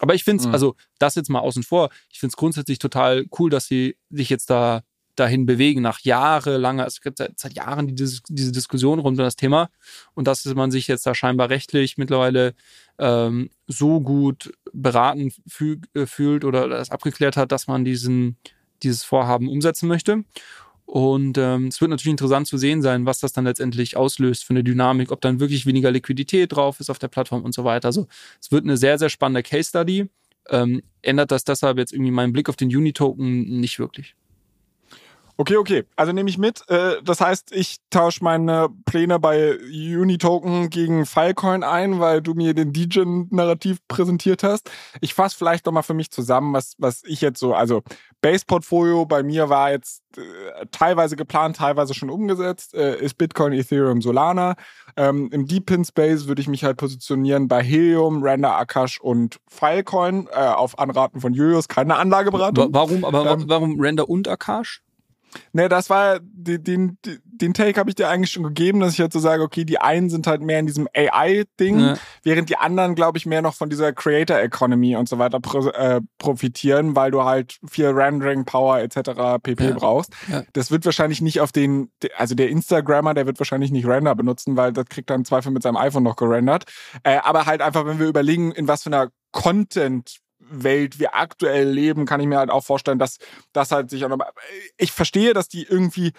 [0.00, 0.52] Aber ich finde es, mhm.
[0.52, 4.30] also das jetzt mal außen vor, ich finde es grundsätzlich total cool, dass sie sich
[4.30, 4.82] jetzt da
[5.16, 9.36] dahin bewegen, nach jahrelanger, es gibt seit, seit Jahren diese, diese Diskussion rund um das
[9.36, 9.68] Thema
[10.14, 12.54] und dass man sich jetzt da scheinbar rechtlich mittlerweile
[12.98, 15.32] ähm, so gut beraten
[15.94, 18.36] äh, fühlt oder das abgeklärt hat, dass man diesen,
[18.82, 20.24] dieses Vorhaben umsetzen möchte.
[20.90, 24.50] Und ähm, es wird natürlich interessant zu sehen sein, was das dann letztendlich auslöst für
[24.50, 27.86] eine Dynamik, ob dann wirklich weniger Liquidität drauf ist auf der Plattform und so weiter.
[27.86, 28.08] Also
[28.40, 30.10] es wird eine sehr, sehr spannende Case Study.
[30.48, 34.16] Ähm, ändert das deshalb jetzt irgendwie meinen Blick auf den Uni-Token nicht wirklich.
[35.40, 35.84] Okay, okay.
[35.96, 36.68] Also nehme ich mit.
[36.68, 42.52] Äh, das heißt, ich tausche meine Pläne bei Unitoken gegen Filecoin ein, weil du mir
[42.52, 44.70] den Degen-Narrativ präsentiert hast.
[45.00, 47.82] Ich fasse vielleicht nochmal für mich zusammen, was, was ich jetzt so, also
[48.20, 54.02] Base-Portfolio bei mir war jetzt äh, teilweise geplant, teilweise schon umgesetzt, äh, ist Bitcoin, Ethereum,
[54.02, 54.56] Solana.
[54.98, 60.36] Ähm, Im Deep-Pin-Space würde ich mich halt positionieren bei Helium, Render, Akash und Filecoin äh,
[60.36, 62.74] auf Anraten von Julius, keine Anlageberatung.
[62.74, 64.82] Warum, aber ähm, warum Render und Akash?
[65.52, 69.00] Ne, das war den, den, den Take habe ich dir eigentlich schon gegeben, dass ich
[69.00, 71.94] halt so sage, okay, die einen sind halt mehr in diesem AI-Ding, ja.
[72.22, 75.68] während die anderen, glaube ich, mehr noch von dieser Creator Economy und so weiter pro,
[75.68, 79.42] äh, profitieren, weil du halt viel Rendering Power etc.
[79.42, 79.74] pp ja.
[79.74, 80.12] brauchst.
[80.28, 80.42] Ja.
[80.52, 84.56] Das wird wahrscheinlich nicht auf den, also der Instagrammer, der wird wahrscheinlich nicht Render benutzen,
[84.56, 86.64] weil das kriegt dann Zweifel mit seinem iPhone noch gerendert.
[87.02, 90.20] Äh, aber halt einfach, wenn wir überlegen, in was für einer Content
[90.50, 93.18] Welt wir aktuell leben, kann ich mir halt auch vorstellen, dass
[93.52, 94.18] das halt sich auch noch.
[94.76, 96.12] Ich verstehe, dass die irgendwie.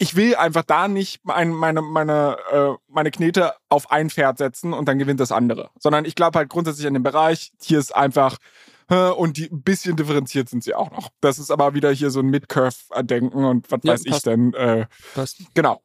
[0.00, 4.72] Ich will einfach da nicht mein, meine, meine, äh, meine Knete auf ein Pferd setzen
[4.72, 5.70] und dann gewinnt das andere.
[5.80, 8.38] Sondern ich glaube halt grundsätzlich an dem Bereich, hier ist einfach
[8.90, 11.10] und die ein bisschen differenziert sind sie auch noch.
[11.20, 14.16] Das ist aber wieder hier so ein Mid-Curve-Denken und was ja, weiß passt.
[14.16, 14.54] ich denn.
[14.54, 15.42] Äh, passt.
[15.54, 15.82] Genau.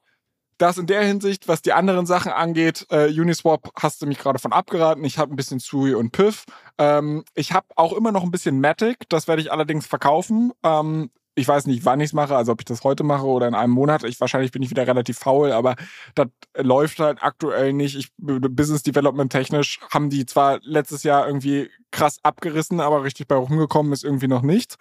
[0.58, 4.40] Das in der Hinsicht, was die anderen Sachen angeht, äh, Uniswap hast du mich gerade
[4.40, 5.04] von abgeraten.
[5.04, 6.46] Ich habe ein bisschen Sui und Piff.
[6.78, 9.10] Ähm, ich habe auch immer noch ein bisschen Matic.
[9.10, 10.52] Das werde ich allerdings verkaufen.
[10.64, 13.48] Ähm, ich weiß nicht, wann ich es mache, also ob ich das heute mache oder
[13.48, 14.04] in einem Monat.
[14.04, 15.76] Ich wahrscheinlich bin ich wieder relativ faul, aber
[16.16, 17.98] das läuft halt aktuell nicht.
[17.98, 23.36] Ich, Business Development technisch haben die zwar letztes Jahr irgendwie krass abgerissen, aber richtig bei
[23.36, 24.76] rumgekommen ist irgendwie noch nicht.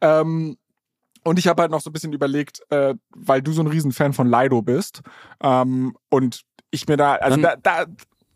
[0.00, 0.58] Ähm,
[1.24, 4.12] und ich habe halt noch so ein bisschen überlegt, äh, weil du so ein Riesenfan
[4.12, 5.00] von Lido bist
[5.42, 7.86] ähm, und ich mir da, also da, da,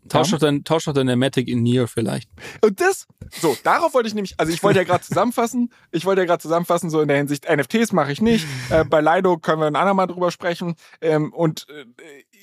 [0.07, 2.29] Tausch doch, dein, tausch doch deine Matic in Nier vielleicht.
[2.61, 6.21] Und das, so, darauf wollte ich nämlich, also ich wollte ja gerade zusammenfassen, ich wollte
[6.21, 9.61] ja gerade zusammenfassen, so in der Hinsicht, NFTs mache ich nicht, äh, bei Lido können
[9.61, 11.85] wir ein andermal drüber sprechen ähm, und äh,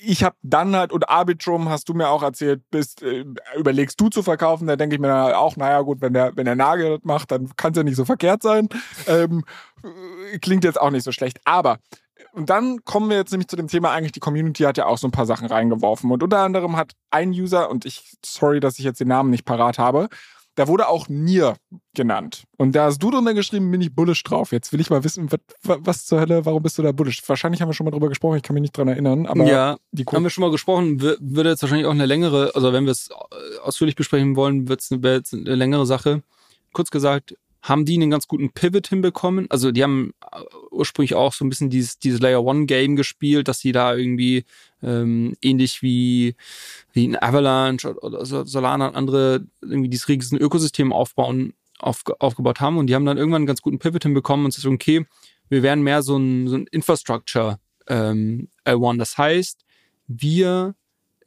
[0.03, 3.25] ich habe dann halt, und Arbitrum hast du mir auch erzählt, bist, äh,
[3.57, 6.55] überlegst du zu verkaufen, da denke ich mir auch, naja gut, wenn der, wenn der
[6.55, 8.69] Nagel das macht, dann kann es ja nicht so verkehrt sein.
[9.07, 9.43] Ähm,
[9.83, 11.79] äh, klingt jetzt auch nicht so schlecht, aber
[12.33, 14.97] und dann kommen wir jetzt nämlich zu dem Thema, eigentlich die Community hat ja auch
[14.97, 16.11] so ein paar Sachen reingeworfen.
[16.11, 19.45] Und unter anderem hat ein User, und ich, sorry, dass ich jetzt den Namen nicht
[19.45, 20.07] parat habe,
[20.57, 21.55] da wurde auch Nier
[21.93, 22.45] genannt.
[22.57, 24.51] Und da hast du drunter geschrieben, bin ich bullish drauf.
[24.51, 27.21] Jetzt will ich mal wissen, was, was zur Hölle, warum bist du da bullish?
[27.27, 29.27] Wahrscheinlich haben wir schon mal drüber gesprochen, ich kann mich nicht dran erinnern.
[29.27, 30.99] Aber ja, die haben wir schon mal gesprochen.
[30.99, 33.09] Würde jetzt wahrscheinlich auch eine längere, also wenn wir es
[33.63, 36.23] ausführlich besprechen wollen, wird es eine, eine längere Sache.
[36.73, 39.45] Kurz gesagt, haben die einen ganz guten Pivot hinbekommen.
[39.51, 40.13] Also die haben
[40.71, 44.45] ursprünglich auch so ein bisschen dieses, dieses Layer One Game gespielt, dass sie da irgendwie
[44.81, 46.35] ähm, ähnlich wie,
[46.93, 52.77] wie ein Avalanche oder Solana und andere irgendwie dieses riesen Ökosystem aufbauen, auf, aufgebaut haben.
[52.77, 55.05] Und die haben dann irgendwann einen ganz guten Pivot hinbekommen und sagen, okay,
[55.49, 58.97] wir werden mehr so ein, so ein Infrastructure ähm, L1.
[58.97, 59.65] Das heißt,
[60.07, 60.75] wir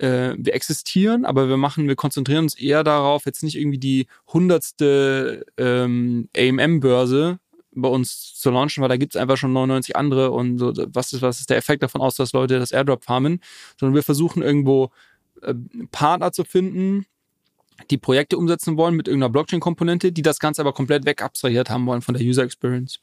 [0.01, 4.07] äh, wir existieren, aber wir machen, wir konzentrieren uns eher darauf, jetzt nicht irgendwie die
[4.32, 7.38] hundertste ähm, AMM-Börse
[7.73, 11.12] bei uns zu launchen, weil da gibt es einfach schon 99 andere und so, was
[11.12, 13.41] ist, was ist der Effekt davon aus, dass Leute das Airdrop farmen,
[13.79, 14.91] sondern wir versuchen irgendwo
[15.43, 15.55] äh,
[15.91, 17.07] Partner zu finden,
[17.91, 22.03] die Projekte umsetzen wollen mit irgendeiner Blockchain-Komponente, die das Ganze aber komplett wegabstrahiert haben wollen
[22.03, 23.01] von der User Experience.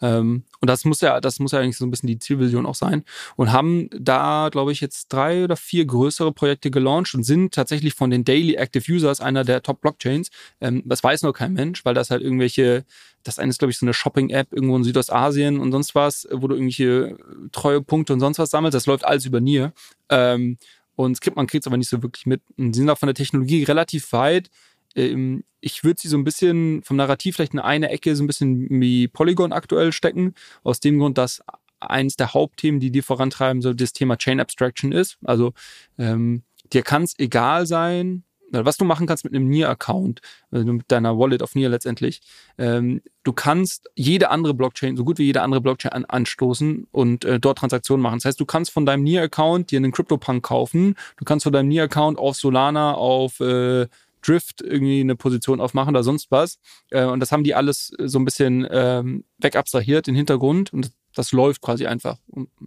[0.00, 2.74] Ähm, und das muss ja, das muss ja eigentlich so ein bisschen die Zielvision auch
[2.74, 3.04] sein.
[3.36, 7.94] Und haben da, glaube ich, jetzt drei oder vier größere Projekte gelauncht und sind tatsächlich
[7.94, 10.30] von den Daily Active Users einer der Top-Blockchains.
[10.60, 12.84] Ähm, das weiß nur kein Mensch, weil das halt irgendwelche,
[13.22, 16.48] das eine ist, glaube ich, so eine Shopping-App irgendwo in Südostasien und sonst was, wo
[16.48, 17.16] du irgendwelche
[17.52, 18.74] Treuepunkte und sonst was sammelst.
[18.74, 19.72] Das läuft alles über Nier.
[20.08, 20.58] Ähm,
[21.04, 22.42] und man kriegt es aber nicht so wirklich mit.
[22.56, 24.50] Und sie sind auch von der Technologie relativ weit.
[24.94, 28.26] Ähm, ich würde sie so ein bisschen vom Narrativ vielleicht in eine Ecke so ein
[28.26, 30.34] bisschen wie Polygon aktuell stecken.
[30.62, 31.42] Aus dem Grund, dass
[31.80, 35.18] eins der Hauptthemen, die die vorantreiben, so das Thema Chain Abstraction ist.
[35.24, 35.52] Also
[35.98, 36.42] ähm,
[36.72, 40.20] dir kann es egal sein, was du machen kannst mit einem Nier-Account,
[40.50, 42.20] also mit deiner Wallet auf Nier letztendlich,
[42.58, 47.24] ähm, du kannst jede andere Blockchain, so gut wie jede andere Blockchain an, anstoßen und
[47.24, 48.18] äh, dort Transaktionen machen.
[48.18, 51.68] Das heißt, du kannst von deinem Nier-Account dir einen CryptoPunk kaufen, du kannst von deinem
[51.68, 53.86] Nier-Account auf Solana, auf äh,
[54.22, 56.58] Drift irgendwie eine Position aufmachen oder sonst was.
[56.90, 60.72] Äh, und das haben die alles so ein bisschen ähm, wegabstrahiert, den Hintergrund.
[60.72, 62.18] Und das, läuft quasi einfach,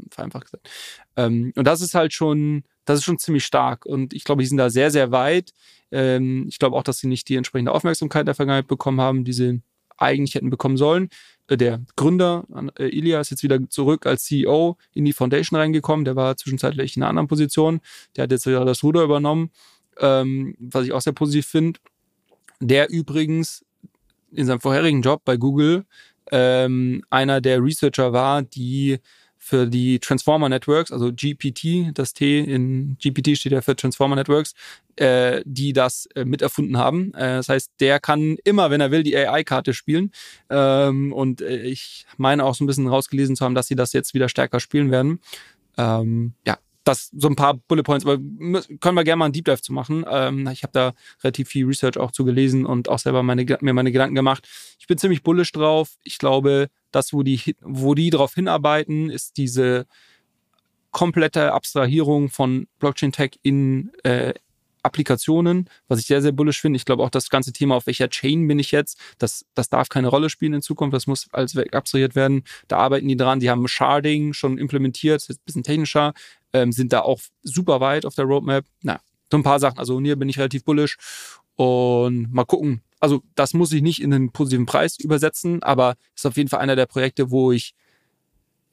[0.09, 0.69] vereinfacht gesagt.
[1.15, 3.85] Ähm, und das ist halt schon das ist schon ziemlich stark.
[3.85, 5.53] Und ich glaube, die sind da sehr, sehr weit.
[5.91, 9.33] Ähm, ich glaube auch, dass sie nicht die entsprechende Aufmerksamkeit der Vergangenheit bekommen haben, die
[9.33, 9.61] sie
[9.97, 11.09] eigentlich hätten bekommen sollen.
[11.47, 12.45] Äh, der Gründer,
[12.77, 16.05] äh, Ilya, ist jetzt wieder zurück als CEO in die Foundation reingekommen.
[16.05, 17.79] Der war zwischenzeitlich in einer anderen Position.
[18.15, 19.51] Der hat jetzt wieder das Ruder übernommen,
[19.99, 21.79] ähm, was ich auch sehr positiv finde.
[22.59, 23.65] Der übrigens
[24.31, 25.85] in seinem vorherigen Job bei Google
[26.31, 28.99] ähm, einer der Researcher war, die
[29.43, 34.53] für die Transformer Networks, also GPT, das T in GPT steht ja für Transformer Networks,
[34.95, 37.13] äh, die das äh, miterfunden haben.
[37.13, 40.11] Äh, das heißt, der kann immer, wenn er will, die AI-Karte spielen.
[40.49, 43.91] Ähm, und äh, ich meine auch so ein bisschen rausgelesen zu haben, dass sie das
[43.91, 45.19] jetzt wieder stärker spielen werden.
[45.77, 49.45] Ähm, ja, das so ein paar Bullet Points, aber können wir gerne mal einen Deep
[49.45, 50.05] Dive zu machen.
[50.09, 53.73] Ähm, ich habe da relativ viel Research auch zu gelesen und auch selber meine, mir
[53.73, 54.47] meine Gedanken gemacht.
[54.79, 55.91] Ich bin ziemlich bullish drauf.
[56.03, 59.85] Ich glaube, das, wo die, wo die darauf hinarbeiten, ist diese
[60.91, 64.33] komplette Abstrahierung von Blockchain Tech in äh,
[64.83, 66.77] Applikationen, was ich sehr, sehr bullish finde.
[66.77, 69.89] Ich glaube auch das ganze Thema, auf welcher Chain bin ich jetzt, das, das darf
[69.89, 72.43] keine Rolle spielen in Zukunft, das muss als abstrahiert werden.
[72.67, 76.13] Da arbeiten die dran, die haben Sharding schon implementiert, ist jetzt ein bisschen technischer,
[76.53, 78.65] ähm, sind da auch super weit auf der Roadmap.
[78.81, 78.99] Na,
[79.31, 79.79] so ein paar Sachen.
[79.79, 80.97] Also hier bin ich relativ bullish
[81.55, 82.81] und mal gucken.
[82.99, 86.61] also das muss ich nicht in einen positiven Preis übersetzen, aber ist auf jeden Fall
[86.61, 87.73] einer der Projekte, wo ich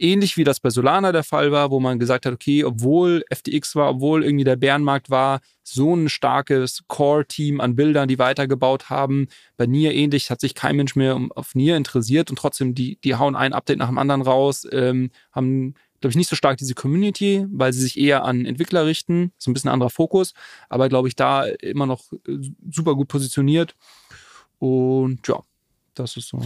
[0.01, 3.77] ähnlich wie das bei Solana der Fall war, wo man gesagt hat, okay, obwohl FTX
[3.77, 9.29] war, obwohl irgendwie der Bärenmarkt war, so ein starkes Core-Team an Bildern, die weitergebaut haben.
[9.57, 13.15] Bei Nier ähnlich hat sich kein Mensch mehr auf Nier interessiert und trotzdem, die, die
[13.15, 16.75] hauen ein Update nach dem anderen raus, ähm, haben glaube ich, nicht so stark diese
[16.75, 19.33] Community, weil sie sich eher an Entwickler richten.
[19.39, 20.35] So ein bisschen anderer Fokus,
[20.69, 22.39] aber glaube ich, da immer noch äh,
[22.71, 23.77] super gut positioniert.
[24.59, 25.43] Und ja,
[25.95, 26.41] das ist so.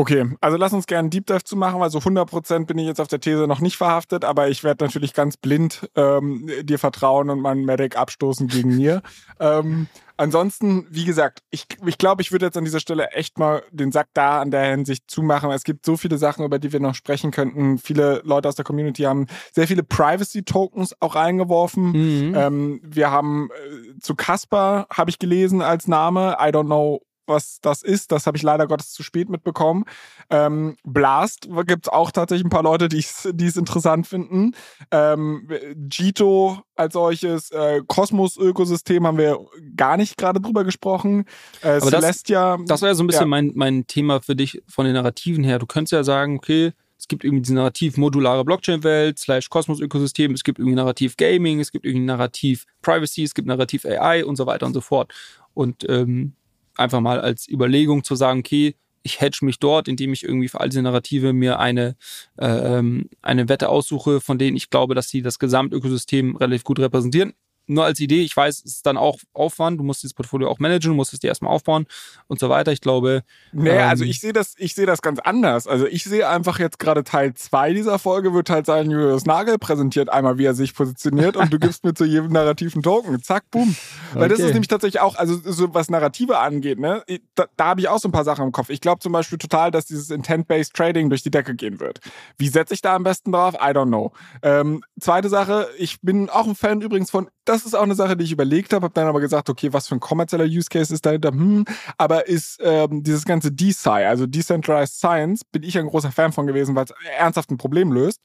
[0.00, 2.86] Okay, also lass uns gerne einen Deep Dive zu machen, weil so 100% bin ich
[2.86, 6.78] jetzt auf der These noch nicht verhaftet, aber ich werde natürlich ganz blind ähm, dir
[6.78, 9.02] vertrauen und meinen Medic abstoßen gegen mir.
[9.40, 13.62] ähm, ansonsten, wie gesagt, ich, ich glaube, ich würde jetzt an dieser Stelle echt mal
[13.72, 15.50] den Sack da an der Hinsicht zumachen.
[15.50, 17.76] Es gibt so viele Sachen, über die wir noch sprechen könnten.
[17.76, 21.90] Viele Leute aus der Community haben sehr viele Privacy-Tokens auch eingeworfen.
[21.90, 22.34] Mhm.
[22.34, 26.38] Ähm, wir haben äh, zu Casper, habe ich gelesen als Name.
[26.40, 28.12] I don't know was das ist.
[28.12, 29.84] Das habe ich leider Gottes zu spät mitbekommen.
[30.28, 34.52] Ähm, Blast gibt es auch tatsächlich ein paar Leute, die es interessant finden.
[34.90, 35.48] Ähm,
[35.90, 39.38] Jito als solches, äh, Kosmos-Ökosystem haben wir
[39.76, 41.24] gar nicht gerade drüber gesprochen.
[41.62, 42.56] Äh, Aber Celestia.
[42.58, 43.26] Das, das war ja so ein bisschen ja.
[43.26, 45.58] mein, mein Thema für dich von den Narrativen her.
[45.58, 50.44] Du könntest ja sagen, okay, es gibt irgendwie diese Narrativ modulare Blockchain-Welt, slash Kosmos-Ökosystem, es
[50.44, 54.46] gibt irgendwie Narrativ Gaming, es gibt irgendwie Narrativ Privacy, es gibt Narrativ AI und so
[54.46, 55.12] weiter und so fort.
[55.54, 56.34] Und ähm,
[56.80, 60.60] einfach mal als Überlegung zu sagen, okay, ich hedge mich dort, indem ich irgendwie für
[60.60, 61.96] all diese Narrative mir eine,
[62.38, 67.32] ähm, eine Wette aussuche, von denen ich glaube, dass sie das Gesamtökosystem relativ gut repräsentieren
[67.70, 70.58] nur als Idee, ich weiß, es ist dann auch Aufwand, du musst dieses Portfolio auch
[70.58, 71.86] managen, du musst es dir erstmal aufbauen
[72.26, 72.72] und so weiter.
[72.72, 73.22] Ich glaube.
[73.52, 75.66] Naja, ähm, also ich sehe das, ich sehe das ganz anders.
[75.66, 79.58] Also ich sehe einfach jetzt gerade Teil 2 dieser Folge wird halt sein, Julius Nagel
[79.58, 83.22] präsentiert einmal, wie er sich positioniert und du gibst mir zu jedem narrativen Token.
[83.22, 83.76] Zack, boom.
[84.14, 87.04] Weil das ist nämlich tatsächlich auch, also so was Narrative angeht, ne,
[87.36, 88.70] da, da habe ich auch so ein paar Sachen im Kopf.
[88.70, 92.00] Ich glaube zum Beispiel total, dass dieses Intent-Based Trading durch die Decke gehen wird.
[92.36, 93.54] Wie setze ich da am besten drauf?
[93.54, 94.12] I don't know.
[94.42, 98.16] Ähm, zweite Sache, ich bin auch ein Fan übrigens von das ist auch eine Sache,
[98.16, 100.94] die ich überlegt habe, habe dann aber gesagt, okay, was für ein kommerzieller Use Case
[100.94, 101.30] ist dahinter?
[101.30, 101.64] Hm,
[101.98, 106.46] aber ist ähm, dieses ganze DeSci, also Decentralized Science, bin ich ein großer Fan von
[106.46, 108.20] gewesen, weil es ernsthaft ein Problem löst.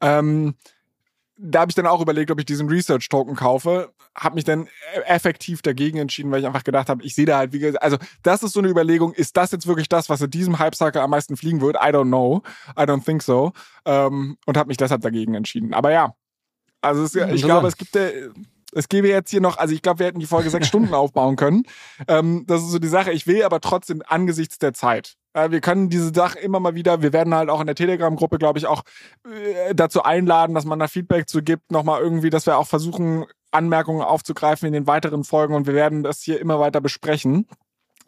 [0.00, 0.54] Ähm,
[1.36, 4.68] da habe ich dann auch überlegt, ob ich diesen Research Token kaufe, habe mich dann
[5.06, 7.96] effektiv dagegen entschieden, weil ich einfach gedacht habe, ich sehe da halt, wie gesagt, also
[8.22, 11.10] das ist so eine Überlegung, ist das jetzt wirklich das, was in diesem Hype-Cycle am
[11.10, 11.76] meisten fliegen wird?
[11.76, 12.42] I don't know,
[12.76, 13.52] I don't think so
[13.84, 15.74] ähm, und habe mich deshalb dagegen entschieden.
[15.74, 16.14] Aber ja,
[16.80, 18.08] also es, ich glaube, es gibt ja
[18.72, 21.36] es gäbe jetzt hier noch, also ich glaube, wir hätten die Folge sechs Stunden aufbauen
[21.36, 21.64] können.
[22.06, 23.12] Ähm, das ist so die Sache.
[23.12, 25.14] Ich will aber trotzdem angesichts der Zeit.
[25.32, 28.38] Äh, wir können diese Sache immer mal wieder, wir werden halt auch in der Telegram-Gruppe,
[28.38, 28.82] glaube ich, auch
[29.24, 33.24] äh, dazu einladen, dass man da Feedback zu gibt, nochmal irgendwie, dass wir auch versuchen,
[33.50, 37.46] Anmerkungen aufzugreifen in den weiteren Folgen und wir werden das hier immer weiter besprechen.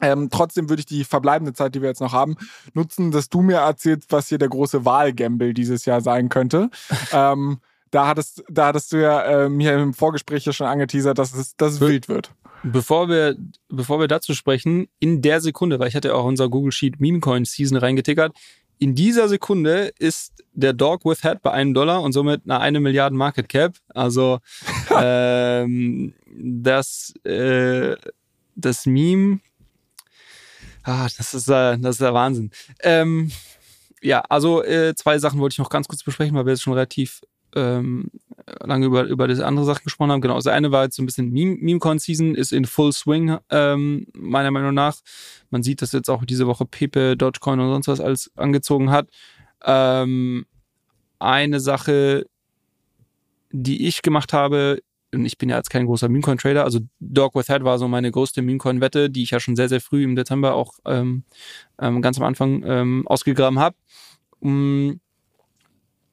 [0.02, 2.36] Ähm, trotzdem würde ich die verbleibende Zeit, die wir jetzt noch haben,
[2.72, 6.70] nutzen, dass du mir erzählst, was hier der große Wahlgamble dieses Jahr sein könnte.
[7.12, 7.60] ähm,
[7.90, 11.56] da hattest, da hattest du ja äh, mir im Vorgespräch ja schon angeteasert, dass es,
[11.56, 12.32] dass es wild wird.
[12.62, 13.36] Bevor wir,
[13.68, 17.00] bevor wir dazu sprechen, in der Sekunde, weil ich hatte ja auch unser Google Sheet
[17.00, 18.34] Meme Coin Season reingetickert,
[18.78, 22.80] in dieser Sekunde ist der Dog with Head bei einem Dollar und somit eine eine
[22.80, 23.76] Milliarde Market Cap.
[23.88, 24.40] Also
[24.96, 27.96] ähm, das, äh,
[28.56, 29.40] das Meme,
[30.82, 32.50] ah, das ist, äh, das ist der Wahnsinn.
[32.82, 33.30] Ähm,
[34.02, 36.72] ja, also äh, zwei Sachen wollte ich noch ganz kurz besprechen, weil wir jetzt schon
[36.72, 37.20] relativ
[37.54, 38.10] ähm,
[38.62, 40.20] lange über, über diese andere Sachen gesprochen haben.
[40.20, 44.50] Genau, das eine war jetzt so ein bisschen Meme-Con-Season, ist in Full Swing, ähm, meiner
[44.50, 44.96] Meinung nach.
[45.50, 49.08] Man sieht, dass jetzt auch diese Woche Pepe, Dogecoin und sonst was alles angezogen hat.
[49.64, 50.46] Ähm,
[51.18, 52.26] eine Sache,
[53.52, 54.80] die ich gemacht habe,
[55.12, 58.10] und ich bin ja jetzt kein großer Memecoin-Trader, also Dog with Head war so meine
[58.10, 61.24] größte Memecoin-Wette, die ich ja schon sehr, sehr früh im Dezember auch ähm,
[61.80, 63.76] ähm, ganz am Anfang ähm, ausgegraben habe.
[64.38, 65.00] Um,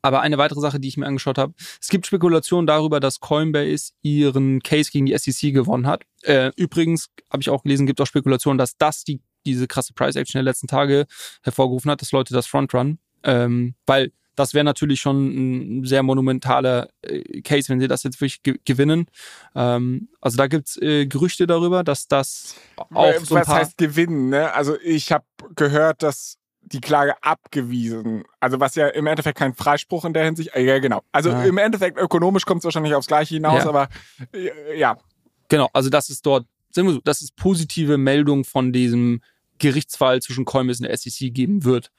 [0.02, 3.92] aber eine weitere Sache, die ich mir angeschaut habe, es gibt Spekulationen darüber, dass Coinbase
[4.02, 6.04] ihren Case gegen die SEC gewonnen hat.
[6.24, 10.16] Äh, übrigens habe ich auch gelesen, gibt auch Spekulationen, dass das die, diese krasse Price
[10.16, 11.06] Action der letzten Tage
[11.44, 13.00] hervorgerufen hat, dass Leute das Frontrun.
[13.24, 18.22] Ähm, weil das wäre natürlich schon ein sehr monumentaler äh, Case, wenn sie das jetzt
[18.22, 19.08] wirklich ge gewinnen.
[19.56, 24.30] Ähm, also da gibt's äh, Gerüchte darüber, dass das auch so ein Was heißt gewinnen?
[24.30, 24.54] Ne?
[24.54, 25.26] Also ich habe
[25.56, 26.38] gehört, dass
[26.72, 28.24] die Klage abgewiesen.
[28.40, 30.56] Also was ja im Endeffekt kein Freispruch in der Hinsicht.
[30.56, 31.02] Äh, ja, genau.
[31.12, 31.44] Also ja.
[31.44, 33.70] im Endeffekt ökonomisch kommt es wahrscheinlich aufs Gleiche hinaus, ja.
[33.70, 33.90] aber
[34.34, 34.98] äh, ja.
[35.50, 39.22] Genau, also das ist dort, sagen wir so, das ist positive Meldung von diesem
[39.60, 41.92] Gerichtsfall zwischen Coinbase und der SEC geben wird.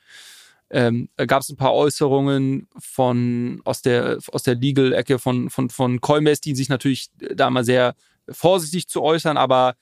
[0.70, 5.70] Ähm, da gab es ein paar Äußerungen von aus der aus der Legal-Ecke von, von,
[5.70, 7.94] von Coinbase, die sich natürlich da mal sehr
[8.28, 9.76] vorsichtig zu äußern, aber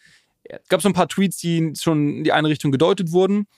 [0.45, 3.49] es gab so ein paar Tweets, die schon in die eine Richtung gedeutet wurden.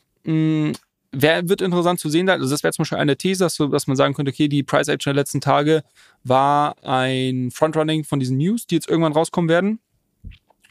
[1.12, 3.96] Wer wird interessant zu sehen Also das wäre zum Beispiel eine These, dass, dass man
[3.96, 5.82] sagen könnte, okay, die Price Action der letzten Tage
[6.22, 9.80] war ein Frontrunning von diesen News, die jetzt irgendwann rauskommen werden.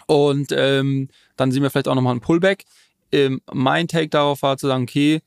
[0.06, 2.66] Und ähm, dann sehen wir vielleicht auch nochmal einen Pullback.
[3.12, 5.22] Ähm, mein Take darauf war zu sagen, okay,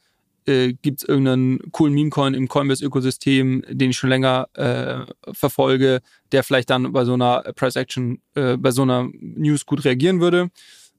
[0.47, 6.01] äh, gibt es irgendeinen coolen Meme-Coin im Coinbase-Ökosystem, den ich schon länger äh, verfolge,
[6.33, 10.51] der vielleicht dann bei so einer Price-Action, äh, bei so einer News gut reagieren würde.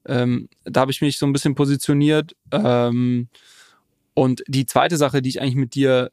[0.06, 2.36] Ähm, da habe ich mich so ein bisschen positioniert.
[2.50, 3.28] Ähm,
[4.14, 6.10] und die zweite Sache, die ich eigentlich mit dir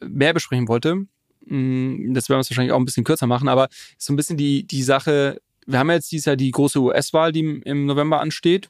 [0.00, 1.06] mehr besprechen wollte, mh,
[1.46, 4.36] hm, das werden wir wahrscheinlich auch ein bisschen kürzer machen, aber ist so ein bisschen
[4.36, 8.68] die, die Sache, wir haben jetzt dieses Jahr die große US-Wahl, die im November ansteht.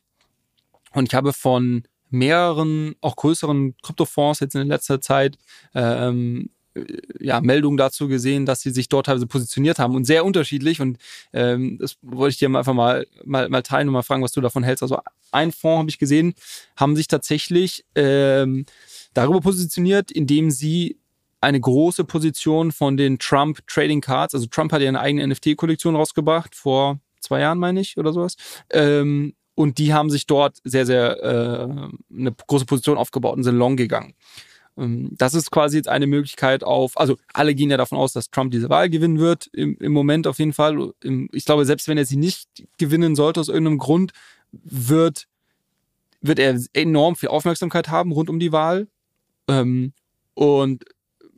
[0.93, 5.39] Und ich habe von mehreren, auch größeren Kryptofonds jetzt in letzter Zeit
[5.75, 6.51] ähm,
[7.21, 10.81] ja, Meldungen dazu gesehen, dass sie sich dort teilweise positioniert haben und sehr unterschiedlich.
[10.81, 10.99] Und
[11.33, 14.41] ähm, das wollte ich dir einfach mal, mal, mal teilen und mal fragen, was du
[14.41, 14.83] davon hältst.
[14.83, 14.99] Also
[15.31, 16.35] ein Fonds habe ich gesehen,
[16.77, 18.67] haben sich tatsächlich ähm,
[19.15, 20.99] darüber positioniert, indem sie
[21.41, 25.97] eine große Position von den Trump Trading Cards, also Trump hat ja eine eigene NFT-Kollektion
[25.97, 28.37] rausgebracht, vor zwei Jahren, meine ich, oder sowas.
[28.71, 33.57] Ähm, und die haben sich dort sehr, sehr äh, eine große Position aufgebaut und sind
[33.57, 34.15] long gegangen.
[34.77, 38.31] Ähm, das ist quasi jetzt eine Möglichkeit auf, also alle gehen ja davon aus, dass
[38.31, 40.93] Trump diese Wahl gewinnen wird, im, im Moment auf jeden Fall.
[41.33, 44.13] Ich glaube, selbst wenn er sie nicht gewinnen sollte aus irgendeinem Grund,
[44.53, 45.29] wird,
[46.21, 48.89] wird er enorm viel Aufmerksamkeit haben rund um die Wahl.
[49.49, 49.93] Ähm,
[50.35, 50.85] und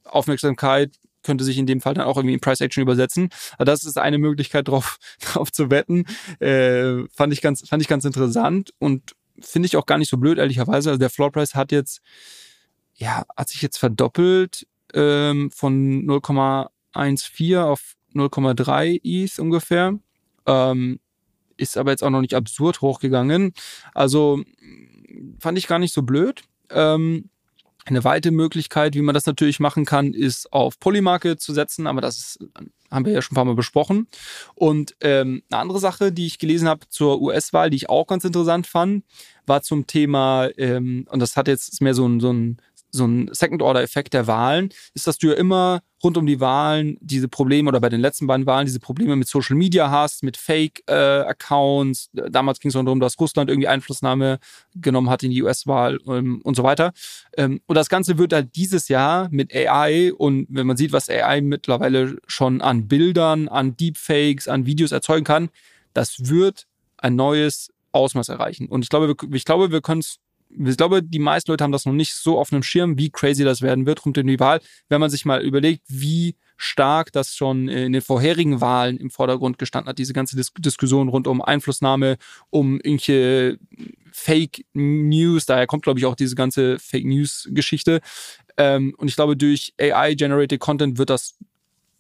[0.04, 3.30] Aufmerksamkeit könnte sich in dem Fall dann auch irgendwie in Price Action übersetzen.
[3.54, 6.04] Aber das ist eine Möglichkeit, drauf, drauf zu wetten.
[6.38, 10.18] Äh, fand ich ganz, fand ich ganz interessant und finde ich auch gar nicht so
[10.18, 10.90] blöd, ehrlicherweise.
[10.90, 12.00] Also der Floor Price hat jetzt,
[12.94, 19.98] ja, hat sich jetzt verdoppelt ähm, von 0,14 auf 0,3 ETH ungefähr.
[20.46, 21.00] Ähm,
[21.56, 23.52] ist aber jetzt auch noch nicht absurd hochgegangen.
[23.94, 24.42] Also
[25.38, 26.42] fand ich gar nicht so blöd.
[26.70, 27.30] Ähm,
[27.86, 32.00] eine weitere Möglichkeit, wie man das natürlich machen kann, ist auf Polymarke zu setzen, aber
[32.00, 32.38] das ist,
[32.90, 34.08] haben wir ja schon ein paar Mal besprochen.
[34.54, 38.24] Und ähm, eine andere Sache, die ich gelesen habe zur US-Wahl, die ich auch ganz
[38.24, 39.04] interessant fand,
[39.46, 42.56] war zum Thema, ähm, und das hat jetzt mehr so ein, so ein
[42.94, 47.28] so ein Second-Order-Effekt der Wahlen, ist, dass du ja immer rund um die Wahlen diese
[47.28, 52.10] Probleme oder bei den letzten beiden Wahlen diese Probleme mit Social Media hast, mit Fake-Accounts.
[52.14, 54.38] Äh, Damals ging es darum, dass Russland irgendwie Einflussnahme
[54.74, 56.92] genommen hat in die US-Wahl ähm, und so weiter.
[57.36, 61.08] Ähm, und das Ganze wird halt dieses Jahr mit AI und wenn man sieht, was
[61.08, 65.48] AI mittlerweile schon an Bildern, an Deepfakes, an Videos erzeugen kann,
[65.94, 66.66] das wird
[66.98, 68.66] ein neues Ausmaß erreichen.
[68.68, 70.18] Und ich glaube, wir, ich glaube, wir können es
[70.56, 73.44] ich glaube, die meisten Leute haben das noch nicht so auf einem Schirm, wie crazy
[73.44, 77.34] das werden wird rund um die Wahl, wenn man sich mal überlegt, wie stark das
[77.34, 81.42] schon in den vorherigen Wahlen im Vordergrund gestanden hat, diese ganze Dis Diskussion rund um
[81.42, 82.16] Einflussnahme,
[82.50, 83.58] um irgendwelche
[84.12, 88.00] Fake News, daher kommt, glaube ich, auch diese ganze Fake News-Geschichte.
[88.56, 91.36] Ähm, und ich glaube, durch AI-generated Content wird das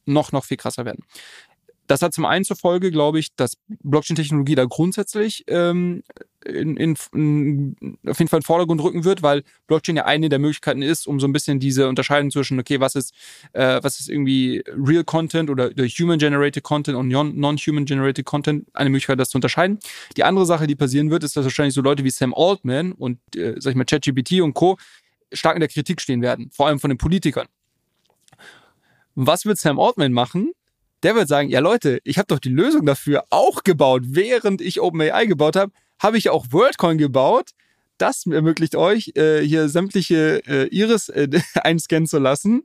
[0.06, 1.04] noch, noch viel krasser werden.
[1.86, 6.02] Das hat zum einen zur Folge, glaube ich, dass Blockchain-Technologie da grundsätzlich ähm,
[6.44, 10.28] in, in, in, auf jeden Fall in den Vordergrund rücken wird, weil Blockchain ja eine
[10.28, 13.14] der Möglichkeiten ist, um so ein bisschen diese Unterscheidung zwischen, okay, was ist,
[13.52, 19.30] äh, was ist irgendwie Real Content oder, Human-Generated Content und Non-Human-Generated Content, eine Möglichkeit, das
[19.30, 19.78] zu unterscheiden.
[20.16, 23.18] Die andere Sache, die passieren wird, ist, dass wahrscheinlich so Leute wie Sam Altman und,
[23.36, 24.78] äh, sag ich mal, ChatGPT und Co.
[25.32, 27.46] stark in der Kritik stehen werden, vor allem von den Politikern.
[29.14, 30.52] Was wird Sam Altman machen?
[31.04, 34.80] Der wird sagen, ja Leute, ich habe doch die Lösung dafür auch gebaut, während ich
[34.80, 37.50] OpenAI gebaut habe habe ich auch WorldCoin gebaut.
[37.98, 42.64] Das ermöglicht euch, äh, hier sämtliche äh, Iris äh, einscannen zu lassen.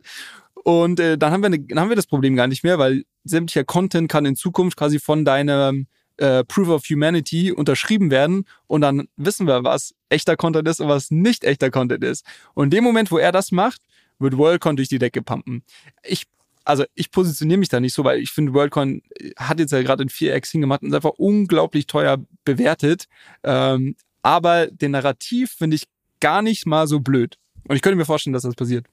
[0.63, 3.03] Und äh, dann, haben wir eine, dann haben wir das Problem gar nicht mehr, weil
[3.23, 5.87] sämtlicher Content kann in Zukunft quasi von deinem
[6.17, 10.89] äh, Proof of Humanity unterschrieben werden und dann wissen wir, was echter Content ist und
[10.89, 12.25] was nicht echter Content ist.
[12.55, 13.81] Und in dem Moment, wo er das macht,
[14.17, 15.63] wird WorldCoin durch die Decke pumpen.
[16.03, 16.25] Ich
[16.69, 19.01] also ich positioniere mich da nicht so, weil ich finde, WorldCoin
[19.37, 23.05] hat jetzt ja gerade in 4x hingemacht und ist einfach unglaublich teuer bewertet.
[23.41, 25.87] Ähm, aber den Narrativ finde ich
[26.19, 27.39] gar nicht mal so blöd.
[27.67, 28.85] Und ich könnte mir vorstellen, dass das passiert.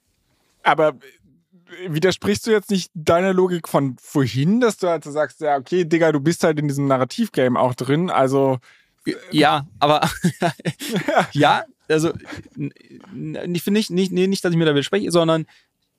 [0.63, 5.39] Aber äh, widersprichst du jetzt nicht deiner Logik von vorhin, dass du halt so sagst,
[5.41, 8.57] ja, okay, Digga, du bist halt in diesem Narrativgame auch drin, also.
[9.29, 10.09] Ja, aber
[11.31, 12.11] ja, also
[12.57, 15.45] ich finde nicht, nicht, nicht, dass ich mir da widerspreche, sondern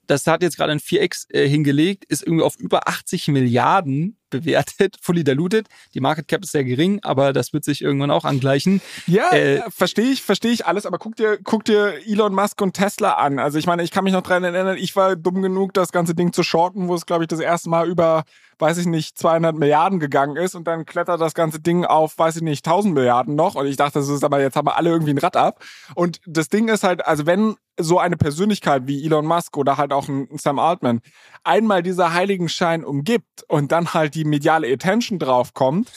[0.08, 4.96] das hat jetzt gerade ein 4x äh, hingelegt, ist irgendwie auf über 80 Milliarden bewertet,
[5.02, 5.68] fully diluted.
[5.94, 8.80] Die Market Cap ist sehr gering, aber das wird sich irgendwann auch angleichen.
[9.06, 12.74] Ja, äh, verstehe ich, verstehe ich alles, aber guck dir, guck dir Elon Musk und
[12.74, 13.38] Tesla an.
[13.38, 16.14] Also ich meine, ich kann mich noch dran erinnern, ich war dumm genug, das ganze
[16.14, 18.24] Ding zu shorten, wo es, glaube ich, das erste Mal über
[18.58, 22.36] weiß ich nicht, 200 Milliarden gegangen ist und dann klettert das ganze Ding auf, weiß
[22.36, 23.54] ich nicht, 1000 Milliarden noch.
[23.54, 25.62] Und ich dachte, das ist aber jetzt haben wir alle irgendwie ein Rad ab.
[25.94, 29.92] Und das Ding ist halt, also wenn so eine Persönlichkeit wie Elon Musk oder halt
[29.92, 31.00] auch ein Sam Altman
[31.44, 35.90] einmal dieser Heiligenschein umgibt und dann halt die mediale Attention draufkommt,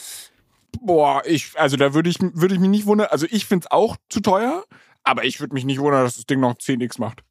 [0.80, 3.72] boah, ich, also da würde ich, würde ich mich nicht wundern, also ich finde es
[3.72, 4.64] auch zu teuer,
[5.04, 7.24] aber ich würde mich nicht wundern, dass das Ding noch 10x macht.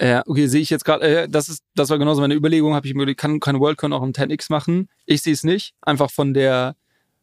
[0.00, 2.86] Ja, okay, sehe ich jetzt gerade, äh, das ist, das war genauso meine Überlegung, habe
[2.86, 4.88] ich mir kann, kann Worldcoin auch ein 10x machen?
[5.06, 6.76] Ich sehe es nicht, einfach von der,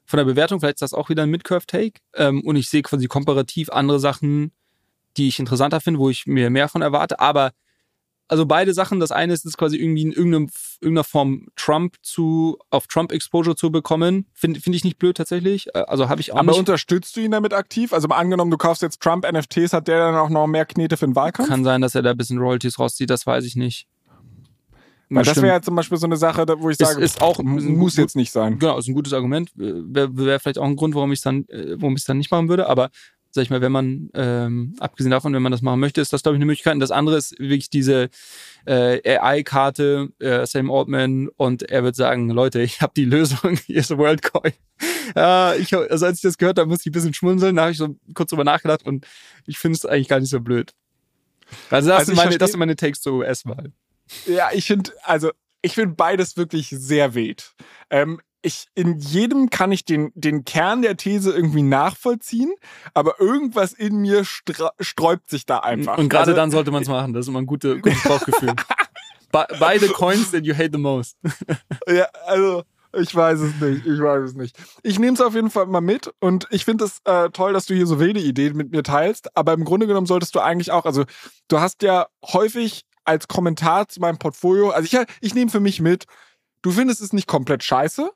[0.06, 3.08] von der Bewertung, vielleicht ist das auch wieder ein Mid-Curve-Take ähm, und ich sehe quasi
[3.08, 4.52] komparativ andere Sachen,
[5.16, 7.52] die ich interessanter finde, wo ich mir mehr von erwarte, aber
[8.28, 9.00] also beide Sachen.
[9.00, 13.72] Das eine ist, ist quasi irgendwie in irgendeiner, Form Trump zu, auf Trump Exposure zu
[13.72, 14.26] bekommen.
[14.34, 15.68] Finde find ich nicht blöd tatsächlich.
[15.76, 16.60] Äh, also habe ich auch Aber nicht.
[16.60, 17.94] unterstützt du ihn damit aktiv?
[17.94, 20.98] Also mal angenommen, du kaufst jetzt Trump NFTs, hat der dann auch noch mehr Knete
[20.98, 21.50] für den Wahlkampf?
[21.50, 23.88] Kann sein, dass er da ein bisschen Royalties rauszieht, das weiß ich nicht.
[25.10, 27.42] Weil das wäre ja zum Beispiel so eine Sache, wo ich sage, ist, ist auch,
[27.44, 28.58] muss jetzt nicht sein.
[28.58, 29.52] Genau, ist ein gutes Argument.
[29.56, 32.18] Wäre wär vielleicht auch ein Grund, warum ich es dann, äh, warum ich es dann
[32.18, 32.68] nicht machen würde.
[32.68, 32.90] Aber
[33.36, 36.24] sag ich mal, wenn man, ähm, abgesehen davon, wenn man das machen möchte, ist das,
[36.24, 36.74] glaube ich, eine Möglichkeit.
[36.74, 38.10] Und das andere ist wirklich diese
[38.66, 43.82] äh, AI-Karte, äh, Sam Altman, und er wird sagen, Leute, ich habe die Lösung, hier
[43.82, 44.54] ist WorldCoin.
[45.16, 47.72] ja, ich, also als ich das gehört habe, musste ich ein bisschen schmunzeln, da habe
[47.74, 49.06] ich so kurz drüber nachgedacht und
[49.46, 50.74] ich finde es eigentlich gar nicht so blöd.
[51.70, 53.74] Also das, also sind, meine, das sind meine Takes zur US-Wahl.
[54.28, 55.32] Ja, ich finde, also
[55.62, 57.54] ich finde beides wirklich sehr wild.
[57.90, 62.54] Ähm, ich, in jedem kann ich den, den Kern der These irgendwie nachvollziehen,
[62.94, 65.98] aber irgendwas in mir sträubt sich da einfach.
[65.98, 67.14] Und gerade also, dann sollte man es machen.
[67.14, 68.54] Das ist immer ein gute, gutes Bauchgefühl.
[69.32, 71.18] Beide Coins that you hate the most.
[71.88, 72.64] ja, also
[72.94, 73.86] ich weiß es nicht.
[73.86, 74.58] Ich weiß es nicht.
[74.84, 77.66] Ich nehme es auf jeden Fall mal mit und ich finde es äh, toll, dass
[77.66, 79.36] du hier so wilde Ideen mit mir teilst.
[79.36, 81.04] Aber im Grunde genommen solltest du eigentlich auch, also
[81.50, 85.82] du hast ja häufig als Kommentar zu meinem Portfolio, also ich, ich nehme für mich
[85.82, 86.06] mit,
[86.62, 88.12] du findest es nicht komplett scheiße,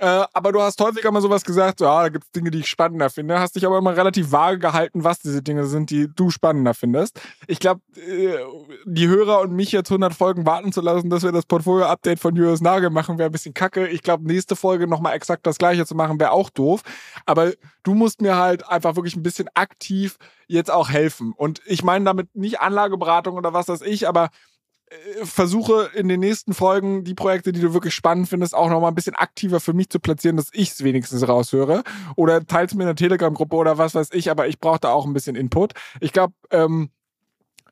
[0.00, 2.68] äh, aber du hast häufiger mal sowas gesagt, ja, da gibt es Dinge, die ich
[2.68, 3.38] spannender finde.
[3.38, 7.20] Hast dich aber immer relativ vage gehalten, was diese Dinge sind, die du spannender findest.
[7.46, 8.38] Ich glaube, äh,
[8.86, 12.34] die Hörer und mich jetzt 100 Folgen warten zu lassen, dass wir das Portfolio-Update von
[12.34, 13.88] Julius Nagel machen, wäre ein bisschen kacke.
[13.88, 16.80] Ich glaube, nächste Folge nochmal exakt das gleiche zu machen, wäre auch doof.
[17.26, 17.52] Aber
[17.82, 20.16] du musst mir halt einfach wirklich ein bisschen aktiv
[20.46, 21.34] jetzt auch helfen.
[21.36, 24.30] Und ich meine damit nicht Anlageberatung oder was weiß ich, aber
[25.22, 28.94] versuche in den nächsten Folgen die Projekte, die du wirklich spannend findest, auch nochmal ein
[28.94, 31.82] bisschen aktiver für mich zu platzieren, dass ich es wenigstens raushöre.
[32.16, 35.06] Oder teils mir in der Telegram-Gruppe oder was weiß ich, aber ich brauche da auch
[35.06, 35.74] ein bisschen Input.
[36.00, 36.90] Ich glaube, ähm,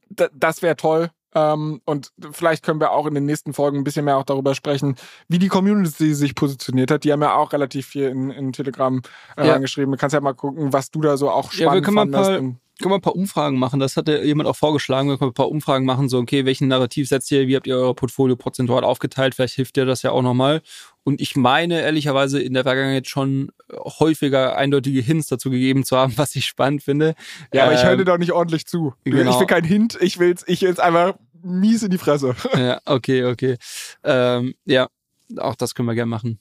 [0.08, 1.10] das wäre toll.
[1.34, 4.54] Ähm, und vielleicht können wir auch in den nächsten Folgen ein bisschen mehr auch darüber
[4.54, 4.96] sprechen,
[5.28, 7.04] wie die Community sich positioniert hat.
[7.04, 9.02] Die haben ja auch relativ viel in, in Telegram
[9.36, 9.52] äh, ja.
[9.52, 9.92] reingeschrieben.
[9.92, 12.30] Du kannst ja mal gucken, was du da so auch spannend ja, wir können fandest.
[12.30, 13.80] Mal können wir ein paar Umfragen machen.
[13.80, 15.08] Das hatte jemand auch vorgeschlagen.
[15.08, 16.08] Wir können ein paar Umfragen machen.
[16.08, 17.46] So, okay, welchen Narrativ setzt ihr?
[17.48, 19.34] Wie habt ihr euer Portfolio prozentual aufgeteilt?
[19.34, 20.62] Vielleicht hilft dir das ja auch nochmal.
[21.04, 26.12] Und ich meine, ehrlicherweise, in der Vergangenheit schon häufiger eindeutige Hints dazu gegeben zu haben,
[26.16, 27.14] was ich spannend finde.
[27.52, 28.94] Ja, aber ähm, ich höre dir doch nicht ordentlich zu.
[29.04, 29.30] Genau.
[29.30, 29.98] Ich will kein Hint.
[30.00, 32.34] Ich will's, ich will's einfach mies in die Fresse.
[32.56, 33.56] Ja, okay, okay.
[34.04, 34.88] Ähm, ja,
[35.36, 36.40] auch das können wir gerne machen.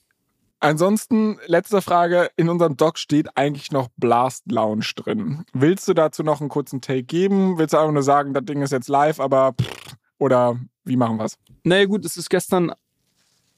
[0.60, 2.30] Ansonsten, letzte Frage.
[2.36, 5.44] In unserem Doc steht eigentlich noch Blast Lounge drin.
[5.52, 7.58] Willst du dazu noch einen kurzen Take geben?
[7.58, 11.18] Willst du einfach nur sagen, das Ding ist jetzt live, aber pff, oder wie machen
[11.18, 11.38] wir es?
[11.62, 12.72] Naja, gut, es ist gestern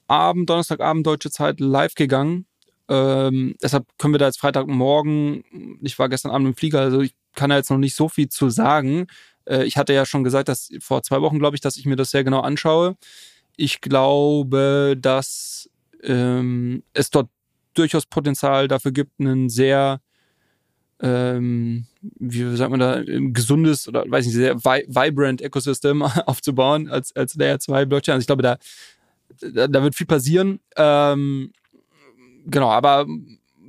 [0.07, 2.45] Abend, Donnerstagabend deutsche Zeit live gegangen.
[2.87, 7.15] Ähm, deshalb können wir da jetzt Freitagmorgen, ich war gestern Abend im Flieger, also ich
[7.35, 9.07] kann da jetzt noch nicht so viel zu sagen.
[9.45, 11.95] Äh, ich hatte ja schon gesagt, dass vor zwei Wochen, glaube ich, dass ich mir
[11.95, 12.97] das sehr genau anschaue.
[13.55, 15.69] Ich glaube, dass
[16.03, 17.29] ähm, es dort
[17.73, 20.01] durchaus Potenzial dafür gibt, einen sehr,
[21.01, 27.15] ähm, wie sagt man da, gesundes oder weiß nicht, sehr vi vibrant Ecosystem aufzubauen als,
[27.15, 28.13] als Layer 2 Blockchain.
[28.13, 28.57] Also ich glaube, da,
[29.39, 30.59] da, da wird viel passieren.
[30.75, 31.51] Ähm,
[32.45, 33.05] genau, aber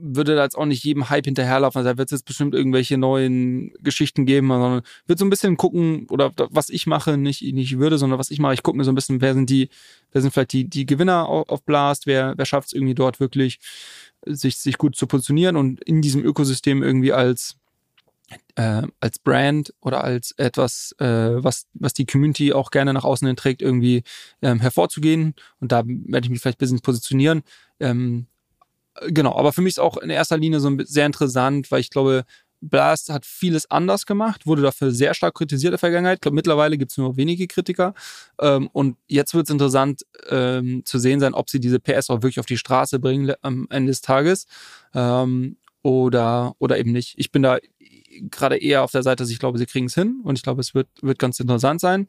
[0.04, 1.78] würde da jetzt auch nicht jedem Hype hinterherlaufen.
[1.78, 5.56] Also da wird es jetzt bestimmt irgendwelche neuen Geschichten geben, sondern wird so ein bisschen
[5.56, 8.54] gucken, oder was ich mache, nicht, nicht würde, sondern was ich mache.
[8.54, 9.68] Ich gucke mir so ein bisschen, wer sind die,
[10.10, 13.60] wer sind vielleicht die, die Gewinner auf Blast, wer, wer schafft es irgendwie dort wirklich,
[14.26, 17.56] sich, sich gut zu positionieren und in diesem Ökosystem irgendwie als
[18.54, 21.04] äh, als Brand oder als etwas, äh,
[21.42, 24.04] was, was die Community auch gerne nach außen hin trägt, irgendwie
[24.40, 25.34] ähm, hervorzugehen.
[25.60, 27.42] Und da werde ich mich vielleicht ein bisschen positionieren.
[27.80, 28.26] Ähm,
[29.08, 32.24] genau, aber für mich ist auch in erster Linie so sehr interessant, weil ich glaube,
[32.62, 36.18] Blast hat vieles anders gemacht, wurde dafür sehr stark kritisiert in der Vergangenheit.
[36.18, 37.92] Ich glaube, mittlerweile gibt es nur wenige Kritiker.
[38.40, 42.22] Ähm, und jetzt wird es interessant ähm, zu sehen sein, ob sie diese PS auch
[42.22, 44.46] wirklich auf die Straße bringen am Ende des Tages
[44.94, 47.14] ähm, oder, oder eben nicht.
[47.16, 47.58] Ich bin da
[48.30, 50.60] gerade eher auf der Seite, dass ich glaube, sie kriegen es hin und ich glaube,
[50.60, 52.06] es wird, wird ganz interessant sein.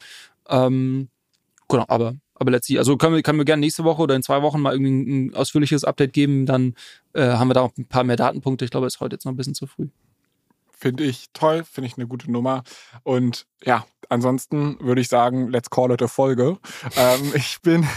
[0.49, 1.09] Ähm,
[1.67, 4.41] genau, aber aber letztlich, also können wir, können wir gerne nächste Woche oder in zwei
[4.41, 6.75] Wochen mal irgendwie ein ausführliches Update geben, dann
[7.13, 8.65] äh, haben wir da auch ein paar mehr Datenpunkte.
[8.65, 9.87] Ich glaube, es ist heute jetzt noch ein bisschen zu früh.
[10.71, 12.63] Finde ich toll, finde ich eine gute Nummer.
[13.03, 16.57] Und ja, ansonsten würde ich sagen, let's call it a Folge.
[16.97, 17.87] ähm, ich bin,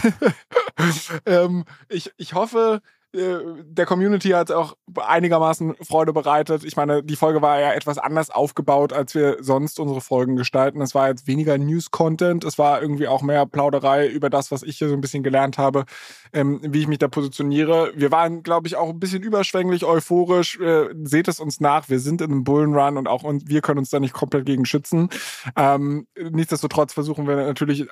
[1.25, 2.81] ähm, ich, ich hoffe,
[3.17, 6.63] der Community hat auch einigermaßen Freude bereitet.
[6.63, 10.81] Ich meine, die Folge war ja etwas anders aufgebaut, als wir sonst unsere Folgen gestalten.
[10.81, 14.77] Es war jetzt weniger News-Content, es war irgendwie auch mehr Plauderei über das, was ich
[14.77, 15.85] hier so ein bisschen gelernt habe,
[16.33, 17.91] ähm, wie ich mich da positioniere.
[17.95, 20.59] Wir waren, glaube ich, auch ein bisschen überschwänglich, euphorisch.
[20.59, 23.89] Äh, seht es uns nach, wir sind in einem Bullenrun und auch wir können uns
[23.89, 25.09] da nicht komplett gegen schützen.
[25.55, 27.87] Ähm, nichtsdestotrotz versuchen wir natürlich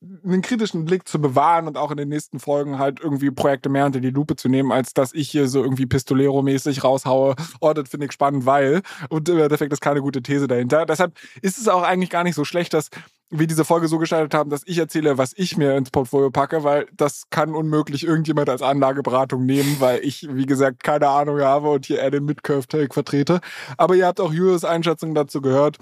[0.00, 3.86] einen kritischen Blick zu bewahren und auch in den nächsten Folgen halt irgendwie Projekte mehr
[3.86, 7.34] unter die Lupe zu nehmen, als dass ich hier so irgendwie Pistolero-mäßig raushaue.
[7.60, 8.82] Oh, das finde ich spannend, weil.
[9.08, 10.86] Und im Endeffekt ist keine gute These dahinter.
[10.86, 12.90] Deshalb ist es auch eigentlich gar nicht so schlecht, dass
[13.30, 16.64] wir diese Folge so gestaltet haben, dass ich erzähle, was ich mir ins Portfolio packe,
[16.64, 21.70] weil das kann unmöglich irgendjemand als Anlageberatung nehmen, weil ich, wie gesagt, keine Ahnung habe
[21.70, 23.40] und hier eher den Mid-Curve-Take vertrete.
[23.76, 25.78] Aber ihr habt auch Julius Einschätzung dazu gehört.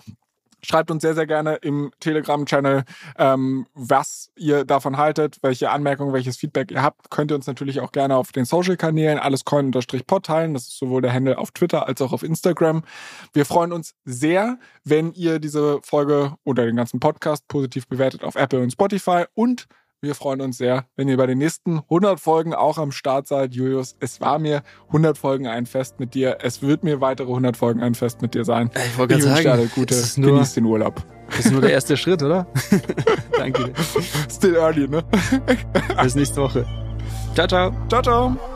[0.62, 2.84] Schreibt uns sehr, sehr gerne im Telegram-Channel,
[3.18, 7.10] ähm, was ihr davon haltet, welche Anmerkungen, welches Feedback ihr habt.
[7.10, 10.54] Könnt ihr uns natürlich auch gerne auf den Social-Kanälen allescoin-pod teilen.
[10.54, 12.82] Das ist sowohl der Handle auf Twitter als auch auf Instagram.
[13.32, 18.34] Wir freuen uns sehr, wenn ihr diese Folge oder den ganzen Podcast positiv bewertet auf
[18.34, 19.68] Apple und Spotify und
[20.00, 23.54] wir freuen uns sehr, wenn ihr bei den nächsten 100 Folgen auch am Start seid,
[23.54, 23.96] Julius.
[24.00, 26.38] Es war mir 100 Folgen ein Fest mit dir.
[26.42, 28.70] Es wird mir weitere 100 Folgen ein Fest mit dir sein.
[28.74, 31.02] Ich wollte gerade sagen, alle gute, ist nur, genießt den Urlaub.
[31.28, 32.46] Das ist nur der erste Schritt, oder?
[33.36, 33.72] Danke.
[34.30, 35.02] Still early, ne?
[36.02, 36.66] Bis nächste Woche.
[37.34, 37.72] Ciao, ciao.
[37.88, 38.55] Ciao, ciao.